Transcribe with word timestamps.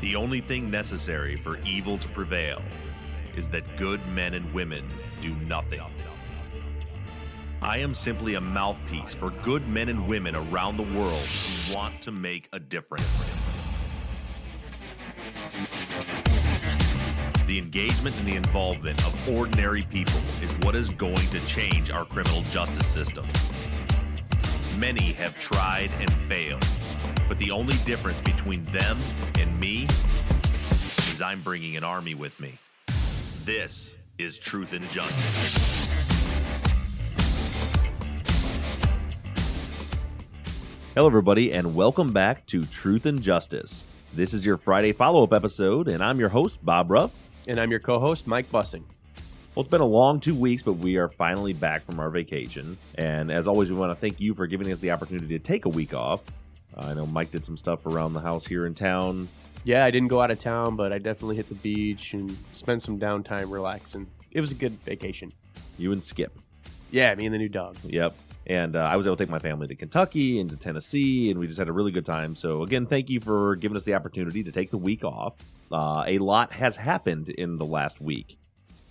The 0.00 0.16
only 0.16 0.40
thing 0.40 0.70
necessary 0.70 1.36
for 1.36 1.58
evil 1.58 1.98
to 1.98 2.08
prevail 2.08 2.62
is 3.36 3.48
that 3.50 3.76
good 3.76 4.00
men 4.08 4.32
and 4.32 4.50
women 4.54 4.88
do 5.20 5.34
nothing. 5.34 5.82
I 7.60 7.78
am 7.78 7.92
simply 7.92 8.34
a 8.36 8.40
mouthpiece 8.40 9.12
for 9.12 9.28
good 9.28 9.68
men 9.68 9.90
and 9.90 10.08
women 10.08 10.34
around 10.34 10.78
the 10.78 10.98
world 10.98 11.20
who 11.20 11.76
want 11.76 12.00
to 12.00 12.10
make 12.10 12.48
a 12.54 12.58
difference. 12.58 13.30
The 17.46 17.58
engagement 17.58 18.16
and 18.16 18.26
the 18.26 18.36
involvement 18.36 19.06
of 19.06 19.28
ordinary 19.28 19.82
people 19.82 20.22
is 20.40 20.50
what 20.64 20.74
is 20.74 20.88
going 20.88 21.28
to 21.28 21.44
change 21.44 21.90
our 21.90 22.06
criminal 22.06 22.40
justice 22.44 22.86
system. 22.86 23.26
Many 24.78 25.12
have 25.12 25.38
tried 25.38 25.90
and 25.98 26.10
failed, 26.26 26.66
but 27.30 27.38
the 27.38 27.52
only 27.52 27.76
difference 27.84 28.20
between 28.22 28.64
them 28.64 29.00
and 29.38 29.60
me 29.60 29.86
is 31.12 31.22
I'm 31.22 31.40
bringing 31.42 31.76
an 31.76 31.84
army 31.84 32.16
with 32.16 32.38
me. 32.40 32.58
This 33.44 33.96
is 34.18 34.36
Truth 34.36 34.72
and 34.72 34.90
Justice. 34.90 35.88
Hello, 40.96 41.06
everybody, 41.06 41.52
and 41.52 41.72
welcome 41.72 42.12
back 42.12 42.44
to 42.46 42.64
Truth 42.64 43.06
and 43.06 43.22
Justice. 43.22 43.86
This 44.12 44.34
is 44.34 44.44
your 44.44 44.56
Friday 44.56 44.90
follow 44.90 45.22
up 45.22 45.32
episode, 45.32 45.86
and 45.86 46.02
I'm 46.02 46.18
your 46.18 46.30
host, 46.30 46.58
Bob 46.64 46.90
Ruff. 46.90 47.14
And 47.46 47.60
I'm 47.60 47.70
your 47.70 47.78
co 47.78 48.00
host, 48.00 48.26
Mike 48.26 48.50
Bussing. 48.50 48.82
Well, 49.54 49.62
it's 49.62 49.70
been 49.70 49.80
a 49.80 49.86
long 49.86 50.18
two 50.18 50.34
weeks, 50.34 50.64
but 50.64 50.72
we 50.72 50.96
are 50.96 51.06
finally 51.06 51.52
back 51.52 51.86
from 51.86 52.00
our 52.00 52.10
vacation. 52.10 52.76
And 52.96 53.30
as 53.30 53.46
always, 53.46 53.70
we 53.70 53.76
want 53.76 53.92
to 53.92 54.00
thank 54.00 54.20
you 54.20 54.34
for 54.34 54.48
giving 54.48 54.72
us 54.72 54.80
the 54.80 54.90
opportunity 54.90 55.38
to 55.38 55.38
take 55.38 55.64
a 55.64 55.68
week 55.68 55.94
off. 55.94 56.24
Uh, 56.76 56.86
I 56.86 56.94
know 56.94 57.06
Mike 57.06 57.30
did 57.30 57.44
some 57.44 57.56
stuff 57.56 57.86
around 57.86 58.12
the 58.12 58.20
house 58.20 58.46
here 58.46 58.66
in 58.66 58.74
town. 58.74 59.28
Yeah, 59.64 59.84
I 59.84 59.90
didn't 59.90 60.08
go 60.08 60.20
out 60.20 60.30
of 60.30 60.38
town, 60.38 60.76
but 60.76 60.92
I 60.92 60.98
definitely 60.98 61.36
hit 61.36 61.48
the 61.48 61.54
beach 61.56 62.14
and 62.14 62.36
spent 62.52 62.82
some 62.82 62.98
downtime 62.98 63.50
relaxing. 63.50 64.06
It 64.30 64.40
was 64.40 64.50
a 64.52 64.54
good 64.54 64.78
vacation. 64.84 65.32
You 65.76 65.92
and 65.92 66.02
Skip. 66.02 66.38
Yeah, 66.90 67.14
me 67.14 67.26
and 67.26 67.34
the 67.34 67.38
new 67.38 67.48
dog. 67.48 67.76
Yep. 67.84 68.14
And 68.46 68.74
uh, 68.74 68.80
I 68.80 68.96
was 68.96 69.06
able 69.06 69.16
to 69.16 69.24
take 69.24 69.30
my 69.30 69.38
family 69.38 69.68
to 69.68 69.74
Kentucky 69.74 70.40
and 70.40 70.50
to 70.50 70.56
Tennessee, 70.56 71.30
and 71.30 71.38
we 71.38 71.46
just 71.46 71.58
had 71.58 71.68
a 71.68 71.72
really 71.72 71.92
good 71.92 72.06
time. 72.06 72.34
So, 72.34 72.62
again, 72.62 72.86
thank 72.86 73.10
you 73.10 73.20
for 73.20 73.54
giving 73.56 73.76
us 73.76 73.84
the 73.84 73.94
opportunity 73.94 74.42
to 74.42 74.50
take 74.50 74.70
the 74.70 74.78
week 74.78 75.04
off. 75.04 75.36
Uh, 75.70 76.04
a 76.06 76.18
lot 76.18 76.52
has 76.52 76.76
happened 76.76 77.28
in 77.28 77.58
the 77.58 77.66
last 77.66 78.00
week. 78.00 78.39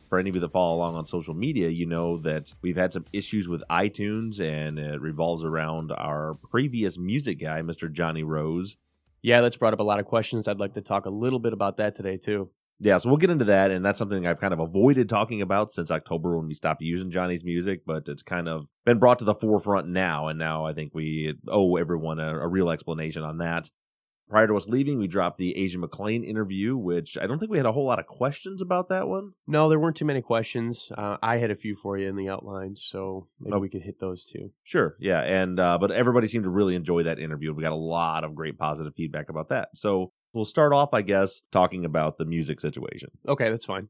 For 0.10 0.18
any 0.18 0.30
of 0.30 0.36
you 0.36 0.42
that 0.42 0.52
follow 0.52 0.76
along 0.76 0.96
on 0.96 1.06
social 1.06 1.36
media, 1.36 1.70
you 1.70 1.86
know 1.86 2.18
that 2.24 2.52
we've 2.64 2.76
had 2.76 2.92
some 2.92 3.06
issues 3.14 3.48
with 3.48 3.62
iTunes, 3.70 4.40
and 4.42 4.80
it 4.80 5.00
revolves 5.00 5.44
around 5.46 5.92
our 5.92 6.34
previous 6.50 6.98
music 6.98 7.40
guy, 7.40 7.62
Mr. 7.62 7.92
Jonny 7.92 8.24
Rose. 8.24 8.78
Yeah, 9.22 9.42
that's 9.42 9.56
brought 9.56 9.74
up 9.74 9.80
a 9.80 9.84
lot 9.84 10.00
of 10.00 10.08
questions. 10.08 10.48
I'd 10.48 10.60
like 10.60 10.74
to 10.74 10.82
talk 10.82 11.06
a 11.06 11.12
little 11.12 11.38
bit 11.38 11.54
about 11.54 11.78
that 11.78 11.96
today, 11.96 12.18
too. 12.18 12.50
Yeah, 12.80 12.98
so 12.98 13.10
we'll 13.10 13.18
get 13.18 13.30
into 13.30 13.46
that, 13.46 13.70
and 13.70 13.86
that's 13.86 14.00
something 14.00 14.26
I've 14.26 14.40
kind 14.40 14.54
of 14.54 14.60
avoided 14.60 15.10
talking 15.10 15.44
about 15.44 15.72
since 15.74 15.92
October 15.92 16.38
when 16.38 16.48
we 16.48 16.56
stopped 16.56 16.82
using 16.82 17.12
Jonny's 17.12 17.44
music, 17.44 17.82
but 17.86 18.08
it's 18.08 18.24
kind 18.24 18.48
of 18.48 18.66
been 18.86 18.98
brought 18.98 19.20
to 19.20 19.26
the 19.26 19.36
forefront 19.36 19.90
now, 19.90 20.30
and 20.30 20.40
now 20.40 20.66
I 20.66 20.74
think 20.74 20.96
we 20.96 21.36
owe 21.48 21.76
everyone 21.76 22.20
a, 22.20 22.40
a 22.40 22.48
real 22.48 22.72
explanation 22.72 23.22
on 23.22 23.40
that. 23.40 23.70
Prior 24.30 24.46
to 24.46 24.56
us 24.56 24.68
leaving, 24.68 25.00
we 25.00 25.08
dropped 25.08 25.38
the 25.38 25.58
Asia 25.58 25.80
McClain 25.80 26.24
interview, 26.24 26.78
which 26.78 27.18
I 27.20 27.26
don't 27.26 27.40
think 27.40 27.50
we 27.52 27.58
had 27.58 27.66
a 27.66 27.72
whole 27.72 27.86
lot 27.88 27.98
of 27.98 28.06
questions 28.06 28.62
about 28.62 28.90
that 28.90 29.08
one. 29.08 29.32
No, 29.48 29.70
there 29.70 29.80
weren't 29.80 29.96
too 29.96 30.06
many 30.06 30.22
questions. 30.22 30.92
Uh, 30.96 31.18
I 31.24 31.38
had 31.38 31.50
a 31.50 31.56
few 31.56 31.76
for 31.76 31.98
you 31.98 32.08
in 32.08 32.16
the 32.16 32.30
outlines, 32.30 32.84
so 32.88 33.28
maybe 33.40 33.56
Oh. 33.56 33.60
we 33.60 33.70
could 33.70 33.82
hit 33.82 34.00
those 34.00 34.24
too. 34.24 34.52
Sure, 34.62 34.96
yeah, 35.00 35.22
and 35.22 35.60
uh, 35.60 35.80
but 35.80 35.90
everybody 35.92 36.28
seemed 36.28 36.44
to 36.44 36.50
really 36.52 36.76
enjoy 36.76 37.04
that 37.04 37.18
interview. 37.18 37.54
We 37.56 37.64
got 37.64 37.72
a 37.72 37.76
lot 37.76 38.24
of 38.24 38.36
great 38.36 38.60
positive 38.60 38.94
feedback 38.96 39.30
about 39.30 39.50
that. 39.50 39.70
So 39.74 40.12
we'll 40.32 40.46
start 40.46 40.74
off, 40.74 40.94
I 40.94 41.02
guess, 41.02 41.42
talking 41.52 41.84
about 41.84 42.20
the 42.20 42.26
music 42.26 42.62
situation. 42.62 43.10
Okay, 43.28 43.50
that's 43.50 43.66
fine. 43.66 43.90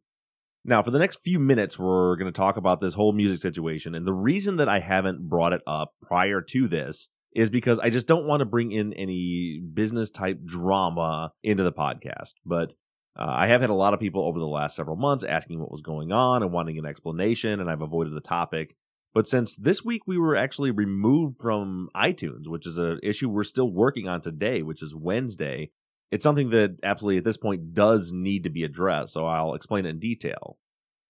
Now, 0.63 0.81
for 0.83 0.91
the 0.91 0.99
next 0.99 1.19
few 1.23 1.39
minutes, 1.39 1.77
we're 1.79 2.15
going 2.15 2.31
to 2.31 2.37
talk 2.37 2.55
about 2.57 2.79
this 2.79 2.93
whole 2.93 3.11
music 3.13 3.41
situation. 3.41 3.95
And 3.95 4.05
the 4.05 4.13
reason 4.13 4.57
that 4.57 4.67
I 4.69 4.79
haven't 4.79 5.27
brought 5.27 5.53
it 5.53 5.61
up 5.67 5.93
prior 6.01 6.41
to 6.41 6.67
this 6.67 7.09
is 7.35 7.49
because 7.49 7.79
I 7.79 7.89
just 7.89 8.07
don't 8.07 8.25
want 8.25 8.41
to 8.41 8.45
bring 8.45 8.71
in 8.71 8.93
any 8.93 9.61
business 9.73 10.09
type 10.09 10.43
drama 10.43 11.31
into 11.43 11.63
the 11.63 11.71
podcast. 11.71 12.33
But 12.45 12.73
uh, 13.17 13.25
I 13.27 13.47
have 13.47 13.61
had 13.61 13.69
a 13.69 13.75
lot 13.75 13.93
of 13.93 13.99
people 13.99 14.23
over 14.23 14.39
the 14.39 14.45
last 14.45 14.75
several 14.75 14.95
months 14.95 15.23
asking 15.23 15.59
what 15.59 15.71
was 15.71 15.81
going 15.81 16.11
on 16.11 16.41
and 16.41 16.51
wanting 16.51 16.77
an 16.77 16.85
explanation, 16.85 17.59
and 17.59 17.69
I've 17.69 17.81
avoided 17.81 18.13
the 18.15 18.21
topic. 18.21 18.75
But 19.13 19.27
since 19.27 19.55
this 19.57 19.83
week 19.83 20.03
we 20.05 20.17
were 20.17 20.35
actually 20.35 20.71
removed 20.71 21.37
from 21.37 21.89
iTunes, 21.95 22.47
which 22.47 22.67
is 22.67 22.77
an 22.77 22.99
issue 23.03 23.29
we're 23.29 23.43
still 23.43 23.71
working 23.71 24.07
on 24.07 24.21
today, 24.21 24.61
which 24.61 24.83
is 24.83 24.95
Wednesday, 24.95 25.71
it's 26.11 26.23
something 26.23 26.49
that 26.51 26.77
absolutely 26.83 27.17
at 27.17 27.23
this 27.23 27.37
point 27.37 27.73
does 27.73 28.11
need 28.13 28.43
to 28.43 28.49
be 28.49 28.63
addressed. 28.63 29.13
So 29.13 29.25
I'll 29.25 29.55
explain 29.55 29.85
it 29.85 29.89
in 29.89 29.99
detail. 29.99 30.57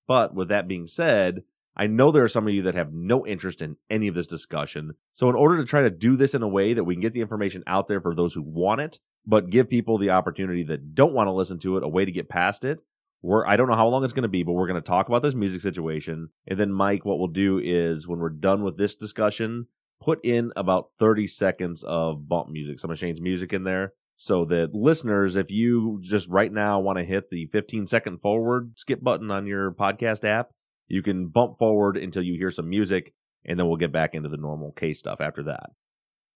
But 0.07 0.33
with 0.33 0.49
that 0.49 0.67
being 0.67 0.87
said, 0.87 1.43
I 1.79 1.87
know 1.87 2.11
there 2.11 2.25
are 2.25 2.27
some 2.29 2.45
of 2.45 2.53
you 2.53 2.63
that 2.63 2.75
have 2.75 2.91
no 2.91 3.25
interest 3.25 3.61
in 3.61 3.77
any 3.89 4.09
of 4.09 4.13
this 4.13 4.27
discussion. 4.27 4.95
So 5.13 5.29
in 5.29 5.35
order 5.35 5.57
to 5.57 5.63
try 5.63 5.83
to 5.83 5.89
do 5.89 6.17
this 6.17 6.35
in 6.35 6.43
a 6.43 6.47
way 6.47 6.73
that 6.73 6.83
we 6.83 6.93
can 6.93 7.01
get 7.01 7.13
the 7.13 7.21
information 7.21 7.63
out 7.65 7.87
there 7.87 8.01
for 8.01 8.13
those 8.13 8.33
who 8.33 8.41
want 8.41 8.81
it, 8.81 8.99
but 9.25 9.49
give 9.49 9.69
people 9.69 9.97
the 9.97 10.09
opportunity 10.09 10.63
that 10.63 10.93
don't 10.93 11.13
want 11.13 11.27
to 11.27 11.31
listen 11.31 11.57
to 11.59 11.77
it 11.77 11.83
a 11.85 11.87
way 11.87 12.03
to 12.03 12.11
get 12.11 12.27
past 12.27 12.65
it, 12.65 12.79
we're 13.21 13.47
I 13.47 13.55
don't 13.55 13.69
know 13.69 13.77
how 13.77 13.87
long 13.87 14.03
it's 14.03 14.11
going 14.11 14.23
to 14.23 14.27
be, 14.27 14.43
but 14.43 14.51
we're 14.51 14.67
going 14.67 14.81
to 14.81 14.85
talk 14.85 15.07
about 15.07 15.23
this 15.23 15.35
music 15.35 15.61
situation. 15.61 16.31
And 16.47 16.59
then 16.59 16.69
Mike, 16.69 17.05
what 17.05 17.17
we'll 17.17 17.29
do 17.29 17.59
is 17.59 18.09
when 18.09 18.19
we're 18.19 18.27
done 18.27 18.61
with 18.61 18.75
this 18.75 18.97
discussion, 18.97 19.67
put 20.01 20.19
in 20.25 20.51
about 20.57 20.89
30 20.99 21.27
seconds 21.27 21.83
of 21.83 22.27
bump 22.27 22.49
music, 22.49 22.79
some 22.79 22.91
of 22.91 22.99
Shane's 22.99 23.21
music 23.21 23.53
in 23.53 23.63
there. 23.63 23.93
So 24.15 24.43
that 24.45 24.75
listeners, 24.75 25.37
if 25.37 25.49
you 25.49 25.99
just 26.01 26.27
right 26.27 26.51
now 26.51 26.81
want 26.81 26.97
to 26.97 27.05
hit 27.05 27.29
the 27.29 27.45
15 27.53 27.87
second 27.87 28.17
forward 28.17 28.73
skip 28.75 29.01
button 29.01 29.31
on 29.31 29.47
your 29.47 29.71
podcast 29.71 30.25
app, 30.25 30.49
you 30.89 31.01
can 31.01 31.27
bump 31.27 31.57
forward 31.57 31.95
until 31.95 32.23
you 32.23 32.35
hear 32.35 32.51
some 32.51 32.69
music, 32.69 33.13
and 33.45 33.57
then 33.57 33.67
we'll 33.67 33.77
get 33.77 33.91
back 33.91 34.13
into 34.13 34.29
the 34.29 34.37
normal 34.37 34.71
case 34.71 34.99
stuff 34.99 35.21
after 35.21 35.43
that. 35.43 35.69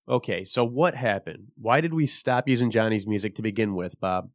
Okay, 0.07 0.45
so 0.45 0.63
what 0.63 0.95
happened? 0.95 1.47
Why 1.55 1.81
did 1.81 1.93
we 1.93 2.07
stop 2.07 2.47
using 2.47 2.71
Jonny's 2.71 3.07
music 3.07 3.35
to 3.35 3.41
begin 3.41 3.73
with, 3.73 3.99
Bob? 3.99 4.29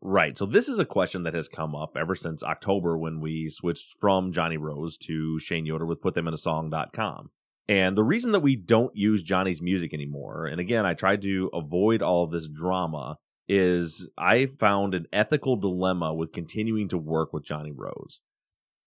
Right. 0.00 0.36
So 0.36 0.44
this 0.44 0.68
is 0.68 0.78
a 0.78 0.84
question 0.84 1.22
that 1.22 1.34
has 1.34 1.48
come 1.48 1.74
up 1.74 1.96
ever 1.96 2.14
since 2.14 2.42
October 2.42 2.98
when 2.98 3.20
we 3.20 3.48
switched 3.48 3.98
from 3.98 4.32
Jonny 4.32 4.58
Rose 4.58 4.98
to 4.98 5.38
Shane 5.38 5.64
Yoder 5.64 5.86
with 5.86 6.02
PutThemInASong.com. 6.02 7.30
And 7.68 7.96
the 7.96 8.04
reason 8.04 8.32
that 8.32 8.40
we 8.40 8.54
don't 8.54 8.94
use 8.94 9.22
Jonny's 9.22 9.62
music 9.62 9.94
anymore, 9.94 10.44
and 10.44 10.60
again, 10.60 10.84
I 10.84 10.92
tried 10.92 11.22
to 11.22 11.48
avoid 11.54 12.02
all 12.02 12.22
of 12.22 12.30
this 12.30 12.48
drama, 12.48 13.16
is 13.48 14.08
I 14.18 14.46
found 14.46 14.94
an 14.94 15.06
ethical 15.12 15.56
dilemma 15.56 16.12
with 16.12 16.32
continuing 16.32 16.88
to 16.88 16.98
work 16.98 17.32
with 17.32 17.44
Jonny 17.44 17.72
Rose. 17.72 18.20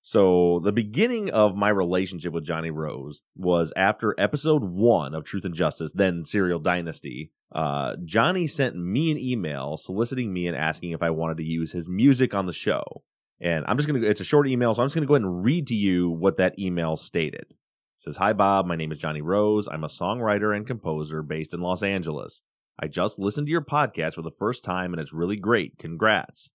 So 0.08 0.62
the 0.64 0.72
beginning 0.72 1.32
of 1.32 1.58
my 1.58 1.68
relationship 1.68 2.32
with 2.32 2.46
Jonny 2.46 2.72
Rose 2.72 3.24
was 3.36 3.74
after 3.76 4.16
episode 4.18 4.64
one 4.64 5.14
of 5.14 5.26
Truth 5.26 5.44
and 5.44 5.54
Justice, 5.54 5.92
then 5.94 6.24
Serial 6.24 6.60
Dynasty. 6.60 7.34
Uh, 7.52 7.98
Jonny 8.06 8.48
sent 8.48 8.78
me 8.78 9.12
an 9.12 9.18
email 9.18 9.76
soliciting 9.76 10.32
me 10.32 10.48
and 10.48 10.56
asking 10.56 10.92
if 10.92 11.04
I 11.04 11.10
wanted 11.10 11.36
to 11.40 11.44
use 11.44 11.74
his 11.74 11.90
music 11.90 12.34
on 12.34 12.46
the 12.46 12.54
show. 12.54 13.04
And 13.42 13.66
I'm 13.68 13.76
just 13.76 13.86
gonna, 13.86 14.00
it's 14.00 14.22
a 14.22 14.24
short 14.24 14.48
email, 14.48 14.74
so 14.74 14.82
I'm 14.82 14.86
just 14.86 14.96
gonna 14.96 15.08
go 15.08 15.16
ahead 15.16 15.26
and 15.26 15.44
read 15.44 15.68
to 15.68 15.76
you 15.76 16.10
what 16.10 16.38
that 16.38 16.58
email 16.58 16.96
stated. 16.96 17.48
It 17.50 17.58
says, 17.98 18.16
Hi 18.16 18.32
Bob, 18.32 18.66
my 18.66 18.78
name 18.78 18.94
is 18.94 19.00
Jonny 19.00 19.22
Rose. 19.22 19.68
I'm 19.68 19.84
a 19.84 19.88
songwriter 19.88 20.56
and 20.56 20.66
composer 20.66 21.22
based 21.22 21.54
in 21.54 21.60
Los 21.60 21.84
Angeles. 21.84 22.44
I 22.80 22.88
just 22.88 23.20
listened 23.20 23.48
to 23.48 23.52
your 23.52 23.60
podcast 23.60 24.14
for 24.14 24.22
the 24.22 24.32
first 24.32 24.64
time 24.64 24.94
and 24.94 25.02
it's 25.02 25.12
really 25.12 25.36
great. 25.36 25.78
Congrats. 25.78 26.52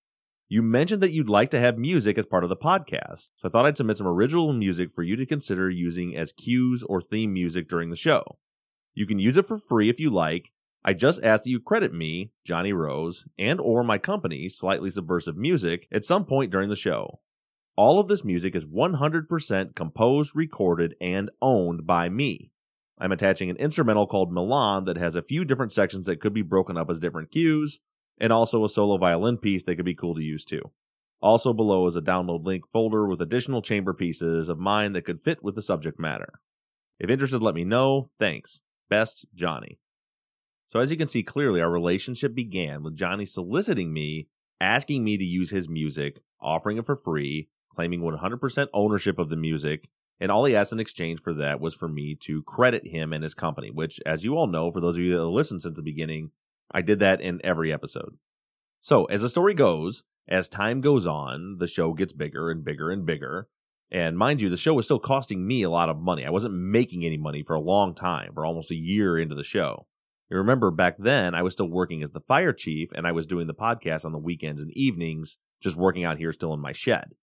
You 0.53 0.61
mentioned 0.61 1.03
that 1.03 1.13
you'd 1.13 1.31
like 1.31 1.51
to 1.53 1.61
have 1.61 1.79
music 1.79 2.19
as 2.19 2.27
part 2.27 2.45
of 2.45 2.51
the 2.51 2.59
podcast, 2.59 3.31
so 3.37 3.47
I 3.47 3.49
thought 3.49 3.65
I'd 3.65 3.79
submit 3.79 3.97
some 3.97 4.07
original 4.07 4.53
music 4.53 4.93
for 4.93 5.03
you 5.03 5.17
to 5.17 5.25
consider 5.25 5.71
using 5.71 6.15
as 6.15 6.35
cues 6.35 6.83
or 6.83 7.01
theme 7.01 7.33
music 7.33 7.71
during 7.71 7.89
the 7.89 7.97
show. 7.97 8.37
You 8.93 9.07
can 9.07 9.19
use 9.19 9.39
it 9.39 9.49
for 9.49 9.57
free 9.57 9.89
if 9.89 9.99
you 9.99 10.11
like. 10.11 10.53
I 10.85 10.93
just 10.93 11.25
ask 11.25 11.45
that 11.45 11.49
you 11.49 11.59
credit 11.59 11.95
me, 11.95 12.33
Jonny 12.45 12.75
Rose, 12.75 13.25
and 13.39 13.63
or 13.63 13.83
my 13.83 13.97
company, 13.97 14.47
Slightly 14.51 14.91
Subversive 14.91 15.39
Music, 15.39 15.89
at 15.91 16.05
some 16.05 16.27
point 16.27 16.53
during 16.53 16.69
the 16.69 16.77
show. 16.77 17.21
All 17.75 17.99
of 17.99 18.09
this 18.09 18.23
music 18.23 18.55
is 18.55 18.67
100% 18.67 19.75
composed, 19.75 20.37
recorded, 20.37 20.97
and 21.01 21.31
owned 21.41 21.87
by 21.87 22.11
me. 22.11 22.51
I'm 22.99 23.11
attaching 23.11 23.49
an 23.49 23.57
instrumental 23.57 24.07
called 24.07 24.31
Milan 24.31 24.85
that 24.85 24.99
has 24.99 25.15
a 25.15 25.23
few 25.23 25.47
different 25.47 25.73
sections 25.73 26.05
that 26.09 26.21
could 26.21 26.35
be 26.35 26.43
broken 26.43 26.77
up 26.77 26.91
as 26.91 26.99
different 26.99 27.31
cues, 27.31 27.81
and 28.19 28.33
also 28.33 28.65
a 28.65 28.69
solo 28.69 28.97
violin 28.99 29.37
piece 29.37 29.63
that 29.65 29.77
could 29.77 29.85
be 29.85 29.95
cool 29.95 30.15
to 30.15 30.23
use 30.23 30.45
too. 30.45 30.63
Also 31.21 31.53
below 31.53 31.87
is 31.87 31.97
a 31.97 32.01
download 32.01 32.45
link 32.45 32.65
folder 32.73 33.07
with 33.07 33.21
additional 33.21 33.63
chamber 33.63 33.95
pieces 33.95 34.49
of 34.49 34.59
mine 34.59 34.93
that 34.93 35.05
could 35.05 35.23
fit 35.23 35.43
with 35.43 35.55
the 35.55 35.63
subject 35.63 35.99
matter. 36.01 36.41
If 36.99 37.11
interested, 37.11 37.43
let 37.43 37.55
me 37.55 37.65
know. 37.65 38.11
Thanks. 38.19 38.61
Best, 38.91 39.27
Jonny. 39.35 39.79
So 40.69 40.81
as 40.81 40.91
you 40.91 40.97
can 40.97 41.09
see 41.09 41.23
clearly, 41.23 41.61
our 41.61 41.71
relationship 41.71 42.35
began 42.35 42.83
with 42.83 42.97
Jonny 42.97 43.25
soliciting 43.25 43.93
me, 43.93 44.29
asking 44.61 45.05
me 45.05 45.17
to 45.17 45.25
use 45.25 45.51
his 45.51 45.69
music, 45.69 46.23
offering 46.41 46.79
it 46.79 46.87
for 46.87 46.97
free, 46.97 47.49
claiming 47.75 48.01
100% 48.01 48.69
ownership 48.73 49.19
of 49.19 49.29
the 49.29 49.37
music, 49.37 49.89
and 50.21 50.31
all 50.31 50.45
he 50.45 50.55
asked 50.55 50.73
in 50.73 50.81
exchange 50.81 51.21
for 51.21 51.35
that 51.35 51.61
was 51.61 51.75
for 51.75 51.89
me 51.89 52.17
to 52.23 52.43
credit 52.45 52.87
him 52.87 53.13
and 53.13 53.23
his 53.23 53.35
company, 53.35 53.71
which, 53.71 54.01
as 54.07 54.25
you 54.25 54.37
all 54.37 54.47
know, 54.47 54.71
for 54.71 54.81
those 54.81 54.97
of 54.97 55.03
you 55.03 55.17
that 55.17 55.25
listened 55.25 55.63
since 55.63 55.77
the 55.77 55.83
beginning, 55.83 56.31
I 56.73 56.83
did 56.83 56.99
that 57.01 57.21
in 57.21 57.41
every 57.45 57.73
episode. 57.73 58.17
So, 58.81 59.05
as 59.07 59.23
the 59.23 59.29
story 59.29 59.55
goes, 59.55 60.03
as 60.29 60.49
time 60.49 60.81
goes 60.81 61.07
on, 61.07 61.59
the 61.59 61.67
show 61.67 61.93
gets 61.93 62.13
bigger 62.13 62.51
and 62.51 62.65
bigger 62.65 62.91
and 62.91 63.05
bigger. 63.05 63.49
And 63.91 64.17
mind 64.17 64.41
you, 64.41 64.49
the 64.49 64.57
show 64.57 64.75
was 64.75 64.87
still 64.87 64.99
costing 64.99 65.47
me 65.47 65.63
a 65.63 65.71
lot 65.71 65.89
of 65.89 65.99
money. 65.99 66.25
I 66.25 66.31
wasn't 66.31 66.55
making 66.55 67.05
any 67.05 67.19
money 67.19 67.43
for 67.43 67.55
a 67.55 67.61
long 67.61 67.95
time, 67.95 68.33
for 68.35 68.47
almost 68.47 68.71
a 68.71 68.77
year 68.77 69.19
into 69.19 69.35
the 69.35 69.43
show. 69.43 69.87
You 70.31 70.39
remember 70.39 70.71
back 70.71 70.97
then, 70.99 71.35
I 71.35 71.43
was 71.43 71.53
still 71.53 71.69
working 71.69 72.03
as 72.03 72.13
the 72.13 72.21
fire 72.21 72.55
chief 72.55 72.89
and 72.95 73.07
I 73.07 73.13
was 73.13 73.27
doing 73.27 73.47
the 73.47 73.55
podcast 73.55 74.07
on 74.07 74.13
the 74.13 74.19
weekends 74.19 74.63
and 74.63 74.71
evenings, 74.73 75.37
just 75.61 75.77
working 75.77 76.05
out 76.05 76.17
here 76.17 76.33
still 76.33 76.55
in 76.55 76.61
my 76.61 76.73
shed. 76.73 77.15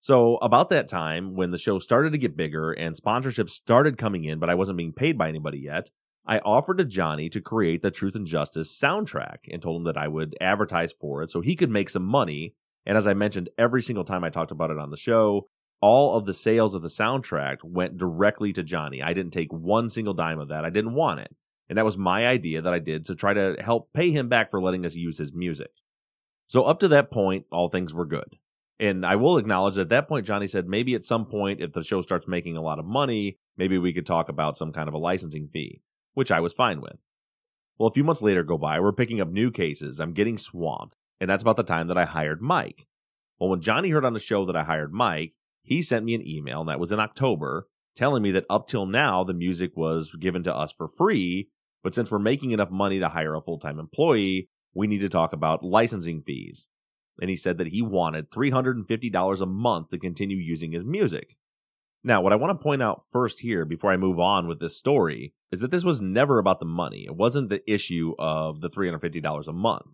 So, 0.00 0.36
about 0.36 0.70
that 0.70 0.88
time, 0.88 1.34
when 1.34 1.50
the 1.50 1.58
show 1.58 1.78
started 1.78 2.12
to 2.12 2.18
get 2.18 2.36
bigger 2.36 2.72
and 2.72 2.96
sponsorships 2.96 3.50
started 3.50 3.98
coming 3.98 4.24
in, 4.24 4.38
but 4.38 4.48
I 4.48 4.54
wasn't 4.54 4.78
being 4.78 4.92
paid 4.94 5.18
by 5.18 5.28
anybody 5.28 5.58
yet, 5.58 5.90
I 6.28 6.40
offered 6.40 6.76
to 6.78 6.84
Jonny 6.84 7.30
to 7.30 7.40
create 7.40 7.80
the 7.80 7.90
Truth 7.90 8.14
and 8.14 8.26
Justice 8.26 8.78
soundtrack 8.78 9.38
and 9.50 9.62
told 9.62 9.80
him 9.80 9.84
that 9.84 9.96
I 9.96 10.08
would 10.08 10.36
advertise 10.42 10.92
for 10.92 11.22
it 11.22 11.30
so 11.30 11.40
he 11.40 11.56
could 11.56 11.70
make 11.70 11.88
some 11.88 12.04
money. 12.04 12.54
And 12.84 12.98
as 12.98 13.06
I 13.06 13.14
mentioned 13.14 13.48
every 13.56 13.80
single 13.80 14.04
time 14.04 14.24
I 14.24 14.28
talked 14.28 14.52
about 14.52 14.70
it 14.70 14.78
on 14.78 14.90
the 14.90 14.96
show, 14.98 15.48
all 15.80 16.18
of 16.18 16.26
the 16.26 16.34
sales 16.34 16.74
of 16.74 16.82
the 16.82 16.88
soundtrack 16.88 17.58
went 17.64 17.96
directly 17.96 18.52
to 18.52 18.62
Jonny. 18.62 19.02
I 19.02 19.14
didn't 19.14 19.32
take 19.32 19.50
one 19.52 19.88
single 19.88 20.12
dime 20.12 20.38
of 20.38 20.48
that. 20.48 20.66
I 20.66 20.70
didn't 20.70 20.94
want 20.94 21.20
it. 21.20 21.34
And 21.68 21.78
that 21.78 21.84
was 21.84 21.96
my 21.96 22.26
idea 22.26 22.60
that 22.60 22.74
I 22.74 22.78
did 22.78 23.06
to 23.06 23.14
try 23.14 23.32
to 23.32 23.56
help 23.60 23.92
pay 23.94 24.10
him 24.10 24.28
back 24.28 24.50
for 24.50 24.60
letting 24.60 24.84
us 24.84 24.94
use 24.94 25.16
his 25.16 25.32
music. 25.32 25.70
So 26.48 26.64
up 26.64 26.80
to 26.80 26.88
that 26.88 27.10
point, 27.10 27.46
all 27.50 27.68
things 27.68 27.94
were 27.94 28.06
good. 28.06 28.36
And 28.80 29.04
I 29.04 29.16
will 29.16 29.38
acknowledge 29.38 29.74
that 29.74 29.82
at 29.82 29.88
that 29.90 30.08
point, 30.08 30.26
Johnny 30.26 30.46
said 30.46 30.68
maybe 30.68 30.94
at 30.94 31.04
some 31.04 31.26
point, 31.26 31.60
if 31.60 31.72
the 31.72 31.82
show 31.82 32.00
starts 32.00 32.28
making 32.28 32.56
a 32.56 32.62
lot 32.62 32.78
of 32.78 32.84
money, 32.84 33.38
maybe 33.56 33.76
we 33.76 33.92
could 33.92 34.06
talk 34.06 34.28
about 34.28 34.56
some 34.56 34.72
kind 34.72 34.88
of 34.88 34.94
a 34.94 34.98
licensing 34.98 35.48
fee, 35.48 35.82
which 36.18 36.32
I 36.32 36.40
was 36.40 36.52
fine 36.52 36.80
with. 36.80 36.96
Well, 37.78 37.88
a 37.88 37.92
few 37.92 38.02
months 38.02 38.22
later 38.22 38.42
go 38.42 38.58
by, 38.58 38.80
we're 38.80 38.90
picking 38.90 39.20
up 39.20 39.28
new 39.28 39.52
cases, 39.52 40.00
I'm 40.00 40.12
getting 40.12 40.36
swamped, 40.36 40.96
and 41.20 41.30
that's 41.30 41.42
about 41.42 41.56
the 41.56 41.62
time 41.62 41.86
that 41.86 41.96
I 41.96 42.06
hired 42.06 42.42
Mike. 42.42 42.88
Well, 43.38 43.50
when 43.50 43.60
Jonny 43.60 43.90
heard 43.90 44.04
on 44.04 44.14
the 44.14 44.18
show 44.18 44.44
that 44.46 44.56
I 44.56 44.64
hired 44.64 44.92
Mike, 44.92 45.34
he 45.62 45.80
sent 45.80 46.04
me 46.04 46.16
an 46.16 46.26
email, 46.26 46.58
and 46.58 46.68
that 46.68 46.80
was 46.80 46.90
in 46.90 46.98
October, 46.98 47.68
telling 47.94 48.20
me 48.20 48.32
that 48.32 48.46
up 48.50 48.66
till 48.66 48.84
now 48.84 49.22
the 49.22 49.32
music 49.32 49.76
was 49.76 50.12
given 50.18 50.42
to 50.42 50.52
us 50.52 50.72
for 50.72 50.88
free, 50.88 51.50
but 51.84 51.94
since 51.94 52.10
we're 52.10 52.18
making 52.18 52.50
enough 52.50 52.72
money 52.72 52.98
to 52.98 53.10
hire 53.10 53.36
a 53.36 53.40
full 53.40 53.60
time 53.60 53.78
employee, 53.78 54.48
we 54.74 54.88
need 54.88 55.02
to 55.02 55.08
talk 55.08 55.32
about 55.32 55.62
licensing 55.62 56.22
fees. 56.22 56.66
And 57.20 57.30
he 57.30 57.36
said 57.36 57.58
that 57.58 57.68
he 57.68 57.80
wanted 57.80 58.32
$350 58.32 59.40
a 59.40 59.46
month 59.46 59.90
to 59.90 59.98
continue 59.98 60.36
using 60.36 60.72
his 60.72 60.84
music. 60.84 61.36
Now, 62.08 62.22
what 62.22 62.32
I 62.32 62.36
want 62.36 62.58
to 62.58 62.62
point 62.62 62.82
out 62.82 63.02
first 63.12 63.38
here 63.38 63.66
before 63.66 63.92
I 63.92 63.98
move 63.98 64.18
on 64.18 64.48
with 64.48 64.60
this 64.60 64.78
story 64.78 65.34
is 65.52 65.60
that 65.60 65.70
this 65.70 65.84
was 65.84 66.00
never 66.00 66.38
about 66.38 66.58
the 66.58 66.64
money. 66.64 67.04
It 67.04 67.14
wasn't 67.14 67.50
the 67.50 67.60
issue 67.70 68.14
of 68.18 68.62
the 68.62 68.70
$350 68.70 69.46
a 69.46 69.52
month. 69.52 69.84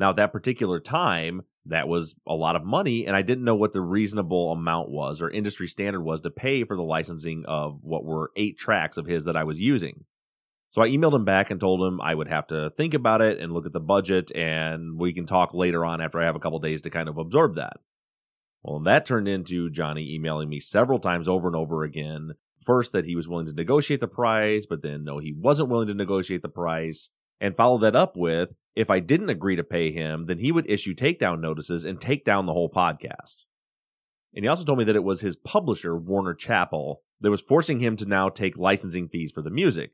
Now, 0.00 0.10
at 0.10 0.16
that 0.16 0.32
particular 0.32 0.80
time, 0.80 1.42
that 1.66 1.86
was 1.86 2.16
a 2.26 2.34
lot 2.34 2.56
of 2.56 2.64
money, 2.64 3.06
and 3.06 3.14
I 3.14 3.22
didn't 3.22 3.44
know 3.44 3.54
what 3.54 3.72
the 3.72 3.80
reasonable 3.80 4.50
amount 4.50 4.90
was 4.90 5.22
or 5.22 5.30
industry 5.30 5.68
standard 5.68 6.00
was 6.00 6.22
to 6.22 6.32
pay 6.32 6.64
for 6.64 6.76
the 6.76 6.82
licensing 6.82 7.44
of 7.46 7.78
what 7.84 8.04
were 8.04 8.32
eight 8.34 8.58
tracks 8.58 8.96
of 8.96 9.06
his 9.06 9.26
that 9.26 9.36
I 9.36 9.44
was 9.44 9.60
using. 9.60 10.04
So 10.70 10.82
I 10.82 10.88
emailed 10.88 11.14
him 11.14 11.24
back 11.24 11.52
and 11.52 11.60
told 11.60 11.80
him 11.80 12.00
I 12.00 12.12
would 12.12 12.26
have 12.26 12.48
to 12.48 12.70
think 12.70 12.94
about 12.94 13.22
it 13.22 13.38
and 13.38 13.52
look 13.52 13.66
at 13.66 13.72
the 13.72 13.78
budget, 13.78 14.32
and 14.34 14.98
we 14.98 15.12
can 15.12 15.26
talk 15.26 15.54
later 15.54 15.84
on 15.84 16.00
after 16.00 16.20
I 16.20 16.24
have 16.24 16.34
a 16.34 16.40
couple 16.40 16.58
days 16.58 16.82
to 16.82 16.90
kind 16.90 17.08
of 17.08 17.18
absorb 17.18 17.54
that. 17.54 17.76
Well, 18.62 18.80
that 18.80 19.06
turned 19.06 19.28
into 19.28 19.70
Jonny 19.70 20.14
emailing 20.14 20.48
me 20.48 20.60
several 20.60 20.98
times 20.98 21.28
over 21.28 21.48
and 21.48 21.56
over 21.56 21.82
again. 21.82 22.32
First, 22.64 22.92
that 22.92 23.06
he 23.06 23.16
was 23.16 23.28
willing 23.28 23.46
to 23.46 23.52
negotiate 23.52 24.00
the 24.00 24.06
price, 24.06 24.66
but 24.66 24.82
then 24.82 25.02
no, 25.02 25.18
he 25.18 25.32
wasn't 25.32 25.68
willing 25.68 25.88
to 25.88 25.94
negotiate 25.94 26.42
the 26.42 26.48
price, 26.48 27.10
and 27.40 27.56
followed 27.56 27.80
that 27.80 27.96
up 27.96 28.16
with 28.16 28.50
if 28.74 28.88
I 28.88 29.00
didn't 29.00 29.30
agree 29.30 29.56
to 29.56 29.64
pay 29.64 29.90
him, 29.90 30.26
then 30.26 30.38
he 30.38 30.52
would 30.52 30.70
issue 30.70 30.94
takedown 30.94 31.40
notices 31.40 31.84
and 31.84 32.00
take 32.00 32.24
down 32.24 32.46
the 32.46 32.52
whole 32.52 32.70
podcast. 32.70 33.44
And 34.34 34.44
he 34.44 34.48
also 34.48 34.64
told 34.64 34.78
me 34.78 34.84
that 34.84 34.96
it 34.96 35.04
was 35.04 35.20
his 35.20 35.36
publisher, 35.36 35.96
Warner 35.96 36.34
Chappell, 36.34 37.02
that 37.20 37.30
was 37.30 37.40
forcing 37.40 37.80
him 37.80 37.96
to 37.98 38.06
now 38.06 38.28
take 38.28 38.56
licensing 38.56 39.08
fees 39.08 39.30
for 39.30 39.42
the 39.42 39.50
music. 39.50 39.90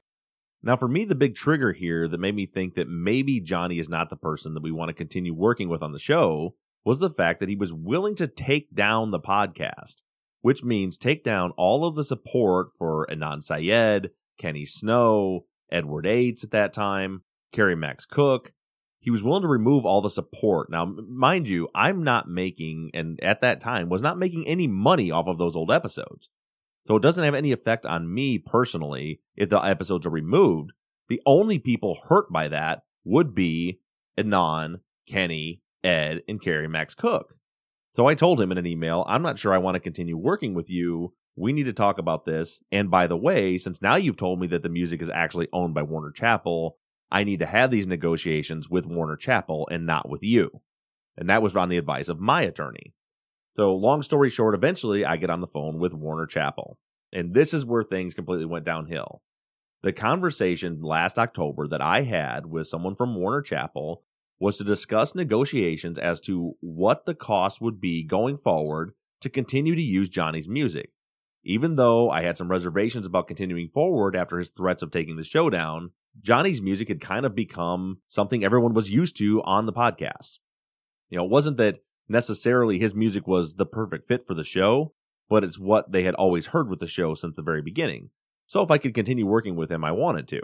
Now, 0.63 0.77
for 0.77 0.89
me, 0.89 1.05
the 1.05 1.15
big 1.15 1.35
trigger 1.35 1.73
here 1.73 2.09
that 2.09 2.21
made 2.21 2.35
me 2.35 2.47
think 2.47 2.75
that 2.75 2.89
maybe 2.89 3.41
Jonny 3.41 3.79
is 3.79 3.89
not 3.89 4.11
the 4.11 4.17
person 4.17 4.55
that 4.55 4.63
we 4.63 4.73
want 4.73 4.89
to 4.91 4.95
continue 4.95 5.35
working 5.35 5.69
with 5.69 5.83
on 5.83 5.93
the 5.93 5.99
show 5.99 6.55
was 6.89 7.01
the 7.01 7.11
fact 7.11 7.39
that 7.39 7.51
he 7.51 7.55
was 7.55 7.71
willing 7.71 8.15
to 8.15 8.27
take 8.27 8.75
down 8.75 9.11
the 9.11 9.21
podcast, 9.21 9.97
which 10.41 10.65
means 10.65 10.97
take 10.97 11.23
down 11.23 11.51
all 11.59 11.85
of 11.85 11.95
the 11.95 12.03
support 12.03 12.71
for 12.79 13.07
Adnan 13.11 13.43
Syed, 13.43 14.09
Kenny 14.39 14.65
Snow, 14.65 15.45
Edward 15.71 16.07
Yates 16.07 16.45
at 16.45 16.51
that 16.53 16.73
time, 16.73 17.25
Kerry 17.53 17.77
Max 17.77 18.07
Cook, 18.07 18.55
he 19.01 19.11
was 19.11 19.23
willing 19.23 19.43
to 19.43 19.49
remove 19.49 19.85
all 19.85 20.01
the 20.01 20.09
support. 20.09 20.71
Now, 20.71 20.87
mind 20.87 21.47
you, 21.47 21.69
I'm 21.75 22.03
not 22.03 22.27
making, 22.27 22.91
and 22.95 23.23
at 23.23 23.43
that 23.43 23.61
time, 23.61 23.91
was 23.91 24.01
not 24.01 24.17
making 24.17 24.47
any 24.47 24.67
money 24.67 25.11
off 25.11 25.27
of 25.29 25.37
those 25.37 25.55
old 25.55 25.71
episodes. 25.71 26.31
So 26.87 26.97
it 26.97 27.03
doesn't 27.03 27.23
have 27.23 27.35
any 27.35 27.53
effect 27.53 27.85
on 27.85 28.11
me 28.11 28.39
personally 28.39 29.21
if 29.37 29.51
the 29.51 29.61
episodes 29.61 30.07
are 30.07 30.11
removed. 30.11 30.71
The 31.11 31.21
only 31.27 31.59
people 31.59 31.99
hurt 32.09 32.33
by 32.33 32.49
that 32.49 32.85
would 33.05 33.35
be 33.35 33.81
Adnan, 34.19 34.81
Kenny, 35.07 35.61
Ed, 35.89 36.23
and 36.29 36.41
Kerry 36.41 36.69
Max 36.69 36.95
Cook. 36.95 37.35
So 37.93 38.07
I 38.07 38.15
told 38.15 38.41
him 38.41 38.53
in 38.53 38.59
an 38.59 38.67
email, 38.67 39.05
I'm 39.09 39.23
not 39.23 39.39
sure 39.39 39.55
I 39.55 39.59
want 39.59 39.75
to 39.75 39.81
continue 39.81 40.17
working 40.17 40.55
with 40.55 40.71
you. 40.71 41.15
We 41.35 41.53
need 41.53 41.65
to 41.65 41.73
talk 41.73 41.99
about 41.99 42.27
this. 42.27 42.61
And 42.71 42.91
by 42.91 43.07
the 43.07 43.17
way, 43.17 43.57
since 43.57 43.81
now 43.81 43.97
you've 43.97 44.17
told 44.17 44.39
me 44.39 44.47
that 44.49 44.63
the 44.63 44.69
music 44.69 45.01
is 45.01 45.09
actually 45.09 45.49
owned 45.53 45.75
by 45.75 45.83
Warner 45.83 46.13
Chappell, 46.13 46.77
I 47.11 47.25
need 47.25 47.39
to 47.39 47.47
have 47.47 47.71
these 47.71 47.87
negotiations 47.87 48.69
with 48.69 48.87
Warner 48.87 49.17
Chappell 49.17 49.67
and 49.71 49.87
not 49.87 50.09
with 50.09 50.23
you. 50.23 50.61
And 51.17 51.31
that 51.31 51.43
was 51.43 51.57
on 51.57 51.71
the 51.71 51.79
advice 51.79 52.09
of 52.09 52.21
my 52.21 52.43
attorney. 52.43 52.93
So, 53.57 53.75
long 53.75 54.03
story 54.03 54.31
short, 54.31 54.55
eventually 54.55 55.05
I 55.05 55.17
get 55.17 55.31
on 55.31 55.41
the 55.41 55.47
phone 55.47 55.79
with 55.79 55.95
Warner 55.95 56.27
Chappell. 56.27 56.79
And 57.13 57.35
this 57.35 57.55
is 57.55 57.65
where 57.65 57.83
things 57.83 58.15
completely 58.15 58.45
went 58.45 58.67
downhill. 58.67 59.23
The 59.83 59.93
conversation 59.93 60.83
last 60.83 61.19
October 61.19 61.67
that 61.69 61.81
I 61.81 62.03
had 62.03 62.47
with 62.47 62.67
someone 62.67 62.95
from 62.95 63.17
Warner 63.17 63.43
Chappell 63.43 64.05
was 64.41 64.57
to 64.57 64.65
discuss 64.65 65.15
negotiations 65.15 65.99
as 65.99 66.21
to 66.21 66.55
what 66.61 67.07
the 67.07 67.15
cost 67.15 67.61
would 67.61 67.81
be 67.81 68.05
going 68.05 68.37
forward 68.37 68.93
to 69.21 69.29
continue 69.29 69.75
to 69.75 69.83
use 69.83 70.09
Jonny's 70.09 70.49
music. 70.49 70.91
Even 71.45 71.77
though 71.77 72.11
I 72.11 72.23
had 72.23 72.37
some 72.37 72.51
reservations 72.51 73.07
about 73.07 73.27
continuing 73.27 73.69
forward 73.69 74.15
after 74.15 74.39
his 74.39 74.51
threats 74.51 74.83
of 74.83 74.91
taking 74.91 75.17
the 75.17 75.25
show 75.25 75.51
down, 75.51 75.91
Jonny's 76.21 76.61
music 76.61 76.89
had 76.89 77.01
kind 77.01 77.25
of 77.25 77.35
become 77.35 77.99
something 78.09 78.45
everyone 78.45 78.75
was 78.75 78.91
used 78.91 79.17
to 79.19 79.43
on 79.43 79.67
the 79.67 79.73
podcast. 79.73 80.39
You 81.11 81.19
know, 81.19 81.25
it 81.25 81.31
wasn't 81.31 81.57
that 81.59 81.79
necessarily 82.09 82.79
his 82.79 82.95
music 82.95 83.27
was 83.27 83.55
the 83.55 83.67
perfect 83.67 84.09
fit 84.09 84.27
for 84.27 84.35
the 84.35 84.45
show, 84.45 84.93
but 85.29 85.45
it's 85.45 85.59
what 85.59 85.93
they 85.93 86.03
had 86.03 86.15
always 86.15 86.47
heard 86.47 86.69
with 86.69 86.81
the 86.81 86.87
show 86.87 87.15
since 87.15 87.37
the 87.37 87.43
very 87.43 87.63
beginning. 87.63 88.11
So 88.47 88.63
if 88.63 88.71
I 88.71 88.79
could 88.79 88.95
continue 88.95 89.27
working 89.27 89.57
with 89.57 89.71
him, 89.71 89.85
I 89.85 89.93
wanted 89.93 90.27
to. 90.29 90.41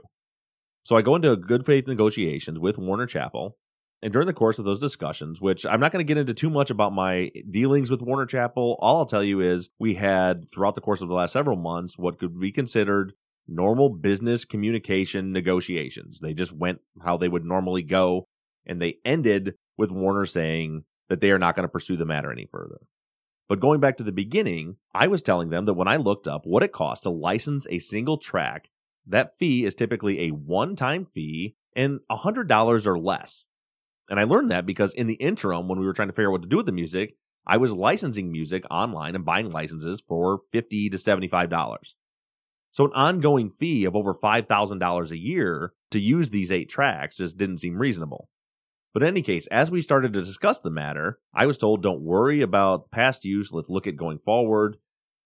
So 0.85 0.97
I 0.97 1.03
go 1.03 1.17
into 1.17 1.35
good 1.37 1.65
faith 1.65 1.87
negotiations 1.87 2.59
with 2.59 2.77
Warner 2.77 3.07
Chappell. 3.07 3.57
And 4.03 4.13
during 4.13 4.27
the 4.27 4.35
course 4.35 4.59
of 4.59 4.67
those 4.67 4.81
discussions, 4.81 5.41
which 5.41 5.65
I'm 5.65 5.81
not 5.81 5.91
going 5.91 6.05
to 6.05 6.09
get 6.09 6.19
into 6.19 6.35
too 6.35 6.51
much 6.51 6.71
about 6.71 6.93
my 6.93 7.31
dealings 7.51 7.91
with 7.91 8.03
Warner 8.03 8.27
Chappell, 8.27 8.77
all 8.81 8.99
I'll 8.99 9.07
tell 9.07 9.25
you 9.25 9.41
is 9.41 9.71
we 9.79 9.95
had 9.95 10.51
throughout 10.51 10.75
the 10.75 10.83
course 10.83 11.01
of 11.01 11.09
the 11.09 11.15
last 11.15 11.33
several 11.33 11.57
months 11.57 11.97
what 11.97 12.19
could 12.19 12.39
be 12.39 12.53
considered 12.53 13.15
normal 13.49 13.89
business 13.89 14.45
communication 14.45 15.33
negotiations. 15.33 16.19
They 16.21 16.35
just 16.35 16.53
went 16.53 16.81
how 17.03 17.17
they 17.17 17.29
would 17.29 17.45
normally 17.45 17.83
go, 17.83 18.29
and 18.67 18.81
they 18.81 18.99
ended 19.05 19.55
with 19.77 19.91
Warner 19.91 20.27
saying 20.27 20.85
that 21.09 21.21
they 21.21 21.31
are 21.31 21.39
not 21.39 21.57
going 21.57 21.65
to 21.65 21.73
pursue 21.73 21.97
the 21.97 22.07
matter 22.07 22.31
any 22.31 22.47
further. 22.51 22.81
But 23.49 23.61
going 23.61 23.81
back 23.81 23.99
to 23.99 24.05
the 24.05 24.13
beginning, 24.13 24.77
I 24.95 25.07
was 25.07 25.23
telling 25.23 25.51
them 25.51 25.67
that 25.67 25.75
when 25.75 25.89
I 25.89 25.97
looked 25.97 26.27
up 26.27 26.47
what 26.47 26.63
it 26.63 26.73
costs 26.73 27.03
to 27.03 27.11
license 27.11 27.67
a 27.69 27.79
single 27.79 28.17
track, 28.17 28.71
that 29.07 29.37
fee 29.37 29.65
is 29.67 29.75
typically 29.75 30.23
a 30.23 30.31
one 30.31 30.77
time 30.77 31.05
fee 31.05 31.57
and 31.77 32.01
$100 32.11 32.87
or 32.87 32.99
less. 32.99 33.47
And 34.11 34.21
I 34.21 34.25
learned 34.25 34.51
that 34.51 34.67
because 34.67 34.93
in 34.95 35.07
the 35.07 35.15
interim, 35.15 35.69
when 35.69 35.79
we 35.79 35.87
were 35.87 35.93
trying 35.93 36.09
to 36.09 36.15
figure 36.15 36.29
out 36.29 36.33
what 36.33 36.43
to 36.43 36.49
do 36.49 36.59
with 36.59 36.67
the 36.67 36.73
music, 36.73 37.17
I 37.47 37.57
was 37.57 37.73
licensing 37.73 38.33
music 38.33 38.65
online 38.71 39.15
and 39.15 39.25
buying 39.25 39.51
licenses 39.51 40.03
for 40.07 40.41
50 40.53 40.91
to 40.91 40.97
$75. 40.97 41.95
So 42.71 42.87
an 42.87 42.93
ongoing 42.95 43.51
fee 43.51 43.85
of 43.85 43.95
over 43.95 44.15
$5,000 44.15 45.11
a 45.11 45.19
year 45.19 45.73
to 45.91 46.01
use 46.01 46.31
these 46.31 46.51
eight 46.51 46.69
tracks 46.69 47.17
just 47.17 47.37
didn't 47.37 47.59
seem 47.59 47.79
reasonable. 47.79 48.29
But 48.93 49.03
in 49.03 49.09
any 49.09 49.23
case, 49.23 49.47
as 49.49 49.71
we 49.71 49.83
started 49.83 50.13
to 50.13 50.23
discuss 50.23 50.61
the 50.61 50.71
matter, 50.71 51.19
I 51.35 51.47
was 51.47 51.59
told 51.59 51.83
don't 51.83 52.03
worry 52.03 52.41
about 52.43 52.91
past 52.91 53.25
use, 53.25 53.53
let's 53.53 53.69
look 53.69 53.87
at 53.87 53.97
going 53.97 54.19
forward. 54.19 54.79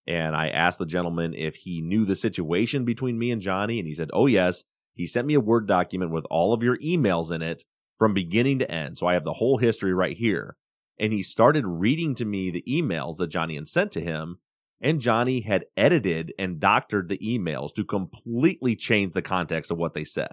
And 0.06 0.34
I 0.34 0.48
asked 0.48 0.78
the 0.78 0.86
gentleman 0.86 1.34
if 1.34 1.54
he 1.54 1.82
knew 1.82 2.06
the 2.06 2.16
situation 2.16 2.86
between 2.86 3.18
me 3.18 3.30
and 3.30 3.42
Jonny, 3.42 3.78
and 3.78 3.86
he 3.86 3.94
said, 3.94 4.10
Oh, 4.12 4.26
yes. 4.26 4.64
He 4.94 5.06
sent 5.06 5.26
me 5.26 5.34
a 5.34 5.40
Word 5.40 5.68
document 5.68 6.10
with 6.10 6.24
all 6.28 6.52
of 6.52 6.62
your 6.62 6.78
emails 6.78 7.30
in 7.30 7.40
it 7.40 7.64
from 7.98 8.14
beginning 8.14 8.58
to 8.60 8.70
end. 8.70 8.98
So 8.98 9.06
I 9.06 9.14
have 9.14 9.24
the 9.24 9.34
whole 9.34 9.58
history 9.58 9.92
right 9.92 10.16
here. 10.16 10.56
And 11.00 11.12
he 11.12 11.22
started 11.22 11.66
reading 11.66 12.14
to 12.16 12.24
me 12.24 12.50
the 12.50 12.64
emails 12.68 13.16
that 13.18 13.28
Jonny 13.28 13.54
had 13.54 13.68
sent 13.68 13.92
to 13.92 14.00
him 14.00 14.38
and 14.80 15.00
Jonny 15.00 15.40
had 15.40 15.66
edited 15.76 16.32
and 16.38 16.60
doctored 16.60 17.08
the 17.08 17.18
emails 17.18 17.74
to 17.74 17.84
completely 17.84 18.76
change 18.76 19.12
the 19.12 19.22
context 19.22 19.70
of 19.70 19.78
what 19.78 19.94
they 19.94 20.04
said. 20.04 20.32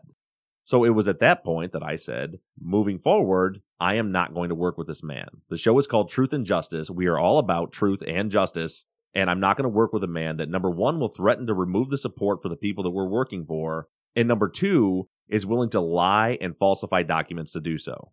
So 0.64 0.84
it 0.84 0.90
was 0.90 1.08
at 1.08 1.20
that 1.20 1.44
point 1.44 1.74
that 1.74 1.84
I 1.84 1.96
said, 1.96 2.40
moving 2.60 3.00
forward, 3.00 3.62
I 3.80 3.96
am 3.96 4.12
not 4.12 4.34
going 4.34 4.50
to 4.50 4.56
work 4.56 4.78
with 4.78 4.88
this 4.88 5.04
man. 5.04 5.28
The 5.50 5.58
show 5.58 5.78
is 5.78 5.88
called 5.88 6.10
Truth 6.10 6.34
and 6.34 6.46
Justice. 6.46 6.90
We 6.90 7.06
are 7.06 7.20
all 7.20 7.38
about 7.38 7.72
truth 7.72 8.02
and 8.06 8.32
justice. 8.32 8.86
And 9.14 9.30
I'm 9.30 9.40
not 9.40 9.58
going 9.58 9.64
to 9.64 9.70
work 9.70 9.94
with 9.94 10.04
a 10.04 10.08
man 10.08 10.38
that, 10.38 10.50
number 10.50 10.70
one, 10.70 11.00
will 11.00 11.10
threaten 11.10 11.48
to 11.48 11.54
remove 11.54 11.90
the 11.90 11.98
support 11.98 12.42
for 12.42 12.50
the 12.50 12.58
people 12.58 12.84
that 12.84 12.90
we're 12.90 13.08
working 13.08 13.46
for. 13.46 13.88
And 14.16 14.28
number 14.28 14.50
two, 14.50 15.08
is 15.28 15.46
willing 15.46 15.70
to 15.70 15.80
lie 15.80 16.38
and 16.42 16.58
falsify 16.58 17.04
documents 17.04 17.52
to 17.54 17.60
do 17.60 17.78
so. 17.78 18.12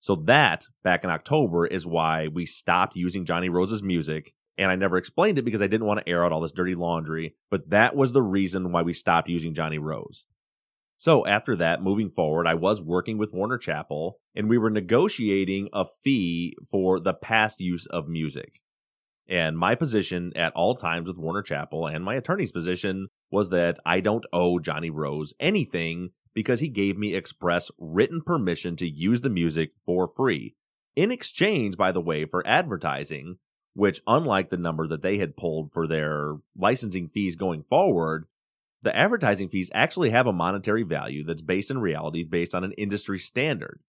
So 0.00 0.16
that, 0.26 0.66
back 0.84 1.04
in 1.04 1.10
October, 1.10 1.66
is 1.66 1.86
why 1.86 2.28
we 2.28 2.46
stopped 2.46 2.96
using 2.96 3.24
Jonny 3.24 3.48
Rose's 3.48 3.82
music. 3.82 4.32
And 4.58 4.70
I 4.70 4.76
never 4.76 4.96
explained 4.96 5.38
it 5.38 5.44
because 5.44 5.60
I 5.60 5.66
didn't 5.66 5.86
want 5.86 6.00
to 6.00 6.08
air 6.08 6.24
out 6.24 6.32
all 6.32 6.40
this 6.40 6.52
dirty 6.52 6.74
laundry. 6.74 7.34
But 7.50 7.70
that 7.70 7.96
was 7.96 8.12
the 8.12 8.22
reason 8.22 8.72
why 8.72 8.82
we 8.82 8.92
stopped 8.92 9.28
using 9.28 9.52
Jonny 9.52 9.78
Rose. 9.78 10.26
So 10.98 11.26
after 11.26 11.56
that, 11.56 11.82
moving 11.82 12.10
forward, 12.10 12.46
I 12.46 12.54
was 12.54 12.80
working 12.80 13.18
with 13.18 13.34
Warner 13.34 13.58
Chappell 13.58 14.18
and 14.34 14.48
we 14.48 14.56
were 14.56 14.70
negotiating 14.70 15.68
a 15.72 15.84
fee 15.84 16.56
for 16.70 17.00
the 17.00 17.12
past 17.12 17.60
use 17.60 17.86
of 17.86 18.08
music. 18.08 18.60
And 19.28 19.58
my 19.58 19.74
position 19.74 20.32
at 20.36 20.54
all 20.54 20.74
times 20.76 21.08
with 21.08 21.18
Warner 21.18 21.42
Chappell 21.42 21.86
and 21.86 22.04
my 22.04 22.14
attorney's 22.14 22.52
position 22.52 23.08
was 23.30 23.50
that 23.50 23.78
I 23.84 24.00
don't 24.00 24.24
owe 24.32 24.58
Jonny 24.58 24.90
Rose 24.90 25.34
anything 25.40 26.10
because 26.36 26.60
he 26.60 26.68
gave 26.68 26.98
me 26.98 27.14
express 27.14 27.70
written 27.78 28.20
permission 28.20 28.76
to 28.76 28.86
use 28.86 29.22
the 29.22 29.30
music 29.30 29.70
for 29.86 30.06
free. 30.06 30.54
In 30.94 31.10
exchange, 31.10 31.78
by 31.78 31.92
the 31.92 32.00
way, 32.00 32.26
for 32.26 32.46
advertising, 32.46 33.38
which 33.72 34.02
unlike 34.06 34.50
the 34.50 34.58
number 34.58 34.86
that 34.86 35.00
they 35.00 35.16
had 35.16 35.38
pulled 35.38 35.72
for 35.72 35.86
their 35.86 36.34
licensing 36.54 37.08
fees 37.08 37.36
going 37.36 37.64
forward, 37.70 38.26
the 38.82 38.94
advertising 38.94 39.48
fees 39.48 39.70
actually 39.72 40.10
have 40.10 40.26
a 40.26 40.32
monetary 40.32 40.82
value 40.82 41.24
that's 41.24 41.40
based 41.40 41.70
in 41.70 41.78
reality 41.78 42.22
based 42.22 42.54
on 42.54 42.64
an 42.64 42.72
industry 42.72 43.18
standard. 43.18 43.80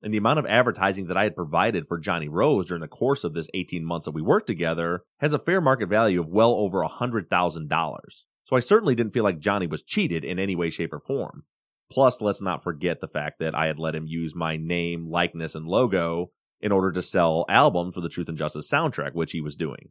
And 0.00 0.14
the 0.14 0.18
amount 0.18 0.38
of 0.38 0.46
advertising 0.46 1.08
that 1.08 1.16
I 1.16 1.24
had 1.24 1.34
provided 1.34 1.88
for 1.88 1.98
Jonny 1.98 2.28
Rose 2.28 2.66
during 2.66 2.80
the 2.80 2.86
course 2.86 3.24
of 3.24 3.34
this 3.34 3.48
18 3.54 3.84
months 3.84 4.04
that 4.04 4.12
we 4.12 4.22
worked 4.22 4.46
together 4.46 5.02
has 5.18 5.32
a 5.32 5.38
fair 5.40 5.60
market 5.60 5.88
value 5.88 6.20
of 6.20 6.28
well 6.28 6.52
over 6.52 6.78
$100,000. 6.84 7.98
So 8.44 8.54
I 8.54 8.60
certainly 8.60 8.94
didn't 8.94 9.14
feel 9.14 9.24
like 9.24 9.40
Jonny 9.40 9.66
was 9.66 9.82
cheated 9.82 10.24
in 10.24 10.38
any 10.38 10.54
way, 10.54 10.70
shape, 10.70 10.92
or 10.92 11.00
form. 11.00 11.42
Plus, 11.90 12.20
let's 12.20 12.42
not 12.42 12.62
forget 12.62 13.00
the 13.00 13.08
fact 13.08 13.38
that 13.40 13.54
I 13.54 13.66
had 13.66 13.78
let 13.78 13.94
him 13.94 14.06
use 14.06 14.34
my 14.34 14.56
name, 14.56 15.08
likeness, 15.08 15.54
and 15.54 15.66
logo 15.66 16.30
in 16.60 16.72
order 16.72 16.92
to 16.92 17.02
sell 17.02 17.44
albums 17.48 17.94
for 17.94 18.00
the 18.00 18.08
Truth 18.08 18.28
and 18.28 18.38
Justice 18.38 18.70
soundtrack, 18.70 19.14
which 19.14 19.32
he 19.32 19.40
was 19.40 19.56
doing. 19.56 19.90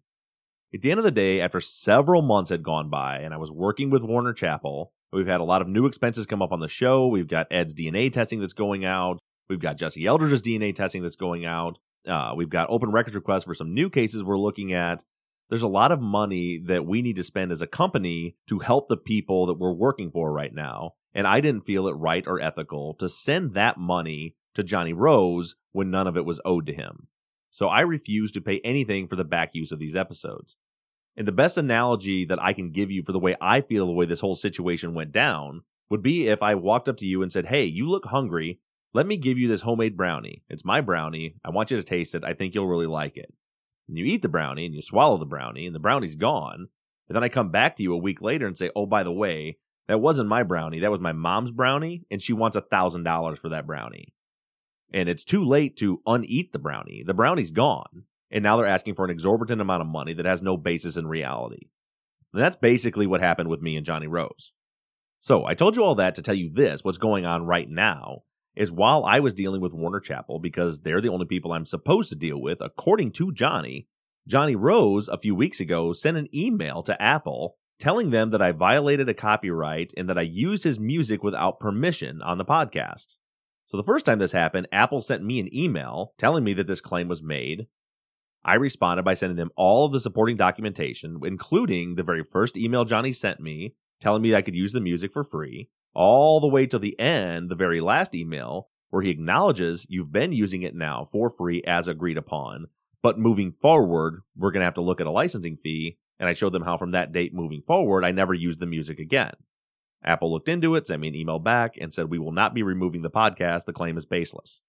At 0.73 0.81
the 0.81 0.91
end 0.91 0.99
of 0.99 1.05
the 1.05 1.11
day, 1.11 1.39
after 1.39 1.61
several 1.61 2.21
months 2.21 2.49
had 2.49 2.61
gone 2.61 2.89
by 2.89 3.19
and 3.19 3.33
I 3.33 3.37
was 3.37 3.51
working 3.51 3.89
with 3.89 4.03
Warner 4.03 4.33
Chappell, 4.33 4.91
we've 5.13 5.27
had 5.27 5.39
a 5.39 5.45
lot 5.45 5.61
of 5.61 5.69
new 5.69 5.85
expenses 5.85 6.25
come 6.25 6.41
up 6.41 6.51
on 6.51 6.59
the 6.59 6.67
show. 6.67 7.07
We've 7.07 7.27
got 7.27 7.47
Ed's 7.51 7.73
DNA 7.73 8.11
testing 8.11 8.41
that's 8.41 8.53
going 8.53 8.83
out. 8.83 9.19
We've 9.49 9.61
got 9.61 9.77
Jesse 9.77 10.05
Eldridge's 10.05 10.41
DNA 10.41 10.75
testing 10.75 11.01
that's 11.01 11.15
going 11.15 11.45
out. 11.45 11.79
Uh, 12.05 12.33
we've 12.35 12.49
got 12.49 12.69
open 12.69 12.91
records 12.91 13.15
requests 13.15 13.45
for 13.45 13.53
some 13.53 13.73
new 13.73 13.89
cases 13.89 14.23
we're 14.23 14.37
looking 14.37 14.73
at. 14.73 15.03
There's 15.49 15.61
a 15.61 15.67
lot 15.67 15.93
of 15.93 16.01
money 16.01 16.61
that 16.65 16.85
we 16.85 17.01
need 17.01 17.15
to 17.15 17.23
spend 17.23 17.53
as 17.53 17.61
a 17.61 17.67
company 17.67 18.35
to 18.49 18.59
help 18.59 18.89
the 18.89 18.97
people 18.97 19.45
that 19.45 19.57
we're 19.57 19.71
working 19.71 20.11
for 20.11 20.31
right 20.31 20.53
now. 20.53 20.95
And 21.17 21.25
I 21.25 21.41
didn't 21.41 21.65
feel 21.65 21.88
it 21.88 21.93
right 21.93 22.24
or 22.27 22.39
ethical 22.39 22.93
to 23.00 23.09
send 23.09 23.55
that 23.55 23.79
money 23.79 24.36
to 24.53 24.63
Jonny 24.63 24.93
Rose 24.93 25.55
when 25.71 25.89
none 25.89 26.05
of 26.05 26.15
it 26.15 26.25
was 26.25 26.39
owed 26.45 26.67
to 26.67 26.75
him. 26.75 27.07
So 27.50 27.69
I 27.69 27.81
refused 27.81 28.36
to 28.36 28.41
pay 28.41 28.62
anything 28.63 29.07
for 29.07 29.15
the 29.15 29.24
back 29.24 29.50
use 29.53 29.71
of 29.71 29.79
these 29.79 29.95
episodes. 29.95 30.57
And 31.15 31.27
the 31.27 31.31
best 31.31 31.57
analogy 31.57 32.24
that 32.25 32.39
I 32.39 32.53
can 32.53 32.69
give 32.69 32.91
you 32.91 33.01
for 33.01 33.13
the 33.13 33.19
way 33.19 33.36
I 33.41 33.62
feel 33.62 33.88
the 33.88 33.93
way 33.93 34.05
this 34.05 34.19
whole 34.19 34.36
situation 34.36 34.93
went 34.93 35.12
down 35.12 35.63
would 35.89 36.03
be 36.03 36.27
if 36.27 36.43
I 36.43 36.53
walked 36.53 36.88
up 36.88 36.97
to 36.97 37.07
you 37.07 37.24
and 37.24 37.33
said, 37.33 37.47
Hey, 37.47 37.65
you 37.65 37.89
look 37.89 38.05
hungry. 38.05 38.59
Let 38.93 39.07
me 39.07 39.17
give 39.17 39.39
you 39.39 39.47
this 39.47 39.62
homemade 39.62 39.97
brownie. 39.97 40.43
It's 40.50 40.63
my 40.63 40.81
brownie. 40.81 41.38
I 41.43 41.50
want 41.50 41.71
you 41.71 41.77
to 41.77 41.83
taste 41.83 42.13
it. 42.13 42.24
I 42.24 42.33
think 42.33 42.53
you'll 42.53 42.67
really 42.67 42.86
like 42.86 43.17
it. 43.17 43.33
And 43.88 43.97
you 43.97 44.05
eat 44.05 44.21
the 44.21 44.29
brownie 44.29 44.67
and 44.67 44.75
you 44.75 44.83
swallow 44.83 45.17
the 45.17 45.25
brownie 45.25 45.65
and 45.65 45.74
the 45.74 45.79
brownie's 45.79 46.15
gone. 46.15 46.67
And 47.09 47.15
then 47.15 47.24
I 47.24 47.29
come 47.29 47.50
back 47.50 47.75
to 47.77 47.83
you 47.83 47.93
a 47.93 47.97
week 47.97 48.21
later 48.21 48.45
and 48.45 48.55
say, 48.55 48.69
Oh, 48.75 48.86
by 48.86 49.01
the 49.01 49.12
way, 49.12 49.57
that 49.88 50.00
wasn't 50.00 50.29
my 50.29 50.44
brownie. 50.44 50.79
That 50.79 50.91
was 50.91 51.00
my 51.00 51.13
mom's 51.13 51.51
brownie. 51.51 52.06
And 52.12 52.22
she 52.22 52.34
wants 52.34 52.56
a 52.56 52.62
thousand 52.62 53.03
dollars 53.03 53.39
for 53.39 53.50
that 53.50 53.67
brownie 53.67 54.13
and 54.94 55.10
it's 55.10 55.24
too 55.24 55.44
late 55.44 55.77
to 55.77 56.01
uneat 56.06 56.53
the 56.53 56.60
brownie. 56.60 57.03
The 57.06 57.13
brownie's 57.13 57.51
gone. 57.51 58.03
And 58.32 58.44
now 58.44 58.58
they're 58.58 58.65
asking 58.65 58.96
for 58.96 59.06
an 59.06 59.12
exorbitant 59.12 59.62
amount 59.62 59.82
of 59.82 59.88
money 59.88 60.13
that 60.13 60.25
has 60.25 60.41
no 60.41 60.58
basis 60.58 60.98
in 60.98 61.08
reality. 61.08 61.70
And 62.34 62.41
that's 62.41 62.56
basically 62.56 63.08
what 63.08 63.22
happened 63.22 63.50
with 63.50 63.62
me 63.62 63.77
and 63.77 63.86
Jonny 63.86 64.08
Rose. 64.08 64.51
So 65.20 65.46
I 65.46 65.53
told 65.53 65.75
you 65.75 65.84
all 65.84 65.96
that 65.96 66.15
to 66.15 66.22
tell 66.22 66.36
you 66.36 66.50
this 66.50 66.84
what's 66.84 66.98
going 66.98 67.25
on 67.25 67.46
right 67.46 67.70
now 67.70 68.24
is 68.56 68.72
while 68.72 69.06
I 69.06 69.20
was 69.20 69.34
dealing 69.34 69.62
with 69.62 69.74
Warner 69.74 70.00
Chappell, 70.00 70.39
because 70.39 70.82
they're 70.82 71.01
the 71.01 71.10
only 71.10 71.25
people 71.25 71.53
I'm 71.53 71.65
supposed 71.65 72.10
to 72.10 72.15
deal 72.15 72.41
with, 72.41 72.60
according 72.60 73.12
to 73.13 73.32
Jonny, 73.32 73.88
Jonny 74.27 74.56
Rose 74.56 75.08
a 75.08 75.17
few 75.17 75.36
weeks 75.36 75.60
ago 75.60 75.94
sent 75.94 76.17
an 76.17 76.27
email 76.34 76.84
to 76.84 77.01
Apple 77.01 77.56
telling 77.79 78.10
them 78.10 78.31
that 78.31 78.41
I 78.41 78.51
violated 78.51 79.07
a 79.10 79.13
copyright 79.13 79.93
and 79.96 80.10
that 80.10 80.17
I 80.17 80.24
used 80.24 80.63
his 80.63 80.79
music 80.79 81.24
without 81.24 81.60
permission 81.60 82.22
on 82.22 82.38
the 82.38 82.46
podcast. 82.46 83.15
So 83.67 83.77
the 83.77 83.84
first 83.84 84.05
time 84.05 84.19
this 84.19 84.31
happened, 84.31 84.67
Apple 84.72 85.01
sent 85.01 85.24
me 85.24 85.39
an 85.39 85.53
email 85.53 86.13
telling 86.17 86.43
me 86.43 86.53
that 86.53 86.67
this 86.67 86.81
claim 86.81 87.07
was 87.07 87.22
made. 87.22 87.67
I 88.43 88.55
responded 88.55 89.03
by 89.03 89.13
sending 89.13 89.36
them 89.36 89.51
all 89.57 89.86
of 89.86 89.91
the 89.91 90.00
supporting 90.00 90.38
documentation, 90.38 91.19
including 91.24 91.96
the 91.96 92.03
very 92.03 92.24
first 92.24 92.57
email 92.57 92.86
Jonny 92.86 93.12
sent 93.12 93.39
me 93.39 93.75
telling 94.00 94.22
me 94.22 94.36
I 94.36 94.41
could 94.41 94.55
use 94.55 94.74
the 94.74 94.81
music 94.81 95.12
for 95.12 95.24
free, 95.24 95.69
all 95.93 96.39
the 96.39 96.48
way 96.48 96.65
to 96.67 96.79
the 96.79 96.98
end, 97.00 97.50
the 97.50 97.55
very 97.55 97.81
last 97.81 98.13
email, 98.15 98.69
where 98.89 99.01
he 99.01 99.10
acknowledges 99.10 99.86
you've 99.89 100.12
been 100.12 100.31
using 100.31 100.62
it 100.62 100.75
now 100.75 101.05
for 101.12 101.29
free 101.29 101.63
as 101.65 101.88
agreed 101.88 102.17
upon. 102.17 102.67
But 103.01 103.19
moving 103.19 103.51
forward, 103.51 104.22
we're 104.36 104.51
going 104.51 104.62
to 104.62 104.65
have 104.65 104.75
to 104.75 104.81
look 104.81 105.01
at 105.01 105.07
a 105.07 105.12
licensing 105.12 105.57
fee. 105.57 105.98
And 106.19 106.27
I 106.27 106.33
showed 106.33 106.53
them 106.53 106.63
how 106.63 106.77
from 106.77 106.91
that 106.91 107.12
date 107.12 107.33
moving 107.33 107.62
forward, 107.62 108.03
I 108.03 108.12
never 108.12 108.33
used 108.33 108.59
the 108.59 108.65
music 108.65 109.00
again. 109.00 109.33
Apple 110.03 110.31
looked 110.31 110.50
into 110.50 110.75
it, 110.75 110.88
sent 110.88 111.01
me 111.01 111.07
an 111.09 111.15
email 111.15 111.39
back, 111.39 111.75
and 111.79 111.93
said, 111.93 112.09
We 112.09 112.19
will 112.19 112.31
not 112.31 112.53
be 112.53 112.63
removing 112.63 113.01
the 113.01 113.09
podcast. 113.09 113.65
The 113.65 113.74
claim 113.74 113.97
is 113.97 114.05
baseless. 114.05 114.62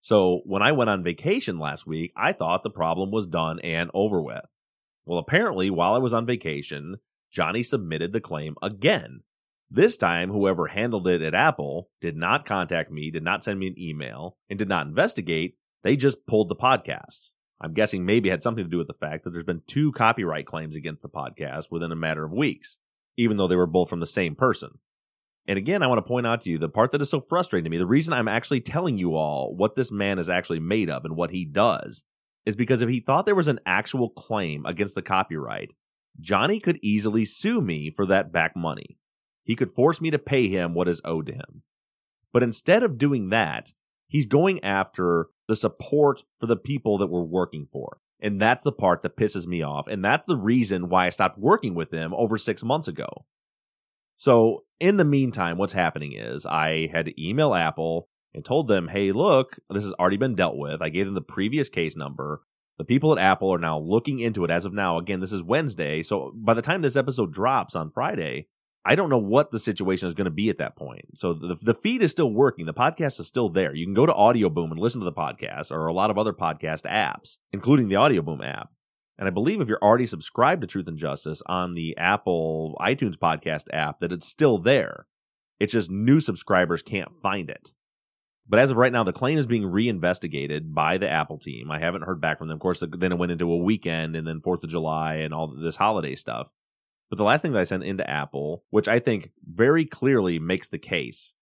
So 0.00 0.42
when 0.44 0.62
I 0.62 0.72
went 0.72 0.90
on 0.90 1.02
vacation 1.02 1.58
last 1.58 1.86
week, 1.86 2.12
I 2.16 2.32
thought 2.32 2.62
the 2.62 2.70
problem 2.70 3.10
was 3.10 3.26
done 3.26 3.58
and 3.60 3.90
over 3.94 4.20
with. 4.20 4.44
Well, 5.04 5.18
apparently, 5.18 5.70
while 5.70 5.94
I 5.94 5.98
was 5.98 6.12
on 6.12 6.26
vacation, 6.26 6.96
Jonny 7.32 7.62
submitted 7.62 8.12
the 8.12 8.20
claim 8.20 8.54
again. 8.62 9.22
This 9.70 9.96
time, 9.96 10.30
whoever 10.30 10.68
handled 10.68 11.08
it 11.08 11.22
at 11.22 11.34
Apple 11.34 11.90
did 12.00 12.16
not 12.16 12.46
contact 12.46 12.90
me, 12.90 13.10
did 13.10 13.24
not 13.24 13.42
send 13.42 13.58
me 13.58 13.66
an 13.66 13.78
email, 13.78 14.36
and 14.48 14.58
did 14.58 14.68
not 14.68 14.86
investigate. 14.86 15.56
They 15.82 15.96
just 15.96 16.26
pulled 16.26 16.48
the 16.48 16.56
podcast. 16.56 17.30
I'm 17.60 17.72
guessing 17.72 18.04
maybe 18.04 18.28
had 18.28 18.42
something 18.42 18.64
to 18.64 18.70
do 18.70 18.78
with 18.78 18.86
the 18.86 18.94
fact 18.94 19.24
that 19.24 19.30
there's 19.30 19.44
been 19.44 19.62
two 19.66 19.92
copyright 19.92 20.46
claims 20.46 20.76
against 20.76 21.02
the 21.02 21.08
podcast 21.08 21.70
within 21.70 21.92
a 21.92 21.96
matter 21.96 22.24
of 22.24 22.32
weeks 22.32 22.78
even 23.16 23.36
though 23.36 23.48
they 23.48 23.56
were 23.56 23.66
both 23.66 23.88
from 23.88 24.00
the 24.00 24.06
same 24.06 24.34
person. 24.34 24.70
And 25.48 25.58
again, 25.58 25.82
I 25.82 25.86
want 25.86 25.98
to 25.98 26.08
point 26.08 26.26
out 26.26 26.40
to 26.42 26.50
you 26.50 26.58
the 26.58 26.68
part 26.68 26.92
that 26.92 27.00
is 27.00 27.10
so 27.10 27.20
frustrating 27.20 27.64
to 27.64 27.70
me, 27.70 27.78
the 27.78 27.86
reason 27.86 28.12
I'm 28.12 28.28
actually 28.28 28.60
telling 28.60 28.98
you 28.98 29.14
all 29.14 29.54
what 29.54 29.76
this 29.76 29.92
man 29.92 30.18
is 30.18 30.28
actually 30.28 30.60
made 30.60 30.90
of 30.90 31.04
and 31.04 31.16
what 31.16 31.30
he 31.30 31.44
does 31.44 32.02
is 32.44 32.56
because 32.56 32.82
if 32.82 32.88
he 32.88 33.00
thought 33.00 33.26
there 33.26 33.34
was 33.34 33.48
an 33.48 33.60
actual 33.64 34.10
claim 34.10 34.66
against 34.66 34.94
the 34.94 35.02
copyright, 35.02 35.72
Jonny 36.20 36.58
could 36.58 36.78
easily 36.82 37.24
sue 37.24 37.60
me 37.60 37.92
for 37.94 38.06
that 38.06 38.32
back 38.32 38.56
money. 38.56 38.98
He 39.44 39.54
could 39.54 39.70
force 39.70 40.00
me 40.00 40.10
to 40.10 40.18
pay 40.18 40.48
him 40.48 40.74
what 40.74 40.88
is 40.88 41.00
owed 41.04 41.26
to 41.26 41.32
him. 41.32 41.62
But 42.32 42.42
instead 42.42 42.82
of 42.82 42.98
doing 42.98 43.28
that, 43.30 43.72
he's 44.08 44.26
going 44.26 44.62
after 44.64 45.28
the 45.48 45.56
support 45.56 46.24
for 46.38 46.46
the 46.46 46.56
people 46.56 46.98
that 46.98 47.08
we're 47.08 47.22
working 47.22 47.66
for. 47.72 47.98
And 48.20 48.40
that's 48.40 48.62
the 48.62 48.72
part 48.72 49.02
that 49.02 49.16
pisses 49.16 49.46
me 49.46 49.62
off. 49.62 49.86
And 49.86 50.04
that's 50.04 50.26
the 50.26 50.36
reason 50.36 50.88
why 50.88 51.06
I 51.06 51.10
stopped 51.10 51.38
working 51.38 51.74
with 51.74 51.90
them 51.90 52.14
over 52.14 52.38
six 52.38 52.62
months 52.62 52.88
ago. 52.88 53.26
So, 54.16 54.64
in 54.80 54.96
the 54.96 55.04
meantime, 55.04 55.58
what's 55.58 55.74
happening 55.74 56.14
is 56.14 56.46
I 56.46 56.88
had 56.92 57.06
to 57.06 57.22
email 57.22 57.54
Apple 57.54 58.08
and 58.34 58.44
told 58.44 58.68
them, 58.68 58.88
hey, 58.88 59.12
look, 59.12 59.58
this 59.70 59.84
has 59.84 59.92
already 59.94 60.16
been 60.16 60.34
dealt 60.34 60.56
with. 60.56 60.80
I 60.80 60.88
gave 60.88 61.06
them 61.06 61.14
the 61.14 61.20
previous 61.20 61.68
case 61.68 61.96
number. 61.96 62.42
The 62.78 62.84
people 62.84 63.12
at 63.12 63.22
Apple 63.22 63.52
are 63.52 63.58
now 63.58 63.78
looking 63.78 64.18
into 64.18 64.44
it 64.44 64.50
as 64.50 64.64
of 64.64 64.72
now. 64.72 64.98
Again, 64.98 65.20
this 65.20 65.32
is 65.32 65.42
Wednesday. 65.42 66.02
So, 66.02 66.32
by 66.34 66.54
the 66.54 66.62
time 66.62 66.80
this 66.80 66.96
episode 66.96 67.32
drops 67.32 67.76
on 67.76 67.90
Friday, 67.90 68.48
I 68.86 68.94
don't 68.94 69.10
know 69.10 69.18
what 69.18 69.50
the 69.50 69.58
situation 69.58 70.06
is 70.06 70.14
going 70.14 70.26
to 70.26 70.30
be 70.30 70.48
at 70.48 70.58
that 70.58 70.76
point. 70.76 71.06
So 71.14 71.34
the, 71.34 71.56
the 71.60 71.74
feed 71.74 72.04
is 72.04 72.12
still 72.12 72.32
working. 72.32 72.66
The 72.66 72.72
podcast 72.72 73.18
is 73.18 73.26
still 73.26 73.48
there. 73.48 73.74
You 73.74 73.84
can 73.84 73.94
go 73.94 74.06
to 74.06 74.14
Audio 74.14 74.48
Boom 74.48 74.70
and 74.70 74.78
listen 74.78 75.00
to 75.00 75.04
the 75.04 75.12
podcast 75.12 75.72
or 75.72 75.88
a 75.88 75.92
lot 75.92 76.10
of 76.10 76.18
other 76.18 76.32
podcast 76.32 76.82
apps, 76.82 77.38
including 77.52 77.88
the 77.88 77.96
Audio 77.96 78.22
Boom 78.22 78.42
app. 78.42 78.70
And 79.18 79.26
I 79.26 79.32
believe 79.32 79.60
if 79.60 79.68
you're 79.68 79.82
already 79.82 80.06
subscribed 80.06 80.60
to 80.60 80.68
Truth 80.68 80.86
and 80.86 80.96
Justice 80.98 81.42
on 81.46 81.74
the 81.74 81.96
Apple 81.96 82.76
iTunes 82.80 83.16
podcast 83.16 83.64
app, 83.72 83.98
that 83.98 84.12
it's 84.12 84.28
still 84.28 84.58
there. 84.58 85.06
It's 85.58 85.72
just 85.72 85.90
new 85.90 86.20
subscribers 86.20 86.82
can't 86.82 87.10
find 87.20 87.50
it. 87.50 87.72
But 88.48 88.60
as 88.60 88.70
of 88.70 88.76
right 88.76 88.92
now, 88.92 89.02
the 89.02 89.12
claim 89.12 89.36
is 89.36 89.48
being 89.48 89.66
reinvestigated 89.66 90.72
by 90.72 90.98
the 90.98 91.10
Apple 91.10 91.38
team. 91.38 91.72
I 91.72 91.80
haven't 91.80 92.04
heard 92.04 92.20
back 92.20 92.38
from 92.38 92.46
them. 92.46 92.54
Of 92.56 92.60
course, 92.60 92.84
then 92.88 93.10
it 93.10 93.18
went 93.18 93.32
into 93.32 93.50
a 93.50 93.56
weekend 93.56 94.14
and 94.14 94.24
then 94.24 94.40
4th 94.40 94.62
of 94.62 94.70
July 94.70 95.14
and 95.14 95.34
all 95.34 95.48
this 95.48 95.74
holiday 95.74 96.14
stuff. 96.14 96.48
But 97.08 97.18
the 97.18 97.24
last 97.24 97.42
thing 97.42 97.52
that 97.52 97.60
I 97.60 97.64
sent 97.64 97.84
into 97.84 98.08
Apple, 98.08 98.64
which 98.70 98.88
I 98.88 98.98
think 98.98 99.30
very 99.44 99.84
clearly 99.84 100.38
makes 100.38 100.68
the 100.68 100.78
case, 100.78 101.34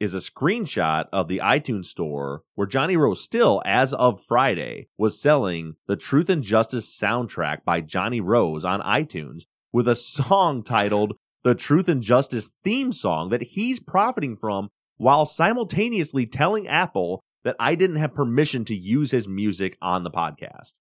is 0.00 0.14
a 0.14 0.18
screenshot 0.18 1.06
of 1.12 1.28
the 1.28 1.38
iTunes 1.38 1.84
store 1.84 2.42
where 2.56 2.66
Jonny 2.66 2.96
Rose 2.96 3.22
still, 3.22 3.62
as 3.64 3.94
of 3.94 4.24
Friday, 4.24 4.88
was 4.98 5.20
selling 5.20 5.76
the 5.86 5.94
Truth 5.94 6.28
and 6.28 6.42
Justice 6.42 6.98
soundtrack 6.98 7.64
by 7.64 7.80
Jonny 7.80 8.20
Rose 8.20 8.64
on 8.64 8.80
iTunes 8.80 9.42
with 9.72 9.86
a 9.86 9.94
song 9.94 10.64
titled 10.64 11.14
the 11.44 11.54
Truth 11.54 11.88
and 11.88 12.02
Justice 12.02 12.50
theme 12.64 12.90
song 12.90 13.28
that 13.28 13.42
he's 13.42 13.78
profiting 13.78 14.36
from 14.36 14.70
while 14.96 15.24
simultaneously 15.24 16.26
telling 16.26 16.66
Apple 16.66 17.22
that 17.44 17.56
I 17.60 17.74
didn't 17.76 17.96
have 17.96 18.14
permission 18.14 18.64
to 18.66 18.74
use 18.74 19.10
his 19.10 19.28
music 19.28 19.76
on 19.80 20.02
the 20.02 20.10
podcast. 20.10 20.72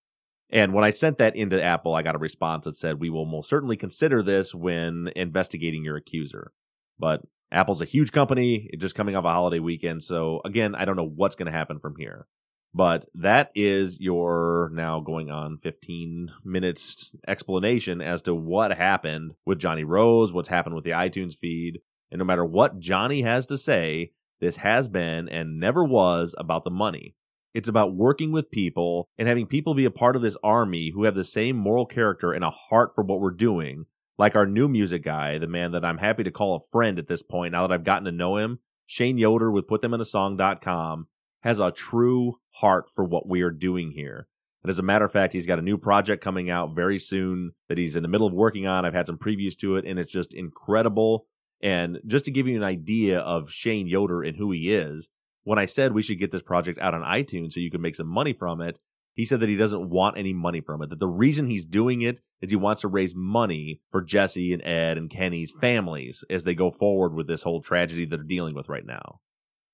And 0.51 0.73
when 0.73 0.83
I 0.83 0.89
sent 0.89 1.17
that 1.19 1.35
into 1.35 1.63
Apple, 1.63 1.95
I 1.95 2.01
got 2.01 2.15
a 2.15 2.19
response 2.19 2.65
that 2.65 2.75
said, 2.75 2.99
We 2.99 3.09
will 3.09 3.25
most 3.25 3.49
certainly 3.49 3.77
consider 3.77 4.21
this 4.21 4.53
when 4.53 5.09
investigating 5.15 5.83
your 5.83 5.95
accuser. 5.95 6.51
But 6.99 7.21
Apple's 7.51 7.81
a 7.81 7.85
huge 7.85 8.11
company, 8.11 8.69
just 8.77 8.95
coming 8.95 9.15
off 9.15 9.25
a 9.25 9.31
holiday 9.31 9.59
weekend. 9.59 10.03
So 10.03 10.41
again, 10.45 10.75
I 10.75 10.85
don't 10.85 10.95
know 10.95 11.07
what's 11.07 11.35
going 11.35 11.51
to 11.51 11.57
happen 11.57 11.79
from 11.79 11.95
here. 11.97 12.27
But 12.73 13.05
that 13.15 13.51
is 13.53 13.99
your 13.99 14.71
now 14.73 15.01
going 15.01 15.29
on 15.29 15.57
15 15.57 16.31
minutes 16.45 17.11
explanation 17.27 18.01
as 18.01 18.21
to 18.23 18.33
what 18.33 18.71
happened 18.77 19.33
with 19.45 19.59
Jonny 19.59 19.83
Rose, 19.83 20.31
what's 20.31 20.47
happened 20.47 20.75
with 20.75 20.85
the 20.85 20.91
iTunes 20.91 21.35
feed. 21.35 21.79
And 22.11 22.19
no 22.19 22.25
matter 22.25 22.45
what 22.45 22.79
Jonny 22.79 23.23
has 23.23 23.45
to 23.47 23.57
say, 23.57 24.13
this 24.39 24.57
has 24.57 24.87
been 24.87 25.27
and 25.27 25.59
never 25.59 25.83
was 25.83 26.33
about 26.37 26.63
the 26.63 26.71
money. 26.71 27.15
It's 27.53 27.69
about 27.69 27.95
working 27.95 28.31
with 28.31 28.51
people 28.51 29.09
and 29.17 29.27
having 29.27 29.45
people 29.45 29.73
be 29.73 29.85
a 29.85 29.91
part 29.91 30.15
of 30.15 30.21
this 30.21 30.37
army 30.43 30.91
who 30.93 31.03
have 31.03 31.15
the 31.15 31.23
same 31.23 31.57
moral 31.57 31.85
character 31.85 32.31
and 32.31 32.43
a 32.43 32.49
heart 32.49 32.93
for 32.95 33.03
what 33.03 33.19
we're 33.19 33.31
doing. 33.31 33.85
Like 34.17 34.35
our 34.35 34.45
new 34.45 34.67
music 34.67 35.03
guy, 35.03 35.37
the 35.37 35.47
man 35.47 35.71
that 35.71 35.83
I'm 35.83 35.97
happy 35.97 36.23
to 36.23 36.31
call 36.31 36.55
a 36.55 36.71
friend 36.71 36.97
at 36.99 37.07
this 37.07 37.23
point 37.23 37.51
now 37.53 37.67
that 37.67 37.73
I've 37.73 37.83
gotten 37.83 38.05
to 38.05 38.11
know 38.11 38.37
him, 38.37 38.59
Shane 38.85 39.17
Yoder 39.17 39.51
with 39.51 39.67
PutThemInASong.com, 39.67 41.07
has 41.41 41.59
a 41.59 41.71
true 41.71 42.35
heart 42.51 42.89
for 42.93 43.03
what 43.03 43.27
we 43.27 43.41
are 43.41 43.51
doing 43.51 43.91
here. 43.91 44.27
And 44.63 44.69
as 44.69 44.79
a 44.79 44.83
matter 44.83 45.05
of 45.05 45.11
fact, 45.11 45.33
he's 45.33 45.47
got 45.47 45.59
a 45.59 45.63
new 45.63 45.77
project 45.77 46.23
coming 46.23 46.49
out 46.49 46.75
very 46.75 46.99
soon 46.99 47.51
that 47.67 47.77
he's 47.77 47.95
in 47.95 48.03
the 48.03 48.09
middle 48.09 48.27
of 48.27 48.33
working 48.33 48.67
on. 48.67 48.85
I've 48.85 48.93
had 48.93 49.07
some 49.07 49.17
previews 49.17 49.57
to 49.57 49.75
it, 49.77 49.85
and 49.85 49.97
it's 49.97 50.11
just 50.11 50.33
incredible. 50.33 51.25
And 51.63 51.99
just 52.05 52.25
to 52.25 52.31
give 52.31 52.47
you 52.47 52.57
an 52.57 52.63
idea 52.63 53.19
of 53.19 53.51
Shane 53.51 53.87
Yoder 53.87 54.21
and 54.21 54.37
who 54.37 54.51
he 54.51 54.71
is, 54.71 55.09
when 55.43 55.59
I 55.59 55.65
said 55.65 55.93
we 55.93 56.01
should 56.01 56.19
get 56.19 56.31
this 56.31 56.41
project 56.41 56.79
out 56.79 56.93
on 56.93 57.01
iTunes 57.01 57.53
so 57.53 57.59
you 57.59 57.71
can 57.71 57.81
make 57.81 57.95
some 57.95 58.07
money 58.07 58.33
from 58.33 58.61
it, 58.61 58.79
he 59.13 59.25
said 59.25 59.39
that 59.41 59.49
he 59.49 59.57
doesn't 59.57 59.89
want 59.89 60.17
any 60.17 60.33
money 60.33 60.61
from 60.61 60.81
it. 60.81 60.89
That 60.89 60.99
the 60.99 61.07
reason 61.07 61.47
he's 61.47 61.65
doing 61.65 62.01
it 62.01 62.21
is 62.41 62.49
he 62.49 62.55
wants 62.55 62.81
to 62.81 62.87
raise 62.87 63.13
money 63.15 63.81
for 63.91 64.01
Jesse 64.01 64.53
and 64.53 64.63
Ed 64.63 64.97
and 64.97 65.09
Kenny's 65.09 65.51
families 65.59 66.23
as 66.29 66.43
they 66.43 66.55
go 66.55 66.71
forward 66.71 67.13
with 67.13 67.27
this 67.27 67.43
whole 67.43 67.61
tragedy 67.61 68.05
that 68.05 68.17
they're 68.17 68.23
dealing 68.23 68.55
with 68.55 68.69
right 68.69 68.85
now. 68.85 69.19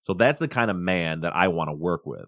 So 0.03 0.13
that's 0.13 0.39
the 0.39 0.47
kind 0.47 0.71
of 0.71 0.77
man 0.77 1.21
that 1.21 1.35
I 1.35 1.49
want 1.49 1.69
to 1.69 1.73
work 1.73 2.05
with. 2.05 2.25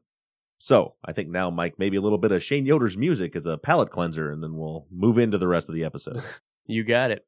So 0.60 0.96
I 1.04 1.14
think 1.14 1.30
now, 1.30 1.50
Mike, 1.50 1.76
maybe 1.78 1.98
a 1.98 2.02
little 2.02 2.18
bit 2.18 2.34
of 2.34 2.44
Shane 2.44 2.66
Yoder's 2.66 2.98
music 2.98 3.36
as 3.36 3.46
a 3.46 3.58
palate 3.58 3.92
cleanser, 3.92 4.30
and 4.30 4.44
then 4.44 4.58
we'll 4.58 4.86
move 4.92 5.18
into 5.18 5.38
the 5.38 5.48
rest 5.48 5.70
of 5.70 5.76
the 5.76 5.86
episode. 5.86 6.22
you 6.68 6.84
got 6.84 7.12
it. 7.12 7.26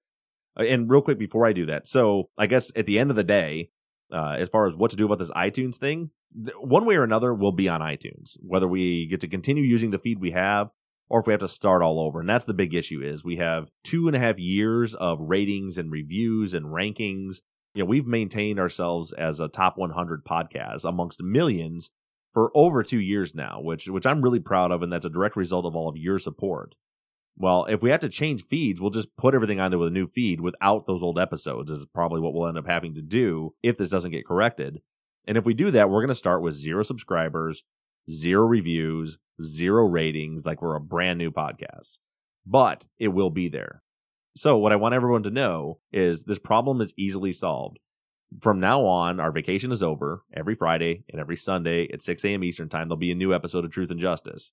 Uh, 0.60 0.64
and 0.64 0.90
real 0.90 1.02
quick 1.02 1.18
before 1.18 1.48
I 1.48 1.54
do 1.54 1.66
that, 1.68 1.88
so 1.88 2.30
I 2.38 2.48
guess 2.48 2.72
at 2.76 2.86
the 2.86 3.00
end 3.00 3.10
of 3.10 3.16
the 3.16 3.24
day, 3.24 3.70
uh, 4.12 4.36
as 4.38 4.50
far 4.50 4.68
as 4.68 4.76
what 4.76 4.92
to 4.92 4.98
do 4.98 5.06
about 5.06 5.20
this 5.20 5.32
iTunes 5.32 5.78
thing, 5.78 6.12
th- 6.34 6.56
one 6.60 6.86
way 6.86 6.96
or 6.96 7.04
another, 7.04 7.34
we'll 7.34 7.52
be 7.52 7.70
on 7.70 7.82
iTunes. 7.82 8.38
Whether 8.42 8.68
we 8.68 9.08
get 9.08 9.22
to 9.22 9.28
continue 9.28 9.64
using 9.64 9.92
the 9.92 10.00
feed 10.00 10.20
we 10.20 10.32
have, 10.32 10.70
or 11.12 11.20
if 11.20 11.28
we 11.28 11.34
have 11.34 11.42
to 11.42 11.48
start 11.48 11.82
all 11.82 12.00
over. 12.00 12.22
And 12.22 12.30
that's 12.30 12.46
the 12.46 12.54
big 12.54 12.74
issue 12.74 13.02
is 13.02 13.22
we 13.22 13.36
have 13.36 13.70
two 13.84 14.08
and 14.08 14.16
a 14.16 14.20
half 14.20 14.40
years 14.40 14.96
of 14.96 15.20
ratings 15.20 15.78
and 15.78 15.92
reviews 15.92 16.54
and 16.54 16.68
rankings. 16.68 17.42
You 17.74 17.84
know, 17.84 17.86
we've 17.86 18.08
maintained 18.08 18.60
ourselves 18.60 19.12
as 19.12 19.42
a 19.42 19.50
top 19.50 19.78
100 19.78 20.24
podcast 20.24 20.86
amongst 20.86 21.22
millions 21.22 21.92
for 22.34 22.50
over 22.56 22.82
two 22.82 23.00
years 23.00 23.36
now, 23.36 23.60
which 23.62 23.90
which 23.90 24.06
I'm 24.06 24.22
really 24.22 24.40
proud 24.40 24.72
of, 24.72 24.84
and 24.84 24.92
that's 24.92 25.04
a 25.04 25.10
direct 25.10 25.36
result 25.36 25.66
of 25.66 25.76
all 25.76 25.90
of 25.90 25.98
your 25.98 26.18
support. 26.18 26.76
Well, 27.38 27.66
if 27.66 27.82
we 27.82 27.90
have 27.90 28.02
to 28.02 28.10
change 28.10 28.44
feeds, 28.44 28.80
we'll 28.80 28.92
just 28.92 29.16
put 29.16 29.34
everything 29.34 29.60
on 29.60 29.72
there 29.72 29.80
with 29.80 29.88
a 29.88 29.92
new 29.92 30.08
feed 30.08 30.42
without 30.42 30.86
those 30.86 31.02
old 31.02 31.18
episodes, 31.18 31.72
is 31.72 31.86
probably 31.94 32.22
what 32.22 32.34
we'll 32.34 32.48
end 32.48 32.58
up 32.58 32.68
having 32.68 32.96
to 32.96 33.02
do 33.02 33.56
if 33.64 33.78
this 33.78 33.90
doesn't 33.90 34.12
get 34.12 34.28
corrected. 34.28 34.82
And 35.28 35.38
if 35.38 35.46
we 35.46 35.54
do 35.54 35.72
that, 35.72 35.90
we're 35.90 36.02
going 36.02 36.10
to 36.10 36.16
start 36.16 36.42
with 36.42 36.56
zero 36.56 36.84
subscribers, 36.84 37.64
zero 38.10 38.46
reviews, 38.46 39.18
zero 39.42 39.86
ratings, 39.86 40.46
like 40.46 40.62
we're 40.62 40.76
a 40.76 40.82
brand 40.82 41.20
new 41.20 41.32
podcast. 41.32 41.98
But 42.46 42.86
it 43.00 43.10
will 43.10 43.30
be 43.30 43.50
there. 43.50 43.84
So, 44.36 44.58
what 44.58 44.72
I 44.72 44.78
want 44.78 44.96
everyone 44.96 45.24
to 45.24 45.32
know 45.32 45.80
is 45.92 46.24
this 46.24 46.40
problem 46.40 46.82
is 46.82 46.94
easily 46.98 47.34
solved. 47.34 47.80
From 48.40 48.62
now 48.62 48.86
on, 48.86 49.20
our 49.20 49.32
vacation 49.32 49.72
is 49.72 49.84
over. 49.84 50.24
Every 50.34 50.56
Friday 50.56 51.04
and 51.10 51.20
every 51.20 51.36
Sunday 51.36 51.90
at 51.92 52.02
6 52.02 52.24
a.m. 52.24 52.44
Eastern 52.44 52.70
Time, 52.70 52.88
there'll 52.88 52.98
be 52.98 53.12
a 53.12 53.16
new 53.16 53.34
episode 53.34 53.66
of 53.66 53.72
Truth 53.72 53.92
and 53.92 54.00
Justice. 54.00 54.52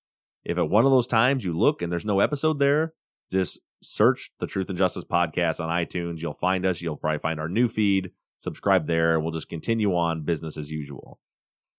If 0.49 0.57
at 0.57 0.71
one 0.71 0.87
of 0.87 0.91
those 0.91 1.07
times 1.07 1.45
you 1.45 1.53
look 1.53 1.83
and 1.83 1.93
there's 1.93 2.07
no 2.07 2.21
episode 2.21 2.59
there, 2.59 2.95
just 3.31 3.59
search 3.83 4.31
the 4.41 4.47
Truth 4.47 4.71
and 4.71 4.79
Justice 4.79 5.05
podcast 5.05 5.61
on 5.61 5.69
iTunes. 5.69 6.23
You'll 6.23 6.33
find 6.33 6.65
us. 6.65 6.81
You'll 6.81 6.97
probably 6.97 7.19
find 7.19 7.39
our 7.39 7.51
new 7.51 7.69
feed. 7.69 8.13
Subscribe 8.39 8.87
there. 8.87 9.21
We'll 9.21 9.31
just 9.31 9.51
continue 9.51 9.95
on 9.95 10.25
business 10.25 10.57
as 10.57 10.71
usual. 10.71 11.21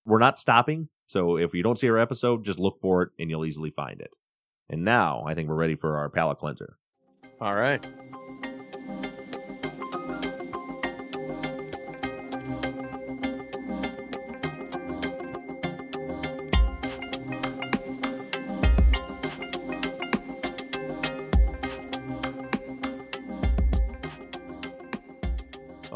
We're 0.05 0.19
not 0.19 0.37
stopping. 0.37 0.89
So 1.07 1.37
if 1.37 1.55
you 1.55 1.63
don't 1.63 1.79
see 1.79 1.89
our 1.89 1.97
episode, 1.97 2.45
just 2.45 2.59
look 2.59 2.79
for 2.79 3.01
it 3.01 3.09
and 3.17 3.29
you'll 3.29 3.45
easily 3.45 3.71
find 3.71 3.99
it. 3.99 4.11
And 4.69 4.85
now 4.85 5.23
I 5.25 5.33
think 5.33 5.49
we're 5.49 5.55
ready 5.55 5.75
for 5.75 5.97
our 5.97 6.09
palate 6.09 6.37
cleanser. 6.37 6.77
All 7.41 7.53
right. 7.53 7.83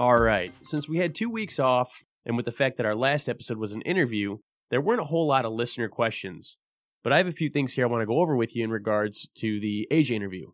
All 0.03 0.19
right. 0.19 0.53
Since 0.63 0.89
we 0.89 0.97
had 0.97 1.15
two 1.15 1.29
weeks 1.29 1.59
off, 1.59 2.03
and 2.25 2.35
with 2.35 2.43
the 2.45 2.51
fact 2.51 2.75
that 2.75 2.85
our 2.85 2.93
last 2.93 3.29
episode 3.29 3.57
was 3.57 3.71
an 3.71 3.81
interview, 3.83 4.39
there 4.69 4.81
weren't 4.81 4.99
a 4.99 5.05
whole 5.05 5.25
lot 5.27 5.45
of 5.45 5.53
listener 5.53 5.87
questions. 5.87 6.57
But 7.05 7.13
I 7.13 7.17
have 7.19 7.27
a 7.27 7.31
few 7.31 7.49
things 7.49 7.71
here 7.71 7.85
I 7.85 7.89
want 7.89 8.01
to 8.01 8.05
go 8.05 8.19
over 8.19 8.35
with 8.35 8.53
you 8.53 8.65
in 8.65 8.69
regards 8.69 9.29
to 9.37 9.61
the 9.61 9.87
Asia 9.89 10.13
interview. 10.13 10.47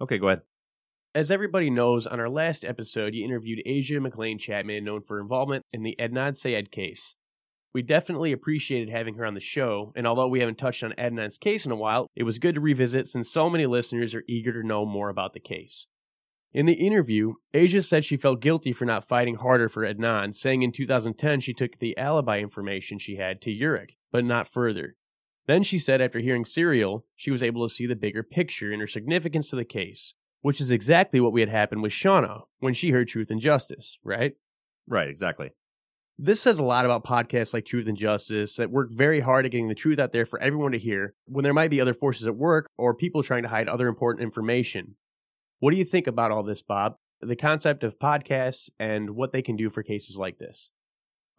Okay, 0.00 0.18
go 0.18 0.26
ahead. 0.26 0.40
As 1.14 1.30
everybody 1.30 1.70
knows, 1.70 2.08
on 2.08 2.18
our 2.18 2.28
last 2.28 2.64
episode, 2.64 3.14
you 3.14 3.24
interviewed 3.24 3.62
Asia 3.64 4.00
McClain 4.00 4.36
Chapman, 4.36 4.82
known 4.82 5.02
for 5.02 5.20
involvement 5.20 5.64
in 5.72 5.84
the 5.84 5.96
Adnan 6.00 6.36
Syed 6.36 6.72
case. 6.72 7.14
We 7.72 7.82
definitely 7.82 8.32
appreciated 8.32 8.90
having 8.90 9.14
her 9.14 9.24
on 9.24 9.34
the 9.34 9.40
show, 9.40 9.92
and 9.94 10.08
although 10.08 10.26
we 10.26 10.40
haven't 10.40 10.58
touched 10.58 10.82
on 10.82 10.92
Adnan's 10.98 11.38
case 11.38 11.64
in 11.64 11.70
a 11.70 11.76
while, 11.76 12.08
it 12.16 12.24
was 12.24 12.40
good 12.40 12.56
to 12.56 12.60
revisit 12.60 13.06
since 13.06 13.30
so 13.30 13.48
many 13.48 13.66
listeners 13.66 14.12
are 14.12 14.24
eager 14.26 14.60
to 14.60 14.66
know 14.66 14.84
more 14.84 15.08
about 15.08 15.34
the 15.34 15.40
case. 15.40 15.86
In 16.58 16.66
the 16.66 16.72
interview, 16.72 17.34
Asia 17.54 17.82
said 17.82 18.04
she 18.04 18.16
felt 18.16 18.40
guilty 18.40 18.72
for 18.72 18.84
not 18.84 19.06
fighting 19.06 19.36
harder 19.36 19.68
for 19.68 19.86
Adnan, 19.86 20.34
saying 20.34 20.62
in 20.62 20.72
2010 20.72 21.38
she 21.38 21.54
took 21.54 21.78
the 21.78 21.96
alibi 21.96 22.40
information 22.40 22.98
she 22.98 23.14
had 23.14 23.40
to 23.42 23.50
Urick, 23.50 23.90
but 24.10 24.24
not 24.24 24.48
further. 24.48 24.96
Then 25.46 25.62
she 25.62 25.78
said 25.78 26.00
after 26.00 26.18
hearing 26.18 26.44
Serial, 26.44 27.04
she 27.14 27.30
was 27.30 27.44
able 27.44 27.64
to 27.64 27.72
see 27.72 27.86
the 27.86 27.94
bigger 27.94 28.24
picture 28.24 28.72
and 28.72 28.80
her 28.80 28.88
significance 28.88 29.50
to 29.50 29.54
the 29.54 29.64
case, 29.64 30.14
which 30.40 30.60
is 30.60 30.72
exactly 30.72 31.20
what 31.20 31.32
we 31.32 31.42
had 31.42 31.48
happened 31.48 31.80
with 31.80 31.92
Shauna 31.92 32.40
when 32.58 32.74
she 32.74 32.90
heard 32.90 33.06
Truth 33.06 33.30
and 33.30 33.40
Justice, 33.40 33.96
right? 34.02 34.32
Right, 34.88 35.08
exactly. 35.08 35.50
This 36.18 36.40
says 36.40 36.58
a 36.58 36.64
lot 36.64 36.84
about 36.84 37.04
podcasts 37.04 37.54
like 37.54 37.66
Truth 37.66 37.86
and 37.86 37.96
Justice 37.96 38.56
that 38.56 38.72
work 38.72 38.88
very 38.90 39.20
hard 39.20 39.46
at 39.46 39.52
getting 39.52 39.68
the 39.68 39.76
truth 39.76 40.00
out 40.00 40.12
there 40.12 40.26
for 40.26 40.40
everyone 40.40 40.72
to 40.72 40.78
hear 40.78 41.14
when 41.26 41.44
there 41.44 41.54
might 41.54 41.70
be 41.70 41.80
other 41.80 41.94
forces 41.94 42.26
at 42.26 42.34
work 42.34 42.68
or 42.76 42.96
people 42.96 43.22
trying 43.22 43.44
to 43.44 43.48
hide 43.48 43.68
other 43.68 43.86
important 43.86 44.24
information. 44.24 44.96
What 45.60 45.72
do 45.72 45.76
you 45.76 45.84
think 45.84 46.06
about 46.06 46.30
all 46.30 46.42
this, 46.42 46.62
Bob? 46.62 46.96
The 47.20 47.34
concept 47.34 47.82
of 47.82 47.98
podcasts 47.98 48.70
and 48.78 49.10
what 49.10 49.32
they 49.32 49.42
can 49.42 49.56
do 49.56 49.70
for 49.70 49.82
cases 49.82 50.16
like 50.16 50.38
this? 50.38 50.70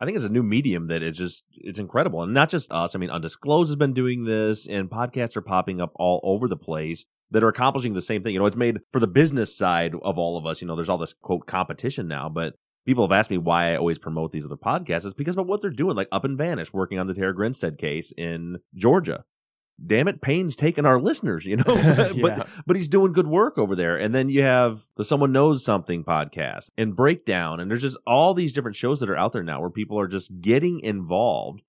I 0.01 0.05
think 0.05 0.15
it's 0.15 0.25
a 0.25 0.29
new 0.29 0.43
medium 0.43 0.87
that 0.87 1.03
is 1.03 1.17
just 1.17 1.43
it's 1.51 1.79
incredible, 1.79 2.23
and 2.23 2.33
not 2.33 2.49
just 2.49 2.71
us. 2.71 2.95
I 2.95 2.99
mean, 2.99 3.09
Undisclosed 3.09 3.69
has 3.69 3.75
been 3.75 3.93
doing 3.93 4.25
this, 4.25 4.67
and 4.67 4.89
podcasts 4.89 5.35
are 5.35 5.41
popping 5.41 5.81
up 5.81 5.91
all 5.95 6.19
over 6.23 6.47
the 6.47 6.57
place 6.57 7.05
that 7.31 7.43
are 7.43 7.49
accomplishing 7.49 7.93
the 7.93 8.01
same 8.01 8.23
thing. 8.23 8.33
You 8.33 8.39
know, 8.39 8.45
it's 8.45 8.55
made 8.55 8.79
for 8.91 8.99
the 8.99 9.07
business 9.07 9.55
side 9.55 9.93
of 10.01 10.17
all 10.17 10.37
of 10.37 10.45
us. 10.45 10.61
You 10.61 10.67
know, 10.67 10.75
there's 10.75 10.89
all 10.89 10.97
this 10.97 11.13
quote 11.21 11.47
competition 11.47 12.07
now, 12.07 12.29
but 12.29 12.55
people 12.85 13.05
have 13.05 13.11
asked 13.11 13.29
me 13.29 13.37
why 13.37 13.71
I 13.71 13.77
always 13.77 13.99
promote 13.99 14.31
these 14.31 14.45
other 14.45 14.55
podcasts. 14.55 15.05
It's 15.05 15.13
because 15.13 15.37
of 15.37 15.47
what 15.47 15.61
they're 15.61 15.69
doing, 15.69 15.95
like 15.95 16.09
Up 16.11 16.25
and 16.25 16.37
Vanish, 16.37 16.73
working 16.73 16.97
on 16.97 17.07
the 17.07 17.13
Tara 17.13 17.35
Grinstead 17.35 17.77
case 17.77 18.13
in 18.17 18.57
Georgia 18.75 19.23
damn 19.85 20.07
it, 20.07 20.21
Payne's 20.21 20.55
taking 20.55 20.85
our 20.85 20.99
listeners, 20.99 21.45
you 21.45 21.57
know, 21.57 21.63
Yeah. 21.75 22.13
but 22.21 22.49
but 22.65 22.75
he's 22.75 22.87
doing 22.87 23.13
good 23.13 23.27
work 23.27 23.57
over 23.57 23.75
there. 23.75 23.97
And 23.97 24.13
then 24.13 24.29
you 24.29 24.41
have 24.41 24.85
the 24.95 25.05
Someone 25.05 25.31
Knows 25.31 25.63
Something 25.63 26.03
podcast 26.03 26.69
and 26.77 26.95
Breakdown, 26.95 27.59
and 27.59 27.69
there's 27.69 27.81
just 27.81 27.97
all 28.05 28.33
these 28.33 28.53
different 28.53 28.75
shows 28.77 28.99
that 28.99 29.09
are 29.09 29.17
out 29.17 29.31
there 29.33 29.43
now 29.43 29.61
where 29.61 29.69
people 29.69 29.99
are 29.99 30.07
just 30.07 30.41
getting 30.41 30.79
involved. 30.81 31.61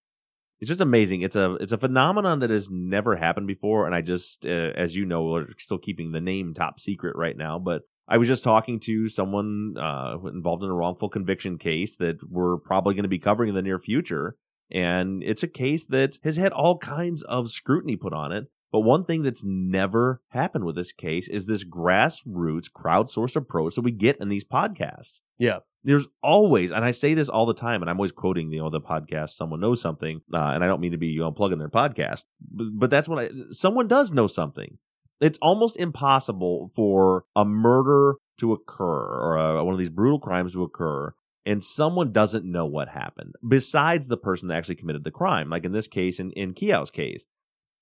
It's 0.61 0.69
just 0.69 0.81
amazing. 0.83 1.23
It's 1.23 1.37
a 1.37 1.55
it's 1.55 1.73
a 1.73 1.79
phenomenon 1.79 2.41
that 2.41 2.51
has 2.51 2.69
never 2.71 3.17
happened 3.17 3.47
before, 3.47 3.87
and 3.87 3.95
I 3.95 4.03
just, 4.03 4.45
uh, 4.45 4.49
as 4.75 4.95
you 4.95 5.07
know, 5.07 5.25
we're 5.25 5.47
still 5.59 5.79
keeping 5.79 6.13
the 6.13 6.21
name 6.21 6.55
top 6.55 6.81
secret 6.81 7.17
right 7.17 7.37
now, 7.37 7.59
but. 7.59 7.83
I 8.13 8.17
was 8.17 8.27
just 8.27 8.43
talking 8.43 8.81
to 8.81 9.09
someone 9.09 9.77
uh, 9.79 10.17
involved 10.35 10.65
in 10.65 10.69
a 10.69 10.75
wrongful 10.75 11.09
conviction 11.11 11.59
case 11.59 11.97
that 11.99 12.17
we're 12.29 12.57
probably 12.57 12.95
going 12.95 13.05
to 13.05 13.09
be 13.09 13.21
covering 13.21 13.51
in 13.51 13.55
the 13.55 13.63
near 13.63 13.79
future. 13.79 14.35
And 14.71 15.23
it's 15.23 15.43
a 15.43 15.49
case 15.49 15.85
that 15.87 16.19
has 16.23 16.37
had 16.37 16.53
all 16.53 16.79
kinds 16.79 17.23
of 17.23 17.51
scrutiny 17.51 17.97
put 17.97 18.13
on 18.13 18.33
it. 18.33 18.47
But 18.73 18.81
one 18.81 19.05
thing 19.05 19.23
that's 19.23 19.43
never 19.45 20.23
happened 20.29 20.65
with 20.65 20.77
this 20.77 20.93
case 20.93 21.29
is 21.29 21.47
this 21.47 21.65
grassroots 21.65 22.71
crowdsourced 22.71 23.35
approach 23.35 23.75
that 23.75 23.81
we 23.81 23.91
get 23.91 24.21
in 24.21 24.29
these 24.29 24.45
podcasts. 24.45 25.21
Yeah. 25.39 25.59
There's 25.83 26.07
always, 26.23 26.71
and 26.71 26.85
I 26.85 26.91
say 26.93 27.15
this 27.15 27.29
all 27.29 27.47
the 27.47 27.55
time, 27.55 27.81
and 27.81 27.91
I'm 27.91 27.97
always 27.97 28.13
quoting, 28.13 28.53
you 28.53 28.61
know, 28.61 28.71
the 28.71 28.81
podcast, 28.81 29.31
someone 29.31 29.61
knows 29.61 29.81
something, 29.81 30.21
uh, 30.33 30.37
and 30.37 30.63
I 30.63 30.67
don't 30.67 30.81
mean 30.81 30.93
to 30.93 30.99
be, 30.99 31.09
you 31.09 31.21
know, 31.21 31.33
plugging 31.33 31.59
their 31.59 31.71
podcast, 31.71 32.27
but, 32.41 32.67
but 32.75 32.91
that's 32.91 33.09
when 33.09 33.19
I, 33.19 33.31
someone 33.51 33.89
does 33.89 34.13
know 34.13 34.27
something. 34.27 34.79
It's 35.21 35.39
almost 35.43 35.77
impossible 35.77 36.71
for 36.77 37.25
a 37.35 37.45
murder 37.45 38.17
to 38.41 38.53
occur 38.53 38.85
or 38.85 39.37
a, 39.37 39.65
one 39.65 39.73
of 39.73 39.79
these 39.79 39.91
brutal 39.91 40.21
crimes 40.21 40.53
to 40.53 40.63
occur 40.63 41.13
and 41.51 41.65
someone 41.65 42.13
doesn't 42.13 42.45
know 42.45 42.65
what 42.65 42.89
happened 42.89 43.35
besides 43.47 44.07
the 44.07 44.17
person 44.17 44.47
that 44.47 44.57
actually 44.57 44.77
committed 44.77 45.03
the 45.03 45.11
crime. 45.11 45.51
Like 45.51 45.65
in 45.65 45.73
this 45.73 45.89
case, 45.89 46.21
in, 46.21 46.31
in 46.33 46.55
Kiao's 46.55 46.93
case, 46.93 47.27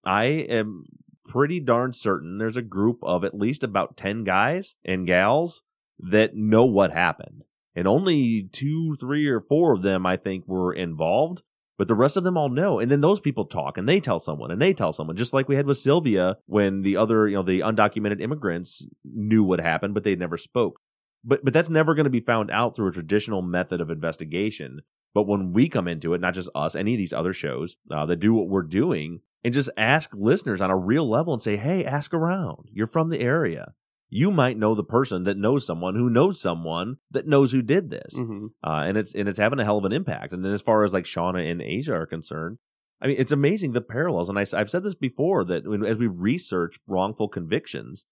I 0.02 0.24
am 0.24 0.84
pretty 1.28 1.60
darn 1.60 1.92
certain 1.92 2.38
there's 2.38 2.56
a 2.56 2.62
group 2.62 3.00
of 3.02 3.24
at 3.24 3.38
least 3.38 3.62
about 3.62 3.98
10 3.98 4.24
guys 4.24 4.74
and 4.86 5.06
gals 5.06 5.64
that 5.98 6.34
know 6.34 6.64
what 6.64 6.92
happened. 6.92 7.44
And 7.76 7.86
only 7.86 8.48
two, 8.50 8.96
three, 8.98 9.28
or 9.28 9.42
four 9.42 9.74
of 9.74 9.82
them, 9.82 10.06
I 10.06 10.16
think, 10.16 10.48
were 10.48 10.72
involved. 10.72 11.42
But 11.76 11.88
the 11.88 11.94
rest 11.94 12.16
of 12.16 12.24
them 12.24 12.38
all 12.38 12.48
know. 12.48 12.78
And 12.80 12.90
then 12.90 13.02
those 13.02 13.20
people 13.20 13.44
talk 13.44 13.76
and 13.76 13.86
they 13.86 14.00
tell 14.00 14.18
someone 14.18 14.50
and 14.50 14.62
they 14.62 14.72
tell 14.72 14.94
someone, 14.94 15.14
just 15.14 15.34
like 15.34 15.46
we 15.46 15.56
had 15.56 15.66
with 15.66 15.76
Sylvia 15.76 16.38
when 16.46 16.80
the 16.80 16.96
other, 16.96 17.28
you 17.28 17.36
know, 17.36 17.42
the 17.42 17.60
undocumented 17.60 18.22
immigrants 18.22 18.86
knew 19.04 19.44
what 19.44 19.60
happened, 19.60 19.92
but 19.92 20.04
they 20.04 20.16
never 20.16 20.38
spoke. 20.38 20.80
But, 21.24 21.44
but 21.44 21.52
that's 21.52 21.68
never 21.68 21.94
going 21.94 22.04
to 22.04 22.10
be 22.10 22.20
found 22.20 22.50
out 22.50 22.76
through 22.76 22.88
a 22.88 22.92
traditional 22.92 23.42
method 23.42 23.80
of 23.80 23.90
investigation. 23.90 24.80
But 25.14 25.26
when 25.26 25.52
we 25.52 25.68
come 25.68 25.88
into 25.88 26.14
it, 26.14 26.20
not 26.20 26.34
just 26.34 26.48
us, 26.54 26.74
any 26.74 26.94
of 26.94 26.98
these 26.98 27.12
other 27.12 27.32
shows 27.32 27.76
uh, 27.90 28.06
that 28.06 28.16
do 28.16 28.34
what 28.34 28.48
we're 28.48 28.62
doing, 28.62 29.20
and 29.44 29.54
just 29.54 29.70
ask 29.76 30.10
listeners 30.14 30.60
on 30.60 30.70
a 30.70 30.76
real 30.76 31.08
level 31.08 31.32
and 31.32 31.42
say, 31.42 31.56
hey, 31.56 31.84
ask 31.84 32.12
around. 32.12 32.68
You're 32.72 32.86
from 32.86 33.08
the 33.08 33.20
area. 33.20 33.74
You 34.10 34.30
might 34.30 34.56
know 34.56 34.74
the 34.74 34.84
person 34.84 35.24
that 35.24 35.36
knows 35.36 35.66
someone 35.66 35.94
who 35.94 36.08
knows 36.08 36.40
someone 36.40 36.96
that 37.10 37.26
knows 37.26 37.52
who 37.52 37.60
did 37.60 37.90
this, 37.90 38.14
hmm 38.14 38.46
uh, 38.64 38.84
and 38.86 38.96
it's 38.96 39.14
and 39.14 39.28
it's 39.28 39.38
having 39.38 39.60
a 39.60 39.64
hell 39.64 39.76
of 39.76 39.84
an 39.84 39.92
impact. 39.92 40.32
And 40.32 40.42
then 40.42 40.52
as 40.52 40.62
far 40.62 40.82
as 40.82 40.94
like 40.94 41.04
Shauna 41.04 41.50
and 41.50 41.60
Asia 41.60 41.92
are 41.92 42.06
concerned, 42.06 42.56
I 43.02 43.06
mean, 43.06 43.16
it's 43.18 43.32
amazing 43.32 43.72
the 43.72 43.82
parallels. 43.82 44.30
And 44.30 44.38
I, 44.38 44.46
have 44.56 44.70
said 44.70 44.82
this 44.82 44.94
before 44.94 45.44
that 45.44 45.64
as 45.86 45.98
we 45.98 46.06
research 46.06 46.78
wrongful 46.86 47.28
convictions, 47.28 48.06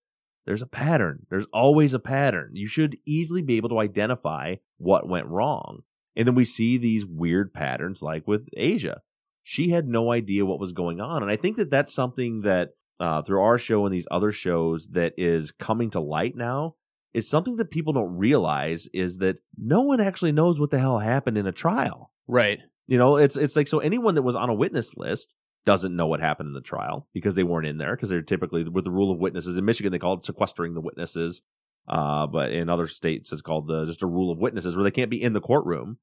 there's 0.46 0.62
a 0.62 0.66
pattern. 0.66 1.26
There's 1.28 1.46
always 1.52 1.92
a 1.92 1.98
pattern. 1.98 2.52
You 2.54 2.66
should 2.66 2.96
easily 3.04 3.42
be 3.42 3.56
able 3.56 3.68
to 3.70 3.80
identify 3.80 4.56
what 4.78 5.08
went 5.08 5.26
wrong. 5.26 5.80
And 6.14 6.26
then 6.26 6.34
we 6.34 6.44
see 6.44 6.78
these 6.78 7.04
weird 7.04 7.52
patterns 7.52 8.00
like 8.00 8.26
with 8.26 8.48
Asia 8.56 9.02
she 9.48 9.70
had 9.70 9.86
no 9.86 10.10
idea 10.10 10.44
what 10.44 10.58
was 10.58 10.72
going 10.72 11.00
on. 11.00 11.22
And 11.22 11.30
I 11.30 11.36
think 11.36 11.56
that 11.58 11.70
that's 11.70 11.94
something 11.94 12.40
that 12.40 12.70
uh, 12.98 13.22
through 13.22 13.40
our 13.40 13.58
show 13.58 13.86
and 13.86 13.94
these 13.94 14.08
other 14.10 14.32
shows 14.32 14.88
that 14.88 15.12
is 15.16 15.52
coming 15.52 15.88
to 15.90 16.00
light 16.00 16.34
now 16.34 16.74
is 17.14 17.30
something 17.30 17.54
that 17.58 17.70
people 17.70 17.92
don't 17.92 18.16
realize 18.16 18.88
is 18.92 19.18
that 19.18 19.36
no 19.56 19.82
one 19.82 20.00
actually 20.00 20.32
knows 20.32 20.58
what 20.58 20.72
the 20.72 20.80
hell 20.80 20.98
happened 20.98 21.38
in 21.38 21.46
a 21.46 21.52
trial. 21.52 22.10
Right. 22.26 22.58
You 22.88 22.98
know, 22.98 23.18
it's 23.18 23.36
it's 23.36 23.54
like 23.54 23.68
so 23.68 23.78
anyone 23.78 24.16
that 24.16 24.22
was 24.22 24.34
on 24.34 24.50
a 24.50 24.54
witness 24.54 24.96
list 24.96 25.36
doesn't 25.66 25.96
know 25.96 26.06
what 26.06 26.20
happened 26.20 26.46
in 26.46 26.54
the 26.54 26.60
trial 26.62 27.06
because 27.12 27.34
they 27.34 27.42
weren't 27.42 27.66
in 27.66 27.76
there 27.76 27.94
because 27.94 28.08
they're 28.08 28.22
typically 28.22 28.64
with 28.64 28.84
the 28.84 28.90
rule 28.90 29.10
of 29.10 29.18
witnesses 29.18 29.56
in 29.56 29.64
Michigan 29.64 29.92
they 29.92 29.98
call 29.98 30.14
it 30.14 30.24
sequestering 30.24 30.72
the 30.72 30.80
witnesses. 30.80 31.42
Uh, 31.88 32.26
but 32.26 32.52
in 32.52 32.70
other 32.70 32.86
states 32.86 33.32
it's 33.32 33.42
called 33.42 33.68
the, 33.68 33.84
just 33.84 34.02
a 34.02 34.06
rule 34.06 34.30
of 34.30 34.38
witnesses 34.38 34.74
where 34.74 34.84
they 34.84 34.90
can't 34.90 35.10
be 35.10 35.22
in 35.22 35.34
the 35.34 35.40
courtroom. 35.40 35.98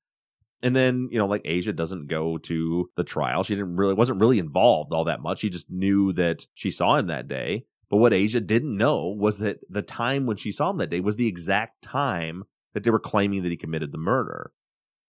And 0.61 0.75
then, 0.75 1.09
you 1.11 1.17
know, 1.17 1.25
like 1.25 1.41
Asia 1.43 1.73
doesn't 1.73 2.07
go 2.07 2.37
to 2.37 2.89
the 2.95 3.03
trial. 3.03 3.43
She 3.43 3.55
didn't 3.55 3.75
really, 3.75 3.95
wasn't 3.95 4.21
really 4.21 4.39
involved 4.39 4.93
all 4.93 5.05
that 5.05 5.21
much. 5.21 5.39
She 5.39 5.49
just 5.49 5.69
knew 5.69 6.13
that 6.13 6.45
she 6.53 6.71
saw 6.71 6.95
him 6.95 7.07
that 7.07 7.27
day. 7.27 7.65
But 7.89 7.97
what 7.97 8.13
Asia 8.13 8.39
didn't 8.39 8.77
know 8.77 9.07
was 9.07 9.39
that 9.39 9.59
the 9.69 9.81
time 9.81 10.25
when 10.25 10.37
she 10.37 10.51
saw 10.51 10.69
him 10.69 10.77
that 10.77 10.89
day 10.89 11.01
was 11.01 11.17
the 11.17 11.27
exact 11.27 11.81
time 11.81 12.43
that 12.73 12.83
they 12.83 12.91
were 12.91 12.99
claiming 12.99 13.43
that 13.43 13.51
he 13.51 13.57
committed 13.57 13.91
the 13.91 13.97
murder. 13.97 14.51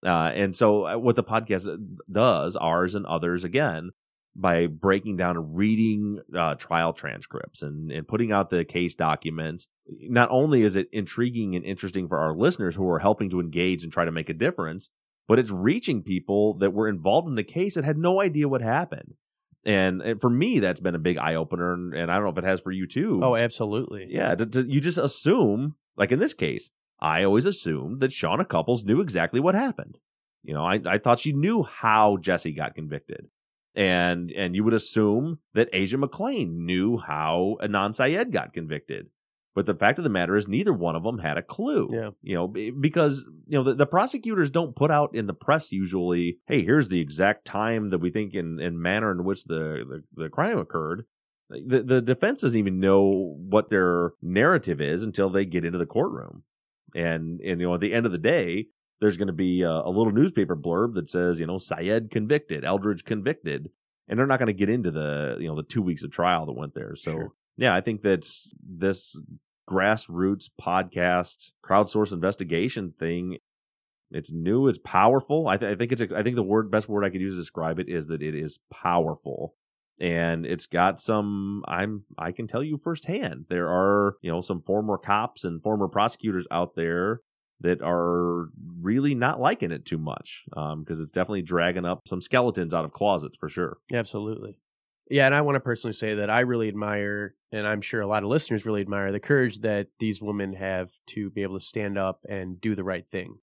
Uh, 0.04 0.32
and 0.34 0.54
so 0.54 0.86
uh, 0.86 0.98
what 0.98 1.16
the 1.16 1.24
podcast 1.24 1.66
does, 2.10 2.56
ours 2.56 2.94
and 2.94 3.06
others 3.06 3.44
again, 3.44 3.90
by 4.37 4.66
breaking 4.66 5.16
down 5.16 5.37
and 5.37 5.57
reading 5.57 6.20
uh, 6.37 6.55
trial 6.57 6.92
transcripts 6.92 7.62
and, 7.62 7.92
and 7.92 8.09
putting 8.09 8.33
out 8.33 8.51
the 8.51 8.64
case 8.64 8.94
documents, 8.94 9.68
not 9.87 10.29
only 10.31 10.62
is 10.62 10.75
it 10.77 10.88
intriguing 10.92 11.55
and 11.55 11.64
interesting 11.64 12.09
for 12.09 12.18
our 12.18 12.35
listeners 12.35 12.75
who 12.75 12.88
are 12.88 12.99
helping 12.99 13.31
to 13.31 13.40
engage 13.40 13.85
and 13.85 13.92
try 13.92 14.05
to 14.05 14.11
make 14.11 14.29
a 14.29 14.35
difference, 14.35 14.88
but 15.29 15.38
it's 15.38 15.51
reaching 15.51 16.03
people 16.03 16.55
that 16.55 16.73
were 16.73 16.88
involved 16.88 17.29
in 17.29 17.37
the 17.37 17.44
case 17.44 17.75
that 17.75 17.85
had 17.85 17.97
no 17.97 18.20
idea 18.20 18.49
what 18.49 18.61
happened. 18.61 19.14
And, 19.64 20.03
and 20.03 20.20
for 20.20 20.29
me, 20.29 20.59
that's 20.59 20.81
been 20.81 20.94
a 20.94 20.99
big 21.01 21.16
eye 21.16 21.37
opener. 21.37 21.73
And, 21.73 21.94
and, 21.94 22.11
I 22.11 22.16
don't 22.16 22.25
know 22.25 22.31
if 22.31 22.38
it 22.38 22.44
has 22.44 22.61
for 22.61 22.70
you 22.70 22.87
too. 22.87 23.20
Oh, 23.23 23.37
absolutely. 23.37 24.09
Yeah. 24.11 24.35
To, 24.35 24.47
to, 24.47 24.62
you 24.62 24.81
just 24.81 24.99
assume, 24.99 25.77
like 25.97 26.12
in 26.12 26.18
this 26.18 26.35
case, 26.35 26.70
I 27.01 27.25
always 27.25 27.47
assumed 27.47 28.01
that 28.01 28.11
Shauna 28.11 28.47
Couples 28.47 28.85
knew 28.85 29.01
exactly 29.01 29.40
what 29.40 29.55
happened. 29.55 29.97
You 30.42 30.53
know, 30.53 30.64
I, 30.64 30.81
I 30.87 30.99
thought 30.99 31.18
she 31.18 31.33
knew 31.33 31.62
how 31.62 32.18
Jesse 32.18 32.53
got 32.53 32.75
convicted. 32.75 33.29
And 33.74 34.30
and 34.32 34.54
you 34.54 34.62
would 34.64 34.74
assume 34.74 35.40
that 35.54 35.68
Asia 35.72 35.96
McClain 35.96 36.58
knew 36.58 36.98
how 36.98 37.56
Adnan 37.60 37.94
Syed 37.94 38.30
got 38.30 38.52
convicted. 38.52 39.08
But 39.54 39.66
the 39.66 39.74
fact 39.74 39.98
of 39.98 40.04
the 40.04 40.10
matter 40.10 40.37
is, 40.37 40.48
neither 40.48 40.72
one 40.72 40.96
of 40.96 41.04
them 41.04 41.18
had 41.18 41.38
a 41.38 41.42
clue. 41.42 41.88
Yeah. 41.92 42.10
You 42.22 42.34
know, 42.34 42.48
because, 42.48 43.24
you 43.46 43.56
know, 43.56 43.62
the, 43.62 43.74
the 43.74 43.87
prosecutors 43.87 44.50
don't 44.50 44.74
put 44.74 44.90
out 44.90 45.14
in 45.14 45.28
the 45.28 45.34
press 45.34 45.70
usually, 45.70 46.38
hey, 46.48 46.64
here's 46.64 46.88
the 46.88 47.00
exact 47.00 47.44
time 47.44 47.90
that 47.90 47.98
we 48.00 48.10
think 48.10 48.34
and, 48.34 48.58
and 48.60 48.80
manner 48.80 49.12
in 49.12 49.22
which 49.22 49.44
the, 49.44 49.84
the, 50.14 50.24
the 50.24 50.28
crime 50.28 50.58
occurred. 50.58 51.04
The, 51.50 51.84
the 51.84 52.00
defense 52.02 52.40
doesn't 52.40 52.58
even 52.58 52.80
know 52.80 53.37
what 53.38 53.70
their 53.70 54.10
narrative 54.20 54.80
is 54.80 55.04
until 55.04 55.30
they 55.30 55.44
get 55.44 55.64
into 55.64 55.78
the 55.78 55.87
courtroom. 55.87 56.42
And, 56.96 57.40
and 57.40 57.60
you 57.60 57.68
know, 57.68 57.74
at 57.74 57.80
the 57.80 57.94
end 57.94 58.06
of 58.06 58.12
the 58.12 58.18
day, 58.18 58.66
there's 59.04 59.18
going 59.18 59.26
to 59.26 59.34
be 59.34 59.60
a, 59.60 59.70
a 59.70 59.90
little 59.90 60.12
newspaper 60.12 60.56
blurb 60.56 60.94
that 60.94 61.10
says, 61.10 61.38
you 61.38 61.46
know, 61.46 61.58
Syed 61.58 62.10
convicted, 62.10 62.64
Eldridge 62.64 63.04
convicted. 63.04 63.68
And 64.08 64.18
they're 64.18 64.26
not 64.26 64.38
going 64.38 64.46
to 64.46 64.54
get 64.54 64.70
into 64.70 64.90
the, 64.90 65.36
you 65.38 65.46
know, 65.46 65.54
the 65.54 65.62
two 65.62 65.82
weeks 65.82 66.02
of 66.02 66.10
trial 66.10 66.46
that 66.46 66.52
went 66.56 66.72
there. 66.74 66.96
So, 66.96 67.10
Sure. 67.12 67.32
yeah, 67.58 67.74
I 67.74 67.82
think 67.82 68.00
that 68.00 68.26
this 68.66 69.14
grassroots 69.68 70.48
podcast 70.58 71.52
crowdsource 71.62 72.12
investigation 72.14 72.94
thing 72.98 73.38
it's 74.10 74.30
new 74.32 74.68
it's 74.68 74.78
powerful 74.78 75.48
I, 75.48 75.56
th- 75.56 75.72
I 75.72 75.74
think 75.74 75.92
it's 75.92 76.00
a, 76.02 76.18
i 76.18 76.22
think 76.22 76.36
the 76.36 76.42
word 76.42 76.70
best 76.70 76.86
word 76.88 77.02
i 77.02 77.08
could 77.08 77.22
use 77.22 77.32
to 77.32 77.38
describe 77.38 77.78
it 77.78 77.88
is 77.88 78.08
that 78.08 78.22
it 78.22 78.34
is 78.34 78.58
powerful 78.70 79.54
and 79.98 80.44
it's 80.44 80.66
got 80.66 81.00
some 81.00 81.64
i'm 81.66 82.04
i 82.18 82.30
can 82.30 82.46
tell 82.46 82.62
you 82.62 82.76
firsthand 82.76 83.46
there 83.48 83.68
are 83.68 84.16
you 84.20 84.30
know 84.30 84.42
some 84.42 84.60
former 84.60 84.98
cops 84.98 85.44
and 85.44 85.62
former 85.62 85.88
prosecutors 85.88 86.46
out 86.50 86.74
there 86.74 87.20
that 87.60 87.80
are 87.82 88.48
really 88.80 89.14
not 89.14 89.40
liking 89.40 89.70
it 89.70 89.84
too 89.84 89.98
much 89.98 90.44
um, 90.56 90.80
because 90.80 91.00
it's 91.00 91.10
definitely 91.10 91.42
dragging 91.42 91.84
up 91.84 92.02
some 92.06 92.20
skeletons 92.20 92.74
out 92.74 92.84
of 92.84 92.92
closets 92.92 93.36
for 93.38 93.48
sure 93.48 93.78
Absolutely. 93.92 94.58
Yeah, 95.10 95.26
and 95.26 95.34
I 95.34 95.42
want 95.42 95.56
to 95.56 95.60
personally 95.60 95.92
say 95.92 96.14
that 96.14 96.30
I 96.30 96.40
really 96.40 96.68
admire, 96.68 97.34
and 97.52 97.66
I'm 97.66 97.82
sure 97.82 98.00
a 98.00 98.06
lot 98.06 98.22
of 98.22 98.30
listeners 98.30 98.64
really 98.64 98.80
admire, 98.80 99.12
the 99.12 99.20
courage 99.20 99.60
that 99.60 99.88
these 99.98 100.22
women 100.22 100.54
have 100.54 100.90
to 101.08 101.30
be 101.30 101.42
able 101.42 101.58
to 101.58 101.64
stand 101.64 101.98
up 101.98 102.20
and 102.28 102.60
do 102.60 102.74
the 102.74 102.84
right 102.84 103.04
thing. 103.10 103.36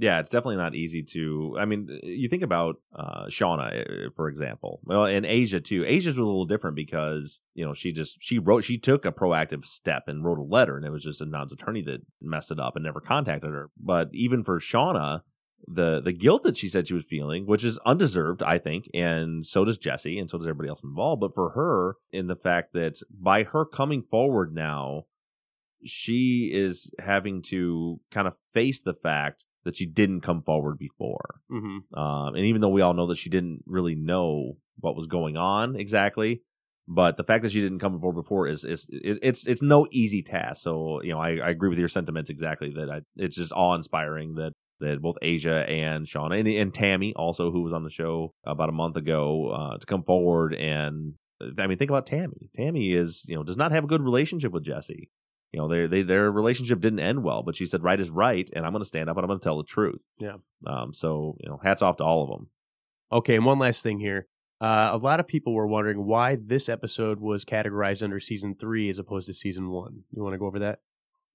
Yeah, 0.00 0.20
it's 0.20 0.30
definitely 0.30 0.56
not 0.56 0.76
easy 0.76 1.02
to. 1.02 1.56
I 1.58 1.64
mean, 1.64 1.88
you 2.04 2.28
think 2.28 2.44
about 2.44 2.76
uh, 2.94 3.26
Shauna, 3.26 4.06
uh, 4.06 4.10
for 4.14 4.28
example. 4.28 4.80
Well, 4.84 5.06
and 5.06 5.26
Asia 5.26 5.60
too. 5.60 5.84
Asia's 5.84 6.16
a 6.16 6.22
little 6.22 6.44
different 6.44 6.76
because 6.76 7.40
you 7.54 7.64
know 7.64 7.74
she 7.74 7.90
just 7.90 8.16
she 8.20 8.38
wrote 8.38 8.62
she 8.62 8.78
took 8.78 9.04
a 9.04 9.10
proactive 9.10 9.64
step 9.64 10.04
and 10.06 10.24
wrote 10.24 10.38
a 10.38 10.42
letter, 10.42 10.76
and 10.76 10.86
it 10.86 10.90
was 10.90 11.02
just 11.02 11.20
Adnan's 11.20 11.52
attorney 11.52 11.82
that 11.82 12.00
messed 12.22 12.52
it 12.52 12.60
up 12.60 12.76
and 12.76 12.84
never 12.84 13.00
contacted 13.00 13.50
her. 13.50 13.70
But 13.76 14.10
even 14.12 14.44
for 14.44 14.60
Shauna, 14.60 15.22
the 15.66 16.00
the 16.00 16.12
guilt 16.12 16.44
that 16.44 16.56
she 16.56 16.68
said 16.68 16.86
she 16.86 16.94
was 16.94 17.04
feeling, 17.04 17.46
which 17.46 17.64
is 17.64 17.78
undeserved, 17.84 18.40
I 18.40 18.58
think, 18.58 18.88
and 18.94 19.44
so 19.44 19.64
does 19.64 19.78
Jesse, 19.78 20.20
and 20.20 20.30
so 20.30 20.38
does 20.38 20.46
everybody 20.46 20.68
else 20.68 20.84
involved. 20.84 21.20
But 21.20 21.34
for 21.34 21.50
her, 21.50 21.96
in 22.12 22.28
the 22.28 22.36
fact 22.36 22.72
that 22.74 23.00
by 23.10 23.42
her 23.42 23.64
coming 23.64 24.02
forward 24.02 24.54
now, 24.54 25.06
she 25.84 26.52
is 26.54 26.88
having 27.00 27.42
to 27.42 28.00
kind 28.12 28.28
of 28.28 28.36
face 28.54 28.80
the 28.80 28.94
fact 28.94 29.44
that 29.68 29.76
she 29.76 29.84
didn't 29.84 30.22
come 30.22 30.40
forward 30.40 30.78
before. 30.78 31.40
hmm 31.50 31.78
Um, 31.92 32.34
and 32.34 32.46
even 32.46 32.62
though 32.62 32.70
we 32.70 32.80
all 32.80 32.94
know 32.94 33.06
that 33.08 33.18
she 33.18 33.28
didn't 33.28 33.64
really 33.66 33.94
know 33.94 34.56
what 34.80 34.96
was 34.96 35.06
going 35.06 35.36
on 35.36 35.76
exactly, 35.76 36.40
but 36.86 37.18
the 37.18 37.22
fact 37.22 37.42
that 37.42 37.52
she 37.52 37.60
didn't 37.60 37.80
come 37.80 38.00
forward 38.00 38.22
before 38.22 38.48
is 38.48 38.64
is 38.64 38.86
it, 38.90 39.18
it's 39.20 39.46
it's 39.46 39.60
no 39.60 39.86
easy 39.92 40.22
task. 40.22 40.62
So 40.62 41.02
you 41.02 41.12
know, 41.12 41.18
I, 41.18 41.36
I 41.36 41.50
agree 41.50 41.68
with 41.68 41.78
your 41.78 41.88
sentiments 41.88 42.30
exactly 42.30 42.72
that 42.76 42.88
I, 42.88 43.00
it's 43.16 43.36
just 43.36 43.52
awe 43.52 43.74
inspiring 43.74 44.36
that 44.36 44.52
that 44.80 45.02
both 45.02 45.16
Asia 45.20 45.68
and 45.68 46.06
Shauna 46.06 46.38
and, 46.38 46.48
and 46.48 46.72
Tammy 46.72 47.12
also 47.14 47.50
who 47.50 47.60
was 47.60 47.74
on 47.74 47.84
the 47.84 47.90
show 47.90 48.30
about 48.44 48.70
a 48.70 48.72
month 48.72 48.96
ago 48.96 49.50
uh, 49.50 49.76
to 49.76 49.84
come 49.84 50.02
forward 50.02 50.54
and 50.54 51.12
I 51.58 51.66
mean 51.66 51.76
think 51.76 51.90
about 51.90 52.06
Tammy. 52.06 52.48
Tammy 52.56 52.94
is 52.94 53.26
you 53.28 53.36
know 53.36 53.42
does 53.42 53.58
not 53.58 53.72
have 53.72 53.84
a 53.84 53.88
good 53.88 54.00
relationship 54.02 54.52
with 54.52 54.64
Jesse. 54.64 55.10
You 55.52 55.60
know, 55.60 55.68
they, 55.68 55.86
they 55.86 56.02
their 56.02 56.30
relationship 56.30 56.80
didn't 56.80 57.00
end 57.00 57.22
well, 57.22 57.42
but 57.42 57.56
she 57.56 57.66
said 57.66 57.82
right 57.82 57.98
is 57.98 58.10
right, 58.10 58.48
and 58.54 58.66
I'm 58.66 58.72
going 58.72 58.82
to 58.82 58.88
stand 58.88 59.08
up 59.08 59.16
and 59.16 59.24
I'm 59.24 59.28
going 59.28 59.40
to 59.40 59.44
tell 59.44 59.58
the 59.58 59.64
truth. 59.64 60.00
Yeah. 60.18 60.36
Um. 60.66 60.92
So 60.92 61.36
you 61.40 61.48
know, 61.48 61.58
hats 61.62 61.82
off 61.82 61.96
to 61.98 62.04
all 62.04 62.22
of 62.22 62.30
them. 62.30 62.48
Okay, 63.10 63.36
and 63.36 63.44
one 63.44 63.58
last 63.58 63.82
thing 63.82 63.98
here. 63.98 64.26
Uh, 64.60 64.90
a 64.92 64.98
lot 64.98 65.20
of 65.20 65.28
people 65.28 65.54
were 65.54 65.68
wondering 65.68 66.04
why 66.04 66.36
this 66.40 66.68
episode 66.68 67.20
was 67.20 67.44
categorized 67.44 68.02
under 68.02 68.18
season 68.18 68.56
three 68.58 68.88
as 68.88 68.98
opposed 68.98 69.28
to 69.28 69.34
season 69.34 69.70
one. 69.70 70.02
You 70.10 70.22
want 70.22 70.34
to 70.34 70.38
go 70.38 70.46
over 70.46 70.58
that? 70.58 70.80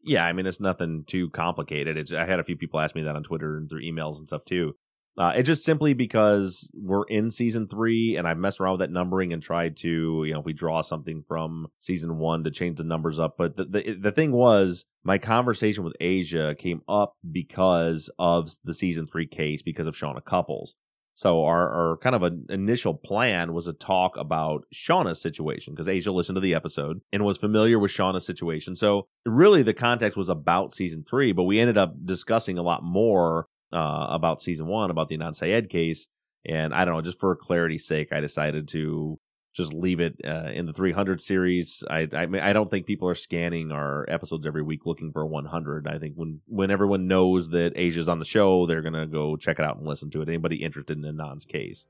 Yeah, 0.03 0.25
I 0.25 0.33
mean 0.33 0.45
it's 0.45 0.59
nothing 0.59 1.05
too 1.07 1.29
complicated. 1.29 1.97
It's 1.97 2.11
I 2.11 2.25
had 2.25 2.39
a 2.39 2.43
few 2.43 2.57
people 2.57 2.81
ask 2.81 2.93
me 2.95 3.03
that 3.03 3.15
on 3.15 3.23
Twitter 3.23 3.55
and 3.55 3.69
through 3.69 3.83
emails 3.83 4.17
and 4.17 4.27
stuff 4.27 4.43
too. 4.43 4.75
Uh, 5.17 5.33
it's 5.35 5.47
just 5.47 5.63
simply 5.63 5.93
because 5.93 6.67
we're 6.73 7.03
in 7.03 7.29
season 7.29 7.67
three, 7.67 8.15
and 8.15 8.27
I've 8.27 8.37
messed 8.37 8.59
around 8.59 8.73
with 8.73 8.79
that 8.79 8.91
numbering 8.91 9.31
and 9.31 9.43
tried 9.43 9.77
to, 9.77 10.23
you 10.25 10.33
know, 10.33 10.39
if 10.39 10.45
we 10.45 10.53
draw 10.53 10.81
something 10.81 11.23
from 11.27 11.67
season 11.79 12.17
one 12.17 12.43
to 12.45 12.51
change 12.51 12.77
the 12.77 12.83
numbers 12.83 13.19
up. 13.19 13.35
But 13.37 13.55
the 13.55 13.65
the, 13.65 13.93
the 13.93 14.11
thing 14.11 14.31
was, 14.31 14.85
my 15.03 15.19
conversation 15.19 15.83
with 15.83 15.93
Asia 15.99 16.55
came 16.57 16.81
up 16.87 17.13
because 17.31 18.09
of 18.17 18.51
the 18.63 18.73
season 18.73 19.05
three 19.05 19.27
case 19.27 19.61
because 19.61 19.85
of 19.85 19.95
Shauna 19.95 20.23
Couples. 20.25 20.75
So 21.15 21.43
our, 21.43 21.69
our 21.69 21.97
kind 21.97 22.15
of 22.15 22.23
an 22.23 22.47
initial 22.49 22.95
plan 22.95 23.53
was 23.53 23.65
to 23.65 23.73
talk 23.73 24.17
about 24.17 24.65
Shauna's 24.73 25.21
situation 25.21 25.73
because 25.73 25.87
Asia 25.87 26.11
listened 26.11 26.37
to 26.37 26.41
the 26.41 26.55
episode 26.55 27.01
and 27.11 27.23
was 27.23 27.37
familiar 27.37 27.77
with 27.77 27.91
Shauna's 27.91 28.25
situation. 28.25 28.75
So 28.75 29.07
really 29.23 29.61
the 29.61 29.75
context 29.75 30.17
was 30.17 30.29
about 30.29 30.73
season 30.73 31.05
three, 31.07 31.31
but 31.31 31.43
we 31.43 31.59
ended 31.59 31.77
up 31.77 31.93
discussing 32.03 32.57
a 32.57 32.63
lot 32.63 32.83
more 32.83 33.45
uh, 33.73 34.07
about 34.09 34.41
season 34.41 34.67
one, 34.67 34.91
about 34.91 35.07
the 35.07 35.17
Adnan 35.17 35.35
Syed 35.35 35.69
case. 35.69 36.07
And 36.45 36.73
I 36.73 36.85
don't 36.85 36.95
know, 36.95 37.01
just 37.01 37.19
for 37.19 37.35
clarity's 37.35 37.85
sake, 37.85 38.11
I 38.11 38.19
decided 38.19 38.67
to 38.69 39.17
just 39.53 39.73
leave 39.73 39.99
it 39.99 40.15
uh, 40.25 40.49
in 40.53 40.65
the 40.65 40.73
300 40.73 41.21
series. 41.21 41.83
I, 41.89 42.07
I 42.11 42.27
I 42.41 42.53
don't 42.53 42.69
think 42.69 42.85
people 42.85 43.07
are 43.07 43.15
scanning 43.15 43.71
our 43.71 44.05
episodes 44.09 44.47
every 44.47 44.63
week 44.63 44.85
looking 44.85 45.11
for 45.11 45.25
100. 45.25 45.87
I 45.87 45.99
think 45.99 46.15
when 46.15 46.41
when 46.47 46.71
everyone 46.71 47.07
knows 47.07 47.49
that 47.49 47.73
Asia's 47.75 48.09
on 48.09 48.19
the 48.19 48.25
show, 48.25 48.65
they're 48.65 48.81
gonna 48.81 49.07
go 49.07 49.37
check 49.37 49.59
it 49.59 49.65
out 49.65 49.77
and 49.77 49.87
listen 49.87 50.09
to 50.11 50.21
it. 50.21 50.27
Anybody 50.27 50.63
interested 50.63 50.97
in 50.97 51.03
Adnan's 51.03 51.45
case? 51.45 51.87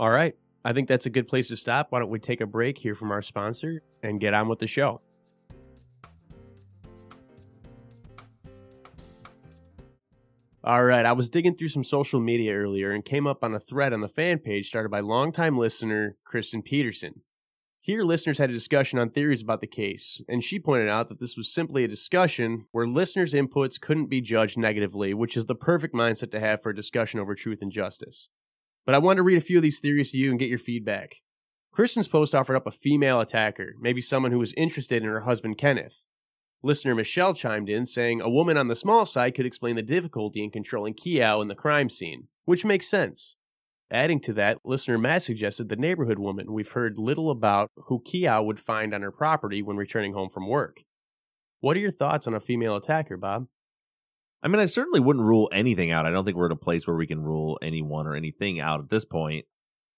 All 0.00 0.10
right, 0.10 0.34
I 0.64 0.72
think 0.72 0.88
that's 0.88 1.06
a 1.06 1.10
good 1.10 1.28
place 1.28 1.48
to 1.48 1.56
stop. 1.56 1.88
Why 1.90 2.00
don't 2.00 2.10
we 2.10 2.18
take 2.18 2.40
a 2.40 2.46
break 2.46 2.78
here 2.78 2.94
from 2.94 3.12
our 3.12 3.22
sponsor 3.22 3.82
and 4.02 4.18
get 4.18 4.34
on 4.34 4.48
with 4.48 4.58
the 4.58 4.66
show? 4.66 5.00
All 10.66 10.82
right, 10.86 11.04
I 11.04 11.12
was 11.12 11.28
digging 11.28 11.58
through 11.58 11.68
some 11.68 11.84
social 11.84 12.20
media 12.20 12.54
earlier 12.54 12.90
and 12.90 13.04
came 13.04 13.26
up 13.26 13.44
on 13.44 13.54
a 13.54 13.60
thread 13.60 13.92
on 13.92 14.00
the 14.00 14.08
fan 14.08 14.38
page 14.38 14.68
started 14.68 14.88
by 14.88 15.00
longtime 15.00 15.58
listener 15.58 16.16
Kristen 16.24 16.62
Peterson. 16.62 17.20
Here, 17.82 18.02
listeners 18.02 18.38
had 18.38 18.48
a 18.48 18.54
discussion 18.54 18.98
on 18.98 19.10
theories 19.10 19.42
about 19.42 19.60
the 19.60 19.66
case, 19.66 20.22
and 20.26 20.42
she 20.42 20.58
pointed 20.58 20.88
out 20.88 21.10
that 21.10 21.20
this 21.20 21.36
was 21.36 21.52
simply 21.52 21.84
a 21.84 21.88
discussion 21.88 22.64
where 22.72 22.86
listeners' 22.86 23.34
inputs 23.34 23.78
couldn't 23.78 24.08
be 24.08 24.22
judged 24.22 24.56
negatively, 24.56 25.12
which 25.12 25.36
is 25.36 25.44
the 25.44 25.54
perfect 25.54 25.94
mindset 25.94 26.30
to 26.30 26.40
have 26.40 26.62
for 26.62 26.70
a 26.70 26.74
discussion 26.74 27.20
over 27.20 27.34
truth 27.34 27.58
and 27.60 27.70
justice. 27.70 28.30
But 28.86 28.94
I 28.94 28.98
wanted 28.98 29.18
to 29.18 29.24
read 29.24 29.36
a 29.36 29.42
few 29.42 29.58
of 29.58 29.62
these 29.62 29.80
theories 29.80 30.12
to 30.12 30.16
you 30.16 30.30
and 30.30 30.38
get 30.38 30.48
your 30.48 30.58
feedback. 30.58 31.16
Kristen's 31.72 32.08
post 32.08 32.34
offered 32.34 32.56
up 32.56 32.66
a 32.66 32.70
female 32.70 33.20
attacker, 33.20 33.74
maybe 33.78 34.00
someone 34.00 34.32
who 34.32 34.38
was 34.38 34.54
interested 34.54 35.02
in 35.02 35.08
her 35.10 35.20
husband 35.20 35.58
Kenneth. 35.58 36.04
Listener 36.64 36.94
Michelle 36.94 37.34
chimed 37.34 37.68
in 37.68 37.84
saying 37.84 38.22
a 38.22 38.30
woman 38.30 38.56
on 38.56 38.68
the 38.68 38.74
small 38.74 39.04
side 39.04 39.34
could 39.34 39.44
explain 39.44 39.76
the 39.76 39.82
difficulty 39.82 40.42
in 40.42 40.50
controlling 40.50 40.94
Kiao 40.94 41.42
in 41.42 41.48
the 41.48 41.54
crime 41.54 41.90
scene, 41.90 42.28
which 42.46 42.64
makes 42.64 42.88
sense. 42.88 43.36
Adding 43.90 44.18
to 44.20 44.32
that, 44.32 44.60
listener 44.64 44.96
Matt 44.96 45.24
suggested 45.24 45.68
the 45.68 45.76
neighborhood 45.76 46.18
woman 46.18 46.54
we've 46.54 46.72
heard 46.72 46.98
little 46.98 47.30
about 47.30 47.70
who 47.76 48.00
Kiao 48.00 48.42
would 48.42 48.58
find 48.58 48.94
on 48.94 49.02
her 49.02 49.12
property 49.12 49.60
when 49.60 49.76
returning 49.76 50.14
home 50.14 50.30
from 50.30 50.48
work. 50.48 50.78
What 51.60 51.76
are 51.76 51.80
your 51.80 51.92
thoughts 51.92 52.26
on 52.26 52.32
a 52.32 52.40
female 52.40 52.76
attacker, 52.76 53.18
Bob? 53.18 53.46
I 54.42 54.48
mean, 54.48 54.58
I 54.58 54.64
certainly 54.64 55.00
wouldn't 55.00 55.26
rule 55.26 55.50
anything 55.52 55.90
out. 55.90 56.06
I 56.06 56.10
don't 56.10 56.24
think 56.24 56.38
we're 56.38 56.46
at 56.46 56.52
a 56.52 56.56
place 56.56 56.86
where 56.86 56.96
we 56.96 57.06
can 57.06 57.20
rule 57.20 57.58
anyone 57.60 58.06
or 58.06 58.16
anything 58.16 58.58
out 58.58 58.80
at 58.80 58.88
this 58.88 59.04
point. 59.04 59.44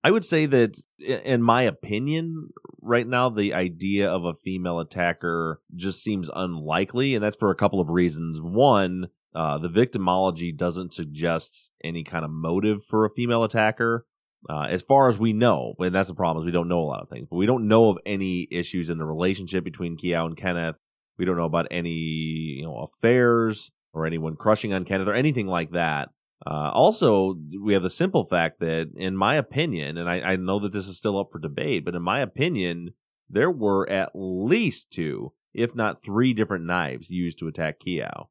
I 0.06 0.10
would 0.12 0.24
say 0.24 0.46
that, 0.46 0.78
in 1.00 1.42
my 1.42 1.62
opinion, 1.62 2.50
right 2.80 3.04
now, 3.04 3.28
the 3.28 3.54
idea 3.54 4.08
of 4.08 4.24
a 4.24 4.34
female 4.44 4.78
attacker 4.78 5.60
just 5.74 6.04
seems 6.04 6.30
unlikely, 6.32 7.16
and 7.16 7.24
that's 7.24 7.34
for 7.34 7.50
a 7.50 7.56
couple 7.56 7.80
of 7.80 7.88
reasons. 7.88 8.40
One, 8.40 9.08
uh, 9.34 9.58
the 9.58 9.68
victimology 9.68 10.56
doesn't 10.56 10.94
suggest 10.94 11.72
any 11.82 12.04
kind 12.04 12.24
of 12.24 12.30
motive 12.30 12.84
for 12.84 13.04
a 13.04 13.10
female 13.10 13.42
attacker. 13.42 14.06
Uh, 14.48 14.68
as 14.70 14.80
far 14.80 15.08
as 15.08 15.18
we 15.18 15.32
know, 15.32 15.74
and 15.80 15.92
that's 15.92 16.06
the 16.06 16.14
problem 16.14 16.44
is 16.44 16.46
we 16.46 16.52
don't 16.52 16.68
know 16.68 16.82
a 16.82 16.86
lot 16.86 17.02
of 17.02 17.08
things, 17.08 17.26
but 17.28 17.34
we 17.34 17.46
don't 17.46 17.66
know 17.66 17.88
of 17.88 17.98
any 18.06 18.46
issues 18.52 18.90
in 18.90 18.98
the 18.98 19.04
relationship 19.04 19.64
between 19.64 19.96
Kiao 19.96 20.24
and 20.24 20.36
Kenneth. 20.36 20.78
We 21.18 21.24
don't 21.24 21.36
know 21.36 21.46
about 21.46 21.66
any, 21.72 21.90
you 21.90 22.64
know, 22.64 22.76
affairs 22.76 23.72
or 23.92 24.06
anyone 24.06 24.36
crushing 24.36 24.72
on 24.72 24.84
Kenneth 24.84 25.08
or 25.08 25.14
anything 25.14 25.48
like 25.48 25.72
that. 25.72 26.10
Uh, 26.44 26.70
also, 26.72 27.36
we 27.62 27.72
have 27.72 27.82
the 27.82 27.90
simple 27.90 28.24
fact 28.24 28.60
that, 28.60 28.90
in 28.96 29.16
my 29.16 29.36
opinion, 29.36 29.96
and 29.96 30.08
I, 30.08 30.20
I 30.20 30.36
know 30.36 30.58
that 30.60 30.72
this 30.72 30.86
is 30.86 30.96
still 30.96 31.18
up 31.18 31.28
for 31.32 31.38
debate, 31.38 31.84
but 31.84 31.94
in 31.94 32.02
my 32.02 32.20
opinion, 32.20 32.90
there 33.28 33.50
were 33.50 33.88
at 33.88 34.10
least 34.14 34.90
two, 34.90 35.32
if 35.54 35.74
not 35.74 36.02
three 36.02 36.34
different 36.34 36.66
knives 36.66 37.10
used 37.10 37.38
to 37.38 37.48
attack 37.48 37.80
Kiao. 37.80 38.28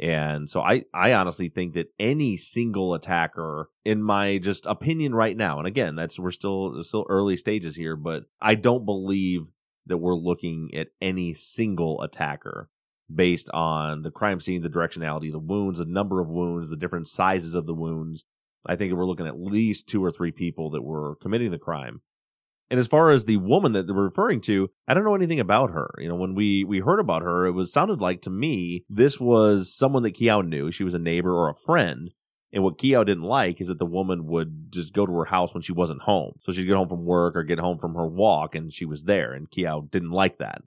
And 0.00 0.48
so 0.48 0.60
I, 0.60 0.84
I 0.94 1.12
honestly 1.14 1.48
think 1.48 1.74
that 1.74 1.92
any 1.98 2.36
single 2.36 2.94
attacker, 2.94 3.68
in 3.84 4.02
my 4.02 4.38
just 4.38 4.64
opinion 4.66 5.14
right 5.14 5.36
now, 5.36 5.58
and 5.58 5.66
again, 5.66 5.96
that's 5.96 6.20
we're 6.20 6.30
still 6.30 6.82
still 6.84 7.04
early 7.08 7.36
stages 7.36 7.74
here, 7.74 7.96
but 7.96 8.24
I 8.40 8.54
don't 8.54 8.86
believe 8.86 9.46
that 9.86 9.96
we're 9.96 10.14
looking 10.14 10.70
at 10.76 10.88
any 11.00 11.34
single 11.34 12.00
attacker 12.02 12.70
based 13.12 13.48
on 13.52 14.02
the 14.02 14.10
crime 14.10 14.40
scene, 14.40 14.62
the 14.62 14.68
directionality, 14.68 15.30
the 15.30 15.38
wounds, 15.38 15.78
the 15.78 15.84
number 15.84 16.20
of 16.20 16.28
wounds, 16.28 16.70
the 16.70 16.76
different 16.76 17.08
sizes 17.08 17.54
of 17.54 17.66
the 17.66 17.74
wounds. 17.74 18.24
I 18.66 18.76
think 18.76 18.92
we're 18.92 19.06
looking 19.06 19.26
at 19.26 19.40
least 19.40 19.88
two 19.88 20.04
or 20.04 20.10
three 20.10 20.32
people 20.32 20.70
that 20.70 20.82
were 20.82 21.16
committing 21.16 21.50
the 21.50 21.58
crime. 21.58 22.02
And 22.70 22.78
as 22.78 22.86
far 22.86 23.10
as 23.10 23.24
the 23.24 23.38
woman 23.38 23.72
that 23.72 23.88
we're 23.88 24.04
referring 24.04 24.42
to, 24.42 24.68
I 24.86 24.92
don't 24.92 25.04
know 25.04 25.14
anything 25.14 25.40
about 25.40 25.70
her. 25.70 25.90
You 25.98 26.08
know, 26.08 26.16
when 26.16 26.34
we 26.34 26.64
we 26.64 26.80
heard 26.80 27.00
about 27.00 27.22
her, 27.22 27.46
it 27.46 27.52
was 27.52 27.72
sounded 27.72 28.00
like 28.00 28.22
to 28.22 28.30
me 28.30 28.84
this 28.90 29.18
was 29.18 29.74
someone 29.74 30.02
that 30.02 30.16
Kiao 30.16 30.46
knew. 30.46 30.70
She 30.70 30.84
was 30.84 30.94
a 30.94 30.98
neighbor 30.98 31.32
or 31.32 31.48
a 31.48 31.54
friend. 31.54 32.10
And 32.52 32.62
what 32.62 32.78
Kiao 32.78 33.04
didn't 33.04 33.24
like 33.24 33.60
is 33.60 33.68
that 33.68 33.78
the 33.78 33.86
woman 33.86 34.26
would 34.26 34.70
just 34.70 34.92
go 34.92 35.06
to 35.06 35.12
her 35.12 35.26
house 35.26 35.52
when 35.52 35.62
she 35.62 35.72
wasn't 35.72 36.02
home. 36.02 36.32
So 36.40 36.52
she'd 36.52 36.66
get 36.66 36.76
home 36.76 36.88
from 36.88 37.04
work 37.04 37.36
or 37.36 37.42
get 37.42 37.58
home 37.58 37.78
from 37.78 37.94
her 37.94 38.06
walk 38.06 38.54
and 38.54 38.72
she 38.72 38.84
was 38.84 39.02
there. 39.02 39.32
And 39.32 39.50
Kiao 39.50 39.90
didn't 39.90 40.10
like 40.10 40.38
that 40.38 40.62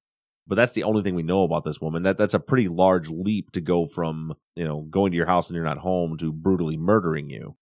but 0.48 0.56
that's 0.56 0.74
the 0.74 0.84
only 0.84 1.04
thing 1.04 1.16
we 1.16 1.24
know 1.24 1.44
about 1.44 1.64
this 1.64 1.82
woman. 1.82 2.04
That 2.04 2.18
that's 2.18 2.34
a 2.34 2.40
pretty 2.40 2.68
large 2.68 3.10
leap 3.10 3.52
to 3.52 3.62
go 3.62 3.88
from 3.88 4.34
you 4.56 4.66
know 4.66 4.82
going 4.82 5.12
to 5.12 5.18
your 5.18 5.28
house 5.28 5.48
and 5.48 5.56
you're 5.56 5.66
not 5.66 5.78
home 5.78 6.18
to 6.18 6.32
brutally 6.32 6.78
murdering 6.78 7.30
you. 7.30 7.56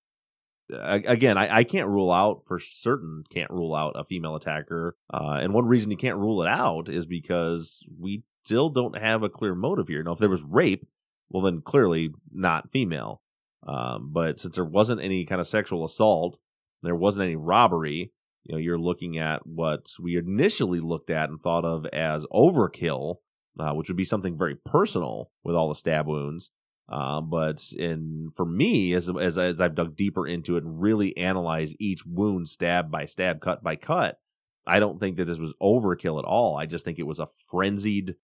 again, 0.71 1.37
I, 1.37 1.57
I, 1.57 1.63
can't 1.63 1.87
rule 1.87 2.11
out 2.11 2.43
for 2.45 2.59
certain. 2.59 3.23
Can't 3.33 3.49
rule 3.49 3.73
out 3.73 3.93
a 3.95 4.03
female 4.03 4.35
attacker, 4.35 4.95
uh, 5.13 5.39
and 5.41 5.53
one 5.53 5.65
reason 5.65 5.91
you 5.91 5.97
can't 5.97 6.17
rule 6.17 6.43
it 6.43 6.47
out 6.47 6.89
is 6.89 7.05
because 7.05 7.83
we 7.99 8.23
still 8.43 8.69
don't 8.69 8.97
have 8.97 9.23
a 9.23 9.29
clear 9.29 9.55
motive 9.55 9.87
here. 9.87 10.03
Now, 10.03 10.13
if 10.13 10.19
there 10.19 10.29
was 10.29 10.43
rape, 10.43 10.87
well, 11.29 11.43
then 11.43 11.61
clearly 11.61 12.11
not 12.31 12.71
female. 12.71 13.21
Um, 13.67 14.11
but 14.13 14.39
since 14.39 14.55
there 14.55 14.65
wasn't 14.65 15.01
any 15.01 15.25
kind 15.25 15.41
of 15.41 15.47
sexual 15.47 15.83
assault, 15.83 16.37
there 16.81 16.95
wasn't 16.95 17.25
any 17.25 17.35
robbery 17.35 18.11
you 18.43 18.53
know 18.53 18.59
you're 18.59 18.79
looking 18.79 19.17
at 19.17 19.45
what 19.45 19.87
we 20.01 20.17
initially 20.17 20.79
looked 20.79 21.09
at 21.09 21.29
and 21.29 21.41
thought 21.41 21.65
of 21.65 21.85
as 21.87 22.25
overkill 22.33 23.17
uh, 23.59 23.73
which 23.73 23.89
would 23.89 23.97
be 23.97 24.05
something 24.05 24.37
very 24.37 24.55
personal 24.55 25.31
with 25.43 25.55
all 25.55 25.69
the 25.69 25.75
stab 25.75 26.07
wounds. 26.07 26.51
Uh, 26.87 27.21
but 27.21 27.63
in 27.77 28.31
for 28.35 28.45
me 28.45 28.93
as, 28.93 29.09
as 29.09 29.37
as 29.37 29.61
I've 29.61 29.75
dug 29.75 29.95
deeper 29.95 30.25
into 30.25 30.57
it 30.57 30.63
and 30.63 30.81
really 30.81 31.15
analyzed 31.17 31.75
each 31.79 32.03
wound 32.03 32.47
stab 32.47 32.89
by 32.89 33.05
stab 33.05 33.41
cut 33.41 33.61
by 33.61 33.75
cut 33.75 34.17
I 34.65 34.79
don't 34.79 34.99
think 34.99 35.17
that 35.17 35.25
this 35.25 35.37
was 35.37 35.53
overkill 35.61 36.17
at 36.17 36.25
all. 36.25 36.57
I 36.57 36.65
just 36.65 36.85
think 36.85 36.97
it 36.97 37.05
was 37.05 37.19
a 37.19 37.29
frenzied 37.49 38.15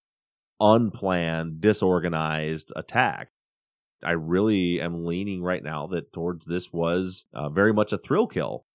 unplanned 0.60 1.60
disorganized 1.60 2.72
attack. 2.74 3.28
I 4.02 4.12
really 4.12 4.80
am 4.80 5.04
leaning 5.04 5.42
right 5.42 5.62
now 5.62 5.86
that 5.88 6.12
towards 6.12 6.44
this 6.44 6.72
was 6.72 7.24
uh, 7.32 7.48
very 7.48 7.72
much 7.72 7.92
a 7.92 7.98
thrill 7.98 8.26
kill 8.26 8.65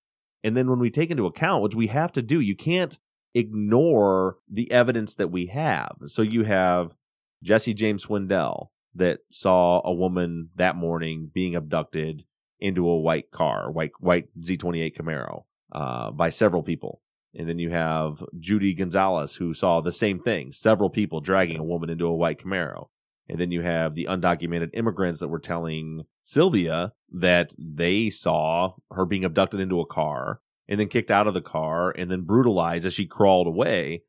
and 0.44 0.56
then 0.56 0.68
when 0.68 0.78
we 0.78 0.90
take 0.90 1.10
into 1.10 1.26
account, 1.26 1.62
which 1.62 1.74
we 1.74 1.86
have 1.88 2.12
to 2.12 2.22
do, 2.22 2.40
you 2.40 2.56
can't 2.56 2.98
ignore 3.34 4.36
the 4.50 4.70
evidence 4.70 5.14
that 5.14 5.30
we 5.30 5.46
have. 5.46 5.96
So 6.06 6.22
you 6.22 6.44
have 6.44 6.94
Jesse 7.42 7.74
James 7.74 8.06
Swindell 8.06 8.68
that 8.94 9.20
saw 9.30 9.80
a 9.84 9.92
woman 9.92 10.50
that 10.56 10.76
morning 10.76 11.30
being 11.32 11.54
abducted 11.54 12.24
into 12.60 12.88
a 12.88 12.98
white 12.98 13.30
car, 13.30 13.70
white 13.70 13.92
white 13.98 14.28
Z28 14.40 14.96
Camaro, 14.96 15.44
uh, 15.72 16.10
by 16.10 16.30
several 16.30 16.62
people. 16.62 17.00
And 17.34 17.48
then 17.48 17.58
you 17.58 17.70
have 17.70 18.22
Judy 18.38 18.74
Gonzalez 18.74 19.36
who 19.36 19.54
saw 19.54 19.80
the 19.80 19.92
same 19.92 20.20
thing, 20.20 20.52
several 20.52 20.90
people 20.90 21.20
dragging 21.20 21.58
a 21.58 21.64
woman 21.64 21.88
into 21.88 22.06
a 22.06 22.14
white 22.14 22.38
Camaro. 22.38 22.88
And 23.28 23.38
then 23.38 23.50
you 23.50 23.62
have 23.62 23.94
the 23.94 24.06
undocumented 24.10 24.70
immigrants 24.74 25.20
that 25.20 25.28
were 25.28 25.38
telling 25.38 26.04
Sylvia 26.22 26.92
that 27.12 27.54
they 27.58 28.10
saw 28.10 28.74
her 28.90 29.06
being 29.06 29.24
abducted 29.24 29.60
into 29.60 29.80
a 29.80 29.86
car 29.86 30.40
and 30.68 30.78
then 30.78 30.88
kicked 30.88 31.10
out 31.10 31.26
of 31.26 31.34
the 31.34 31.40
car 31.40 31.90
and 31.90 32.10
then 32.10 32.22
brutalized 32.22 32.84
as 32.84 32.94
she 32.94 33.06
crawled 33.06 33.46
away. 33.46 34.02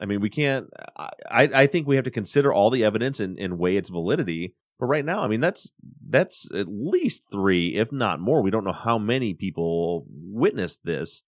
I 0.00 0.06
mean, 0.06 0.20
we 0.20 0.30
can't. 0.30 0.68
I, 0.98 1.10
I 1.30 1.66
think 1.66 1.86
we 1.86 1.96
have 1.96 2.04
to 2.06 2.10
consider 2.10 2.52
all 2.52 2.70
the 2.70 2.84
evidence 2.84 3.20
and, 3.20 3.38
and 3.38 3.58
weigh 3.58 3.76
its 3.76 3.90
validity. 3.90 4.54
But 4.78 4.86
right 4.86 5.04
now, 5.04 5.22
I 5.22 5.28
mean, 5.28 5.40
that's 5.40 5.72
that's 6.08 6.48
at 6.54 6.68
least 6.68 7.26
three, 7.30 7.76
if 7.76 7.92
not 7.92 8.18
more. 8.18 8.40
We 8.40 8.50
don't 8.50 8.64
know 8.64 8.72
how 8.72 8.98
many 8.98 9.34
people 9.34 10.06
witnessed 10.08 10.80
this. 10.84 11.22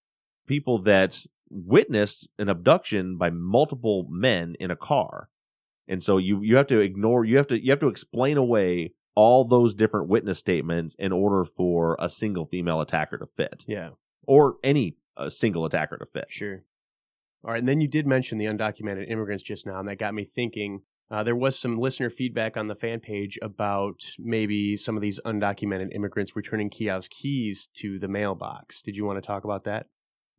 People 0.47 0.79
that 0.79 1.23
witnessed 1.49 2.27
an 2.39 2.49
abduction 2.49 3.17
by 3.17 3.29
multiple 3.29 4.07
men 4.09 4.55
in 4.59 4.71
a 4.71 4.75
car, 4.75 5.29
and 5.87 6.03
so 6.03 6.17
you 6.17 6.41
you 6.41 6.55
have 6.57 6.67
to 6.67 6.79
ignore. 6.79 7.25
You 7.25 7.37
have 7.37 7.47
to 7.47 7.63
you 7.63 7.71
have 7.71 7.79
to 7.79 7.87
explain 7.87 8.37
away 8.37 8.93
all 9.15 9.45
those 9.45 9.73
different 9.73 10.07
witness 10.07 10.39
statements 10.39 10.95
in 10.97 11.11
order 11.11 11.45
for 11.45 11.95
a 11.99 12.09
single 12.09 12.45
female 12.45 12.81
attacker 12.81 13.17
to 13.17 13.27
fit. 13.37 13.63
Yeah. 13.67 13.89
Or 14.25 14.55
any 14.63 14.97
a 15.17 15.29
single 15.29 15.65
attacker 15.65 15.97
to 15.97 16.05
fit. 16.05 16.25
Sure. 16.29 16.63
All 17.43 17.51
right, 17.51 17.59
and 17.59 17.67
then 17.67 17.81
you 17.81 17.87
did 17.87 18.07
mention 18.07 18.37
the 18.37 18.45
undocumented 18.45 19.11
immigrants 19.11 19.43
just 19.43 19.65
now, 19.65 19.79
and 19.79 19.87
that 19.89 19.99
got 19.99 20.13
me 20.13 20.23
thinking. 20.23 20.81
Uh, 21.11 21.21
there 21.23 21.35
was 21.35 21.59
some 21.59 21.77
listener 21.77 22.09
feedback 22.09 22.55
on 22.57 22.67
the 22.67 22.75
fan 22.75 22.99
page 22.99 23.37
about 23.41 23.99
maybe 24.17 24.77
some 24.77 24.95
of 24.95 25.01
these 25.01 25.19
undocumented 25.25 25.93
immigrants 25.93 26.35
returning 26.35 26.69
Kiao's 26.69 27.07
keys 27.09 27.67
to 27.75 27.99
the 27.99 28.07
mailbox. 28.07 28.81
Did 28.81 28.95
you 28.95 29.05
want 29.05 29.21
to 29.21 29.27
talk 29.27 29.43
about 29.43 29.65
that? 29.65 29.87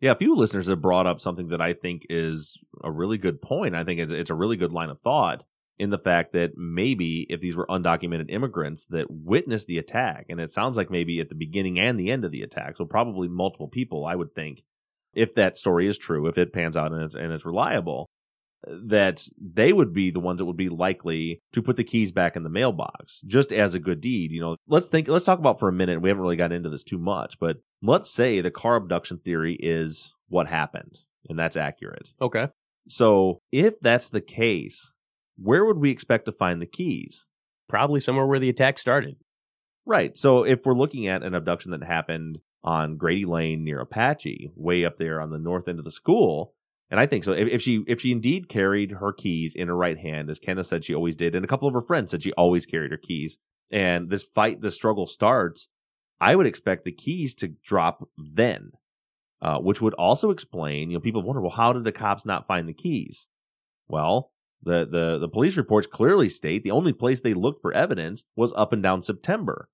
Yeah, 0.04 0.10
a 0.10 0.16
few 0.16 0.36
listeners 0.36 0.66
have 0.66 0.82
brought 0.82 1.06
up 1.06 1.18
something 1.18 1.48
that 1.48 1.62
I 1.62 1.72
think 1.72 2.04
is 2.10 2.58
a 2.82 2.92
really 2.92 3.16
good 3.16 3.40
point. 3.40 3.74
I 3.74 3.84
think 3.84 4.00
it's, 4.00 4.12
it's 4.12 4.28
a 4.28 4.34
really 4.34 4.58
good 4.58 4.70
line 4.70 4.90
of 4.90 5.00
thought 5.00 5.44
in 5.78 5.88
the 5.88 5.96
fact 5.96 6.34
that 6.34 6.58
maybe 6.58 7.26
if 7.30 7.40
these 7.40 7.56
were 7.56 7.66
undocumented 7.68 8.26
immigrants 8.30 8.84
that 8.90 9.06
witnessed 9.10 9.66
the 9.66 9.78
attack, 9.78 10.26
and 10.28 10.40
it 10.40 10.50
sounds 10.50 10.76
like 10.76 10.90
maybe 10.90 11.20
at 11.20 11.30
the 11.30 11.34
beginning 11.34 11.80
and 11.80 11.98
the 11.98 12.10
end 12.10 12.22
of 12.22 12.32
the 12.32 12.42
attack, 12.42 12.76
so 12.76 12.84
probably 12.84 13.28
multiple 13.28 13.66
people, 13.66 14.04
I 14.04 14.14
would 14.14 14.34
think, 14.34 14.62
if 15.14 15.34
that 15.36 15.56
story 15.56 15.86
is 15.86 15.96
true, 15.96 16.26
if 16.26 16.36
it 16.36 16.52
pans 16.52 16.76
out 16.76 16.92
and 16.92 17.02
it's, 17.02 17.14
and 17.14 17.32
it's 17.32 17.46
reliable, 17.46 18.06
that 18.68 19.26
they 19.40 19.72
would 19.72 19.92
be 19.92 20.10
the 20.10 20.20
ones 20.20 20.38
that 20.38 20.44
would 20.44 20.56
be 20.56 20.68
likely 20.68 21.40
to 21.52 21.62
put 21.62 21.76
the 21.76 21.84
keys 21.84 22.12
back 22.12 22.36
in 22.36 22.42
the 22.42 22.48
mailbox 22.48 23.20
just 23.26 23.52
as 23.52 23.74
a 23.74 23.78
good 23.78 24.00
deed. 24.00 24.30
You 24.30 24.40
know, 24.40 24.56
let's 24.66 24.88
think, 24.88 25.08
let's 25.08 25.24
talk 25.24 25.38
about 25.38 25.60
for 25.60 25.68
a 25.68 25.72
minute. 25.72 26.00
We 26.00 26.08
haven't 26.08 26.22
really 26.22 26.36
got 26.36 26.52
into 26.52 26.70
this 26.70 26.84
too 26.84 26.98
much, 26.98 27.38
but 27.38 27.58
let's 27.82 28.10
say 28.10 28.40
the 28.40 28.50
car 28.50 28.76
abduction 28.76 29.18
theory 29.18 29.56
is 29.60 30.14
what 30.28 30.46
happened 30.46 30.98
and 31.28 31.38
that's 31.38 31.56
accurate. 31.56 32.08
Okay. 32.20 32.48
So 32.88 33.38
if 33.50 33.80
that's 33.80 34.08
the 34.08 34.20
case, 34.20 34.92
where 35.36 35.64
would 35.64 35.78
we 35.78 35.90
expect 35.90 36.26
to 36.26 36.32
find 36.32 36.60
the 36.60 36.66
keys? 36.66 37.26
Probably 37.68 38.00
somewhere 38.00 38.26
where 38.26 38.38
the 38.38 38.50
attack 38.50 38.78
started. 38.78 39.16
Right. 39.86 40.16
So 40.16 40.44
if 40.44 40.64
we're 40.64 40.74
looking 40.74 41.08
at 41.08 41.22
an 41.22 41.34
abduction 41.34 41.70
that 41.72 41.82
happened 41.82 42.38
on 42.62 42.96
Grady 42.96 43.24
Lane 43.24 43.64
near 43.64 43.80
Apache, 43.80 44.50
way 44.56 44.84
up 44.84 44.96
there 44.96 45.20
on 45.20 45.30
the 45.30 45.38
north 45.38 45.68
end 45.68 45.78
of 45.78 45.84
the 45.84 45.90
school, 45.90 46.54
and 46.90 47.00
I 47.00 47.06
think 47.06 47.24
so. 47.24 47.32
If, 47.32 47.62
she 47.62 47.82
if 47.86 48.00
she 48.00 48.12
indeed 48.12 48.48
carried 48.48 48.92
her 48.92 49.12
keys 49.12 49.54
in 49.54 49.68
her 49.68 49.76
right 49.76 49.98
hand, 49.98 50.30
as 50.30 50.38
Kenna 50.38 50.64
said 50.64 50.84
she 50.84 50.94
always 50.94 51.16
did, 51.16 51.34
and 51.34 51.44
a 51.44 51.48
couple 51.48 51.68
of 51.68 51.74
her 51.74 51.80
friends 51.80 52.10
said 52.10 52.22
she 52.22 52.32
always 52.32 52.66
carried 52.66 52.90
her 52.90 52.98
keys, 52.98 53.38
and 53.72 54.10
this 54.10 54.22
fight, 54.22 54.60
this 54.60 54.74
struggle 54.74 55.06
starts, 55.06 55.68
I 56.20 56.36
would 56.36 56.46
expect 56.46 56.84
the 56.84 56.92
keys 56.92 57.34
to 57.36 57.48
drop 57.48 58.08
then, 58.16 58.72
uh, 59.42 59.58
which 59.58 59.80
would 59.80 59.94
also 59.94 60.30
explain. 60.30 60.90
You 60.90 60.96
know, 60.96 61.00
people 61.00 61.22
wonder, 61.22 61.40
well, 61.40 61.50
how 61.50 61.72
did 61.72 61.84
the 61.84 61.92
cops 61.92 62.24
not 62.24 62.46
find 62.46 62.68
the 62.68 62.74
keys? 62.74 63.28
Well, 63.88 64.30
the, 64.62 64.86
the, 64.90 65.18
the 65.18 65.28
police 65.28 65.56
reports 65.56 65.86
clearly 65.86 66.28
state 66.28 66.62
the 66.62 66.70
only 66.70 66.92
place 66.92 67.20
they 67.20 67.34
looked 67.34 67.60
for 67.60 67.72
evidence 67.72 68.24
was 68.36 68.52
up 68.54 68.72
and 68.72 68.82
down 68.82 69.02
September. 69.02 69.68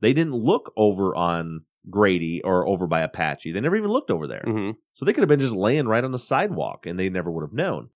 They 0.00 0.12
didn't 0.12 0.34
look 0.34 0.72
over 0.76 1.14
on 1.16 1.62
Grady 1.90 2.42
or 2.42 2.66
over 2.66 2.86
by 2.86 3.00
Apache. 3.00 3.52
They 3.52 3.60
never 3.60 3.76
even 3.76 3.90
looked 3.90 4.10
over 4.10 4.26
there. 4.26 4.44
Mm-hmm. 4.46 4.72
So 4.94 5.04
they 5.04 5.12
could 5.12 5.22
have 5.22 5.28
been 5.28 5.40
just 5.40 5.54
laying 5.54 5.86
right 5.86 6.04
on 6.04 6.12
the 6.12 6.18
sidewalk 6.18 6.86
and 6.86 6.98
they 6.98 7.08
never 7.08 7.30
would 7.30 7.42
have 7.42 7.52
known. 7.52 7.90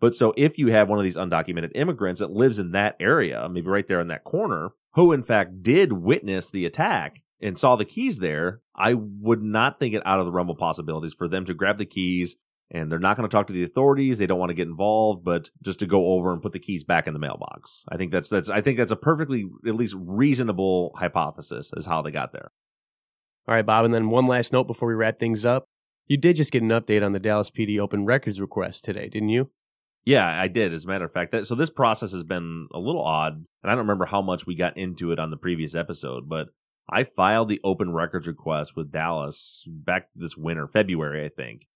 But 0.00 0.14
so 0.14 0.34
if 0.36 0.58
you 0.58 0.68
have 0.68 0.88
one 0.88 0.98
of 0.98 1.04
these 1.04 1.16
undocumented 1.16 1.72
immigrants 1.74 2.20
that 2.20 2.30
lives 2.30 2.58
in 2.58 2.72
that 2.72 2.96
area, 3.00 3.48
maybe 3.48 3.68
right 3.68 3.86
there 3.86 4.00
in 4.00 4.08
that 4.08 4.24
corner, 4.24 4.70
who 4.94 5.12
in 5.12 5.22
fact 5.22 5.62
did 5.62 5.92
witness 5.92 6.50
the 6.50 6.66
attack 6.66 7.22
and 7.40 7.58
saw 7.58 7.76
the 7.76 7.84
keys 7.84 8.18
there, 8.18 8.60
I 8.74 8.94
would 8.94 9.42
not 9.42 9.78
think 9.78 9.94
it 9.94 10.02
out 10.06 10.20
of 10.20 10.26
the 10.26 10.32
realm 10.32 10.50
of 10.50 10.58
possibilities 10.58 11.14
for 11.14 11.28
them 11.28 11.44
to 11.46 11.54
grab 11.54 11.78
the 11.78 11.86
keys, 11.86 12.36
and 12.70 12.90
they're 12.90 12.98
not 12.98 13.16
going 13.16 13.28
to 13.28 13.34
talk 13.34 13.46
to 13.46 13.52
the 13.52 13.64
authorities. 13.64 14.18
They 14.18 14.26
don't 14.26 14.38
want 14.38 14.50
to 14.50 14.54
get 14.54 14.68
involved, 14.68 15.24
but 15.24 15.50
just 15.62 15.78
to 15.80 15.86
go 15.86 16.08
over 16.08 16.32
and 16.32 16.42
put 16.42 16.52
the 16.52 16.58
keys 16.58 16.84
back 16.84 17.06
in 17.06 17.12
the 17.12 17.18
mailbox. 17.18 17.84
I 17.90 17.96
think 17.96 18.12
that's 18.12 18.28
that's 18.28 18.48
I 18.50 18.60
think 18.60 18.78
that's 18.78 18.92
a 18.92 18.96
perfectly 18.96 19.44
at 19.66 19.74
least 19.76 19.94
reasonable 19.98 20.92
hypothesis 20.96 21.70
as 21.76 21.86
how 21.86 22.02
they 22.02 22.10
got 22.10 22.32
there. 22.32 22.50
All 23.48 23.54
right, 23.54 23.64
Bob, 23.64 23.84
and 23.84 23.94
then 23.94 24.10
one 24.10 24.26
last 24.26 24.52
note 24.52 24.66
before 24.66 24.88
we 24.88 24.94
wrap 24.94 25.18
things 25.18 25.44
up. 25.44 25.64
You 26.06 26.16
did 26.16 26.36
just 26.36 26.52
get 26.52 26.62
an 26.62 26.68
update 26.68 27.04
on 27.04 27.12
the 27.12 27.18
Dallas 27.18 27.50
PD 27.50 27.80
open 27.80 28.04
records 28.04 28.40
request 28.40 28.84
today, 28.84 29.08
didn't 29.08 29.30
you? 29.30 29.50
Yeah, 30.04 30.26
I 30.26 30.46
did. 30.48 30.72
As 30.72 30.84
a 30.84 30.88
matter 30.88 31.04
of 31.04 31.12
fact, 31.12 31.32
that, 31.32 31.46
so 31.46 31.56
this 31.56 31.70
process 31.70 32.12
has 32.12 32.22
been 32.22 32.68
a 32.72 32.78
little 32.78 33.02
odd, 33.02 33.34
and 33.34 33.46
I 33.64 33.70
don't 33.70 33.78
remember 33.78 34.06
how 34.06 34.22
much 34.22 34.46
we 34.46 34.54
got 34.54 34.76
into 34.76 35.10
it 35.10 35.18
on 35.18 35.30
the 35.30 35.36
previous 35.36 35.74
episode, 35.74 36.28
but 36.28 36.48
I 36.88 37.02
filed 37.02 37.48
the 37.48 37.60
open 37.64 37.92
records 37.92 38.28
request 38.28 38.76
with 38.76 38.92
Dallas 38.92 39.64
back 39.66 40.08
this 40.14 40.36
winter, 40.36 40.68
February, 40.68 41.24
I 41.24 41.28
think 41.28 41.66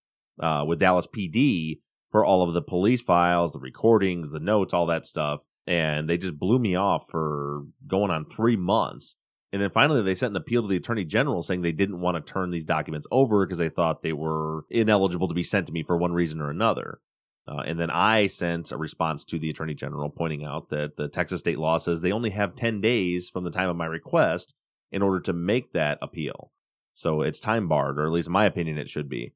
uh, 0.40 0.64
with 0.66 0.80
Dallas 0.80 1.06
PD 1.06 1.80
for 2.10 2.24
all 2.24 2.46
of 2.46 2.54
the 2.54 2.62
police 2.62 3.00
files, 3.00 3.52
the 3.52 3.60
recordings, 3.60 4.32
the 4.32 4.40
notes, 4.40 4.74
all 4.74 4.86
that 4.86 5.06
stuff. 5.06 5.42
And 5.66 6.08
they 6.08 6.16
just 6.16 6.38
blew 6.38 6.58
me 6.58 6.74
off 6.74 7.04
for 7.08 7.62
going 7.86 8.10
on 8.10 8.24
three 8.24 8.56
months. 8.56 9.14
And 9.52 9.60
then 9.60 9.70
finally, 9.70 10.02
they 10.02 10.14
sent 10.14 10.32
an 10.32 10.36
appeal 10.36 10.62
to 10.62 10.68
the 10.68 10.76
attorney 10.76 11.04
general 11.04 11.42
saying 11.42 11.62
they 11.62 11.72
didn't 11.72 12.00
want 12.00 12.16
to 12.16 12.32
turn 12.32 12.50
these 12.50 12.64
documents 12.64 13.06
over 13.10 13.44
because 13.44 13.58
they 13.58 13.68
thought 13.68 14.02
they 14.02 14.12
were 14.12 14.64
ineligible 14.70 15.28
to 15.28 15.34
be 15.34 15.42
sent 15.42 15.66
to 15.66 15.72
me 15.72 15.82
for 15.82 15.96
one 15.96 16.12
reason 16.12 16.40
or 16.40 16.50
another. 16.50 17.00
Uh, 17.48 17.62
and 17.66 17.80
then 17.80 17.90
I 17.90 18.28
sent 18.28 18.70
a 18.70 18.76
response 18.76 19.24
to 19.24 19.38
the 19.38 19.50
attorney 19.50 19.74
general 19.74 20.08
pointing 20.08 20.44
out 20.44 20.68
that 20.68 20.96
the 20.96 21.08
Texas 21.08 21.40
state 21.40 21.58
law 21.58 21.78
says 21.78 22.00
they 22.00 22.12
only 22.12 22.30
have 22.30 22.54
10 22.54 22.80
days 22.80 23.28
from 23.28 23.42
the 23.42 23.50
time 23.50 23.68
of 23.68 23.76
my 23.76 23.86
request 23.86 24.54
in 24.92 25.02
order 25.02 25.20
to 25.20 25.32
make 25.32 25.72
that 25.72 25.98
appeal. 26.00 26.52
So 26.94 27.22
it's 27.22 27.40
time 27.40 27.66
barred, 27.66 27.98
or 27.98 28.06
at 28.06 28.12
least 28.12 28.28
in 28.28 28.32
my 28.32 28.44
opinion, 28.44 28.78
it 28.78 28.88
should 28.88 29.08
be. 29.08 29.32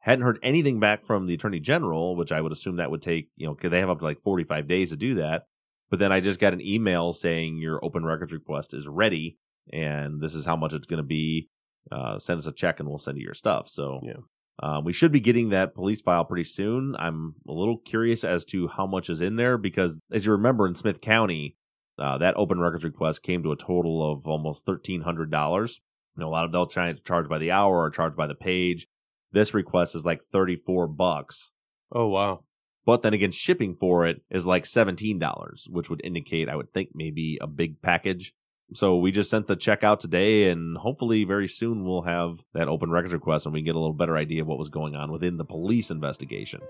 Hadn't 0.00 0.24
heard 0.24 0.38
anything 0.42 0.78
back 0.78 1.04
from 1.04 1.26
the 1.26 1.34
attorney 1.34 1.60
general, 1.60 2.16
which 2.16 2.32
I 2.32 2.40
would 2.40 2.52
assume 2.52 2.76
that 2.76 2.90
would 2.90 3.02
take, 3.02 3.30
you 3.36 3.46
know, 3.46 3.56
they 3.60 3.80
have 3.80 3.90
up 3.90 4.00
to 4.00 4.04
like 4.04 4.22
45 4.22 4.68
days 4.68 4.90
to 4.90 4.96
do 4.96 5.16
that. 5.16 5.44
But 5.90 5.98
then 5.98 6.12
I 6.12 6.20
just 6.20 6.40
got 6.40 6.52
an 6.52 6.60
email 6.60 7.12
saying 7.12 7.58
your 7.58 7.82
open 7.84 8.04
records 8.04 8.32
request 8.32 8.74
is 8.74 8.86
ready 8.86 9.38
and 9.72 10.20
this 10.20 10.34
is 10.34 10.44
how 10.46 10.56
much 10.56 10.72
it's 10.72 10.86
going 10.86 10.98
to 10.98 11.02
be. 11.06 11.48
Uh, 11.90 12.18
send 12.18 12.38
us 12.38 12.46
a 12.46 12.52
check 12.52 12.80
and 12.80 12.88
we'll 12.88 12.98
send 12.98 13.16
you 13.18 13.24
your 13.24 13.34
stuff. 13.34 13.68
So 13.68 13.98
Yeah. 14.02 14.14
um, 14.62 14.84
we 14.84 14.92
should 14.92 15.12
be 15.12 15.20
getting 15.20 15.50
that 15.50 15.74
police 15.74 16.02
file 16.02 16.24
pretty 16.24 16.44
soon. 16.44 16.94
I'm 16.98 17.34
a 17.48 17.52
little 17.52 17.78
curious 17.78 18.24
as 18.24 18.44
to 18.46 18.68
how 18.68 18.86
much 18.86 19.08
is 19.08 19.22
in 19.22 19.36
there 19.36 19.56
because, 19.56 19.98
as 20.12 20.26
you 20.26 20.32
remember, 20.32 20.66
in 20.66 20.74
Smith 20.74 21.00
County, 21.00 21.56
uh, 21.98 22.18
that 22.18 22.36
open 22.36 22.60
records 22.60 22.84
request 22.84 23.22
came 23.22 23.42
to 23.42 23.52
a 23.52 23.56
total 23.56 24.12
of 24.12 24.26
almost 24.26 24.64
thirteen 24.66 25.00
hundred 25.00 25.30
dollars. 25.30 25.80
You 26.16 26.22
know, 26.22 26.28
a 26.28 26.30
lot 26.30 26.44
of 26.44 26.52
they'll 26.52 26.66
try 26.66 26.92
to 26.92 27.00
charge 27.02 27.28
by 27.28 27.38
the 27.38 27.50
hour 27.52 27.78
or 27.78 27.90
charge 27.90 28.14
by 28.14 28.26
the 28.26 28.34
page. 28.34 28.86
This 29.32 29.54
request 29.54 29.94
is 29.94 30.04
like 30.04 30.20
thirty 30.32 30.56
four 30.56 30.86
bucks, 30.86 31.50
Oh, 31.90 32.08
wow. 32.08 32.44
But 32.88 33.02
then 33.02 33.12
again, 33.12 33.32
shipping 33.32 33.76
for 33.78 34.06
it 34.06 34.22
is 34.30 34.46
like 34.46 34.64
seventeen 34.64 35.18
dollars, 35.18 35.68
which 35.70 35.90
would 35.90 36.00
indicate 36.02 36.48
I 36.48 36.56
would 36.56 36.72
think 36.72 36.92
maybe 36.94 37.36
a 37.38 37.46
big 37.46 37.82
package. 37.82 38.32
So 38.72 38.96
we 38.96 39.12
just 39.12 39.28
sent 39.28 39.46
the 39.46 39.56
check 39.56 39.84
out 39.84 40.00
today, 40.00 40.48
and 40.48 40.74
hopefully 40.74 41.24
very 41.24 41.48
soon 41.48 41.84
we'll 41.84 42.00
have 42.00 42.38
that 42.54 42.66
open 42.66 42.90
records 42.90 43.12
request, 43.12 43.44
and 43.44 43.52
we 43.52 43.60
get 43.60 43.74
a 43.74 43.78
little 43.78 43.92
better 43.92 44.16
idea 44.16 44.40
of 44.40 44.48
what 44.48 44.56
was 44.56 44.70
going 44.70 44.96
on 44.96 45.12
within 45.12 45.36
the 45.36 45.44
police 45.44 45.90
investigation. 45.90 46.62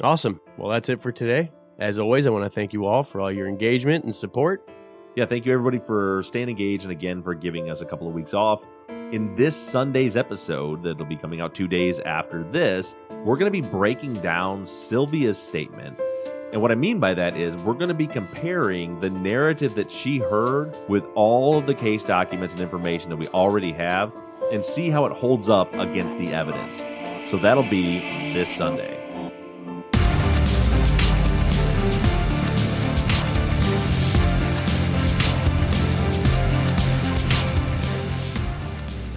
Awesome. 0.00 0.40
Well, 0.56 0.70
that's 0.70 0.88
it 0.88 1.02
for 1.02 1.10
today. 1.10 1.50
As 1.80 1.98
always, 1.98 2.24
I 2.24 2.30
want 2.30 2.44
to 2.44 2.50
thank 2.50 2.72
you 2.72 2.86
all 2.86 3.02
for 3.02 3.20
all 3.20 3.32
your 3.32 3.48
engagement 3.48 4.04
and 4.04 4.14
support. 4.14 4.70
Yeah, 5.14 5.26
thank 5.26 5.44
you 5.44 5.52
everybody 5.52 5.78
for 5.78 6.22
staying 6.22 6.48
engaged 6.48 6.84
and 6.84 6.92
again 6.92 7.22
for 7.22 7.34
giving 7.34 7.70
us 7.70 7.82
a 7.82 7.84
couple 7.84 8.08
of 8.08 8.14
weeks 8.14 8.32
off. 8.32 8.66
In 8.88 9.36
this 9.36 9.54
Sunday's 9.54 10.16
episode, 10.16 10.82
that'll 10.82 11.04
be 11.04 11.16
coming 11.16 11.42
out 11.42 11.54
two 11.54 11.68
days 11.68 12.00
after 12.00 12.44
this, 12.44 12.96
we're 13.10 13.36
going 13.36 13.52
to 13.52 13.62
be 13.62 13.68
breaking 13.68 14.14
down 14.14 14.64
Sylvia's 14.64 15.36
statement. 15.36 16.00
And 16.54 16.62
what 16.62 16.72
I 16.72 16.76
mean 16.76 16.98
by 16.98 17.12
that 17.12 17.36
is 17.36 17.54
we're 17.58 17.74
going 17.74 17.88
to 17.88 17.94
be 17.94 18.06
comparing 18.06 19.00
the 19.00 19.10
narrative 19.10 19.74
that 19.74 19.90
she 19.90 20.16
heard 20.16 20.74
with 20.88 21.04
all 21.14 21.58
of 21.58 21.66
the 21.66 21.74
case 21.74 22.04
documents 22.04 22.54
and 22.54 22.62
information 22.62 23.10
that 23.10 23.16
we 23.16 23.28
already 23.28 23.72
have 23.72 24.14
and 24.50 24.64
see 24.64 24.88
how 24.88 25.04
it 25.04 25.12
holds 25.12 25.50
up 25.50 25.74
against 25.74 26.16
the 26.16 26.32
evidence. 26.32 26.78
So 27.30 27.36
that'll 27.36 27.64
be 27.64 28.32
this 28.32 28.54
Sunday. 28.54 29.01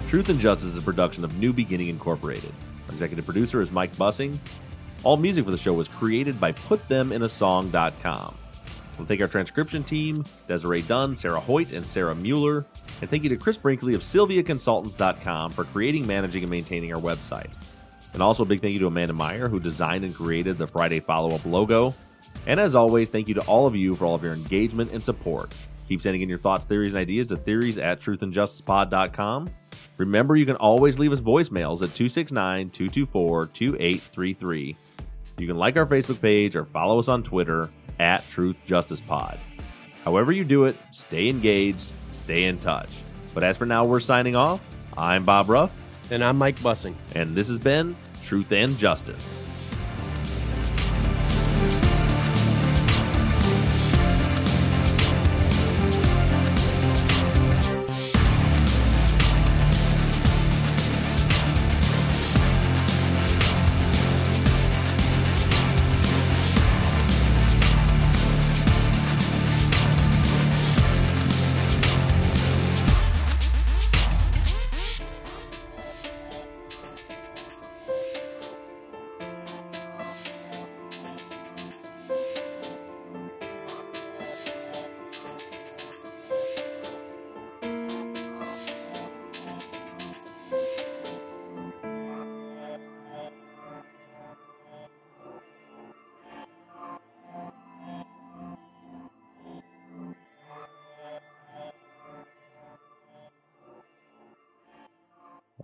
Truth 0.08 0.28
and 0.28 0.38
Justice 0.38 0.68
is 0.68 0.78
a 0.78 0.82
production 0.82 1.24
of 1.24 1.36
New 1.36 1.52
Beginning 1.52 1.88
Incorporated. 1.88 2.52
Our 2.86 2.92
executive 2.92 3.24
producer 3.24 3.60
is 3.60 3.72
Mike 3.72 3.94
Bussing. 3.96 4.38
All 5.02 5.16
music 5.16 5.44
for 5.44 5.50
the 5.50 5.56
show 5.56 5.72
was 5.72 5.88
created 5.88 6.38
by 6.38 6.52
PutThemInASong.com. 6.52 8.34
We'll 8.96 9.06
thank 9.08 9.20
our 9.20 9.26
transcription 9.26 9.82
team, 9.82 10.22
Desiree 10.46 10.82
Dunn, 10.82 11.16
Sarah 11.16 11.40
Hoyt, 11.40 11.72
and 11.72 11.84
Sarah 11.84 12.14
Mueller. 12.14 12.64
And 13.00 13.10
thank 13.10 13.24
you 13.24 13.28
to 13.30 13.36
Chris 13.36 13.58
Brinkley 13.58 13.94
of 13.94 14.00
SylviaConsultants.com 14.02 15.50
for 15.50 15.64
creating, 15.64 16.06
managing, 16.06 16.44
and 16.44 16.50
maintaining 16.50 16.94
our 16.94 17.00
website. 17.00 17.50
And 18.14 18.22
also 18.22 18.44
a 18.44 18.46
big 18.46 18.60
thank 18.60 18.74
you 18.74 18.78
to 18.78 18.86
Amanda 18.86 19.12
Meyer, 19.12 19.48
who 19.48 19.58
designed 19.58 20.04
and 20.04 20.14
created 20.14 20.56
the 20.56 20.68
Friday 20.68 21.00
follow 21.00 21.34
up 21.34 21.44
logo. 21.44 21.96
And 22.46 22.60
as 22.60 22.76
always, 22.76 23.10
thank 23.10 23.28
you 23.28 23.34
to 23.34 23.42
all 23.42 23.66
of 23.66 23.74
you 23.74 23.92
for 23.92 24.06
all 24.06 24.14
of 24.14 24.22
your 24.22 24.34
engagement 24.34 24.92
and 24.92 25.04
support. 25.04 25.52
Keep 25.88 26.02
sending 26.02 26.22
in 26.22 26.28
your 26.28 26.38
thoughts, 26.38 26.64
theories, 26.64 26.92
and 26.92 27.00
ideas 27.00 27.28
to 27.28 27.36
theories 27.36 27.78
at 27.78 28.00
truthandjusticepod.com. 28.00 29.50
Remember, 29.98 30.36
you 30.36 30.44
can 30.46 30.56
always 30.56 30.98
leave 30.98 31.12
us 31.12 31.20
voicemails 31.20 31.76
at 31.82 31.94
269 31.94 32.70
224 32.70 33.46
2833. 33.46 34.76
You 35.38 35.46
can 35.46 35.56
like 35.56 35.76
our 35.76 35.86
Facebook 35.86 36.20
page 36.20 36.56
or 36.56 36.64
follow 36.64 36.98
us 36.98 37.08
on 37.08 37.22
Twitter 37.22 37.70
at 37.98 38.26
Truth 38.28 38.56
Justice 38.64 39.00
Pod. 39.00 39.38
However, 40.04 40.32
you 40.32 40.44
do 40.44 40.64
it, 40.64 40.76
stay 40.90 41.28
engaged, 41.28 41.88
stay 42.12 42.44
in 42.44 42.58
touch. 42.58 42.92
But 43.34 43.44
as 43.44 43.56
for 43.56 43.66
now, 43.66 43.84
we're 43.84 44.00
signing 44.00 44.34
off. 44.36 44.60
I'm 44.96 45.24
Bob 45.24 45.48
Ruff, 45.50 45.72
And 46.10 46.24
I'm 46.24 46.38
Mike 46.38 46.58
Bussing. 46.60 46.94
and 47.14 47.34
this 47.36 47.48
has 47.48 47.58
been 47.58 47.94
Truth 48.24 48.52
and 48.52 48.76
Justice. 48.78 49.45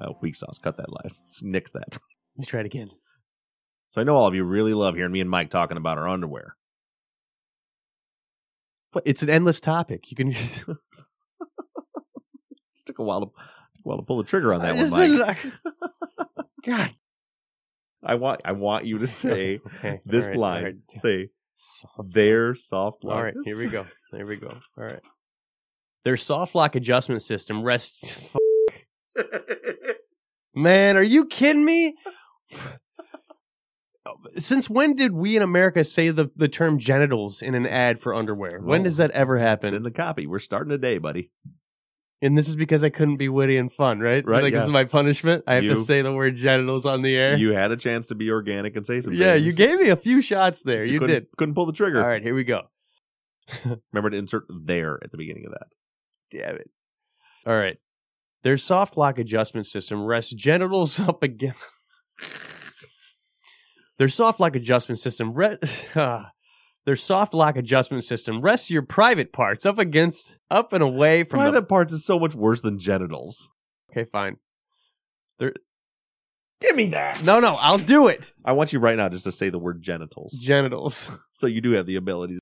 Oh, 0.03 0.17
weak 0.21 0.35
sauce. 0.35 0.59
Cut 0.59 0.77
that 0.79 0.91
live. 0.93 1.13
Nix 1.43 1.71
that. 1.73 1.85
Let 1.93 2.01
me 2.39 2.45
try 2.47 2.61
it 2.61 2.67
again. 2.67 2.91
So 3.91 4.01
I 4.01 4.05
know 4.05 4.17
all 4.17 4.27
of 4.27 4.35
you 4.35 4.43
really 4.45 4.75
love 4.75 4.95
hearing 4.97 5.13
me 5.13 5.21
and 5.21 5.29
Mike 5.31 5.51
talking 5.51 5.77
about 5.77 5.99
our 5.99 6.09
underwear. 6.09 6.57
But 8.93 9.03
it's 9.07 9.23
an 9.23 9.31
endless 9.31 9.61
topic. 9.61 10.11
You 10.11 10.17
can. 10.17 10.33
It 12.85 12.87
took 12.87 12.99
a 12.99 13.05
while 13.05 13.21
to, 13.21 13.27
a 13.27 13.41
while 13.85 13.99
to 13.99 14.03
pull 14.03 14.17
the 14.19 14.25
trigger 14.25 14.53
on 14.53 14.63
that 14.63 14.71
I 14.71 14.83
one, 14.83 14.91
Mike. 14.91 15.39
said- 15.39 15.53
God. 16.67 16.95
I 18.03 18.17
want 18.17 18.41
I 18.45 18.51
want 18.53 18.85
you 18.87 18.99
to 18.99 19.07
say 19.07 19.61
Okay, 19.79 20.01
this 20.05 20.27
right, 20.27 20.37
line. 20.37 20.65
right. 20.65 20.75
Say 20.97 21.29
Soft- 21.57 22.13
their 22.13 22.57
soft 22.57 23.05
lock. 23.05 23.15
All 23.15 23.23
right, 23.23 23.35
here 23.45 23.57
we 23.57 23.69
go. 23.69 23.87
There 24.11 24.27
we 24.27 24.35
go. 24.35 24.49
All 24.77 24.85
right. 24.85 24.99
Their 26.05 26.17
soft 26.17 26.57
lock 26.57 26.75
adjustment 26.75 27.23
system 27.23 27.63
rests. 27.63 28.01
Man, 30.55 30.97
are 30.97 31.03
you 31.03 31.27
kidding 31.27 31.65
me? 31.65 31.95
Since 34.37 34.69
when 34.69 34.95
did 34.97 35.13
we 35.13 35.37
in 35.37 35.43
America 35.43 35.85
say 35.85 36.11
the, 36.11 36.31
the 36.37 36.49
term 36.49 36.79
genitals 36.79 37.41
in 37.41 37.55
an 37.55 37.67
ad 37.67 38.01
for 38.01 38.15
underwear? 38.15 38.61
When 38.61 38.83
does 38.83 38.97
that 38.99 39.11
ever 39.13 39.37
It's 39.37 39.43
happen? 39.43 39.75
in 39.75 39.83
the 39.83 39.91
copy. 39.91 40.27
We're 40.27 40.39
starting 40.41 40.71
today, 40.71 40.99
buddy. 40.99 41.31
And 42.21 42.37
this 42.39 42.49
is 42.49 42.55
because 42.57 42.85
I 42.85 42.89
couldn't 42.91 43.17
be 43.17 43.29
witty 43.29 43.57
and 43.57 43.73
fun, 43.73 43.99
right? 44.01 44.25
Right, 44.25 44.43
Like 44.43 44.53
yeah. 44.53 44.59
this 44.61 44.67
is 44.67 44.73
my 44.73 44.85
punishment. 44.85 45.45
I 45.47 45.55
have 45.57 45.65
You- 45.65 45.71
to 45.75 45.81
say 45.81 46.03
the 46.03 46.13
word 46.13 46.37
genitals 46.37 46.87
on 46.87 47.03
the 47.03 47.17
air. 47.17 47.37
You 47.37 47.53
had 47.53 47.73
a 47.73 47.77
chance 47.77 48.09
to 48.09 48.15
be 48.15 48.31
organic 48.31 48.77
and 48.77 48.87
say 48.87 49.01
some 49.01 49.15
yeah, 49.15 49.35
things. 49.35 49.47
you 49.47 49.53
gave 49.53 49.79
me 49.81 49.89
a 49.89 49.97
few 49.97 50.21
shots 50.21 50.63
there. 50.63 50.85
You, 50.85 51.01
couldn't, 51.01 51.15
did. 51.15 51.27
Couldn't 51.37 51.55
pull 51.55 51.67
the 51.67 51.73
trigger. 51.73 52.01
All 52.03 52.09
right, 52.09 52.23
here 52.23 52.35
we 52.35 52.45
go. 52.45 52.63
Remember 53.93 54.11
to 54.11 54.17
insert 54.17 54.45
there 54.49 54.99
at 55.03 55.11
the 55.11 55.17
beginning 55.19 55.47
of 55.47 55.53
that. 55.53 55.69
Damn 56.31 56.57
it. 56.57 56.71
All 57.47 57.57
right. 57.57 57.77
Their 58.43 58.59
soft 58.59 58.97
lock 58.97 59.19
adjustment 59.19 59.67
system 59.67 60.05
rests 60.05 60.33
genitals 60.33 60.99
up 61.09 61.23
against. 61.23 61.59
Their 63.99 64.09
soft 64.09 64.41
lock 64.41 64.57
adjustment 64.57 64.99
system 64.99 65.33
re- 65.33 65.59
uh, 65.95 66.25
Their 66.87 66.97
soft 66.97 67.35
lock 67.35 67.57
adjustment 67.57 68.05
system 68.05 68.41
rests 68.41 68.71
your 68.71 68.83
private 68.83 69.33
parts 69.33 69.65
up 69.65 69.79
against, 69.79 70.37
up 70.51 70.73
and 70.73 70.83
away 70.83 71.25
from 71.25 71.39
Private 71.39 71.61
the. 71.63 71.67
parts 71.67 71.93
is 71.93 72.05
so 72.05 72.19
much 72.19 72.35
worse 72.35 72.61
than 72.63 72.79
genitals. 72.79 73.51
Okay, 73.91 74.09
fine. 74.11 74.37
There, 75.39 75.53
Give 76.61 76.77
me 76.77 76.87
that. 76.87 77.23
No, 77.25 77.41
no, 77.41 77.57
I'll 77.57 77.79
do 77.79 78.07
it. 78.09 78.33
I 78.45 78.53
want 78.53 78.73
you 78.73 78.79
right 78.79 78.97
now 78.97 79.09
just 79.09 79.25
to 79.25 79.33
say 79.33 79.51
the 79.51 79.59
word 79.59 79.83
genitals. 79.83 80.33
Genitals. 80.41 81.11
So 81.35 81.49
you 81.49 81.61
do 81.61 81.73
have 81.73 81.87
the 81.87 81.97
ability. 81.97 82.39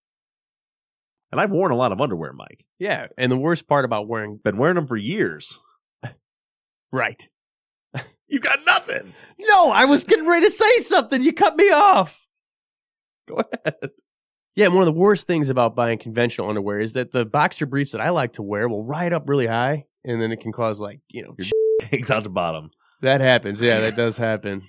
And 1.32 1.40
I've 1.40 1.50
worn 1.50 1.72
a 1.72 1.76
lot 1.76 1.90
of 1.90 2.02
underwear, 2.02 2.34
Mike. 2.34 2.66
Yeah, 2.78 3.06
and 3.16 3.32
the 3.32 3.36
worst 3.38 3.66
part 3.66 3.86
about 3.86 4.08
wearing. 4.08 4.38
Been 4.44 4.58
wearing 4.58 4.74
them 4.74 4.86
for 4.86 4.96
years. 4.96 5.58
Right. 6.92 7.28
You 8.28 8.38
got 8.38 8.60
nothing. 8.64 9.12
No, 9.40 9.72
I 9.72 9.86
was 9.86 10.04
getting 10.04 10.24
ready 10.28 10.46
to 10.46 10.52
say 10.52 10.78
something. 10.82 11.20
You 11.20 11.32
cut 11.32 11.56
me 11.56 11.68
off. 11.72 12.28
Go 13.28 13.42
ahead. 13.64 13.90
Yeah, 14.54 14.68
one 14.68 14.82
of 14.82 14.86
the 14.86 14.92
worst 14.92 15.26
things 15.26 15.50
about 15.50 15.74
buying 15.74 15.98
conventional 15.98 16.48
underwear 16.48 16.78
is 16.78 16.92
that 16.92 17.10
the 17.10 17.24
boxer 17.24 17.66
briefs 17.66 17.90
that 17.90 18.00
I 18.00 18.10
like 18.10 18.34
to 18.34 18.42
wear 18.42 18.68
will 18.68 18.84
ride 18.84 19.12
up 19.12 19.28
really 19.28 19.48
high, 19.48 19.86
and 20.04 20.22
then 20.22 20.30
it 20.30 20.40
can 20.40 20.52
cause 20.52 20.78
like 20.78 21.00
you 21.08 21.22
know 21.24 21.34
Your- 21.38 21.88
Hangs 21.90 22.08
out 22.08 22.22
the 22.22 22.30
bottom. 22.30 22.70
that 23.02 23.20
happens. 23.20 23.60
Yeah, 23.60 23.80
that 23.80 23.96
does 23.96 24.16
happen. 24.16 24.62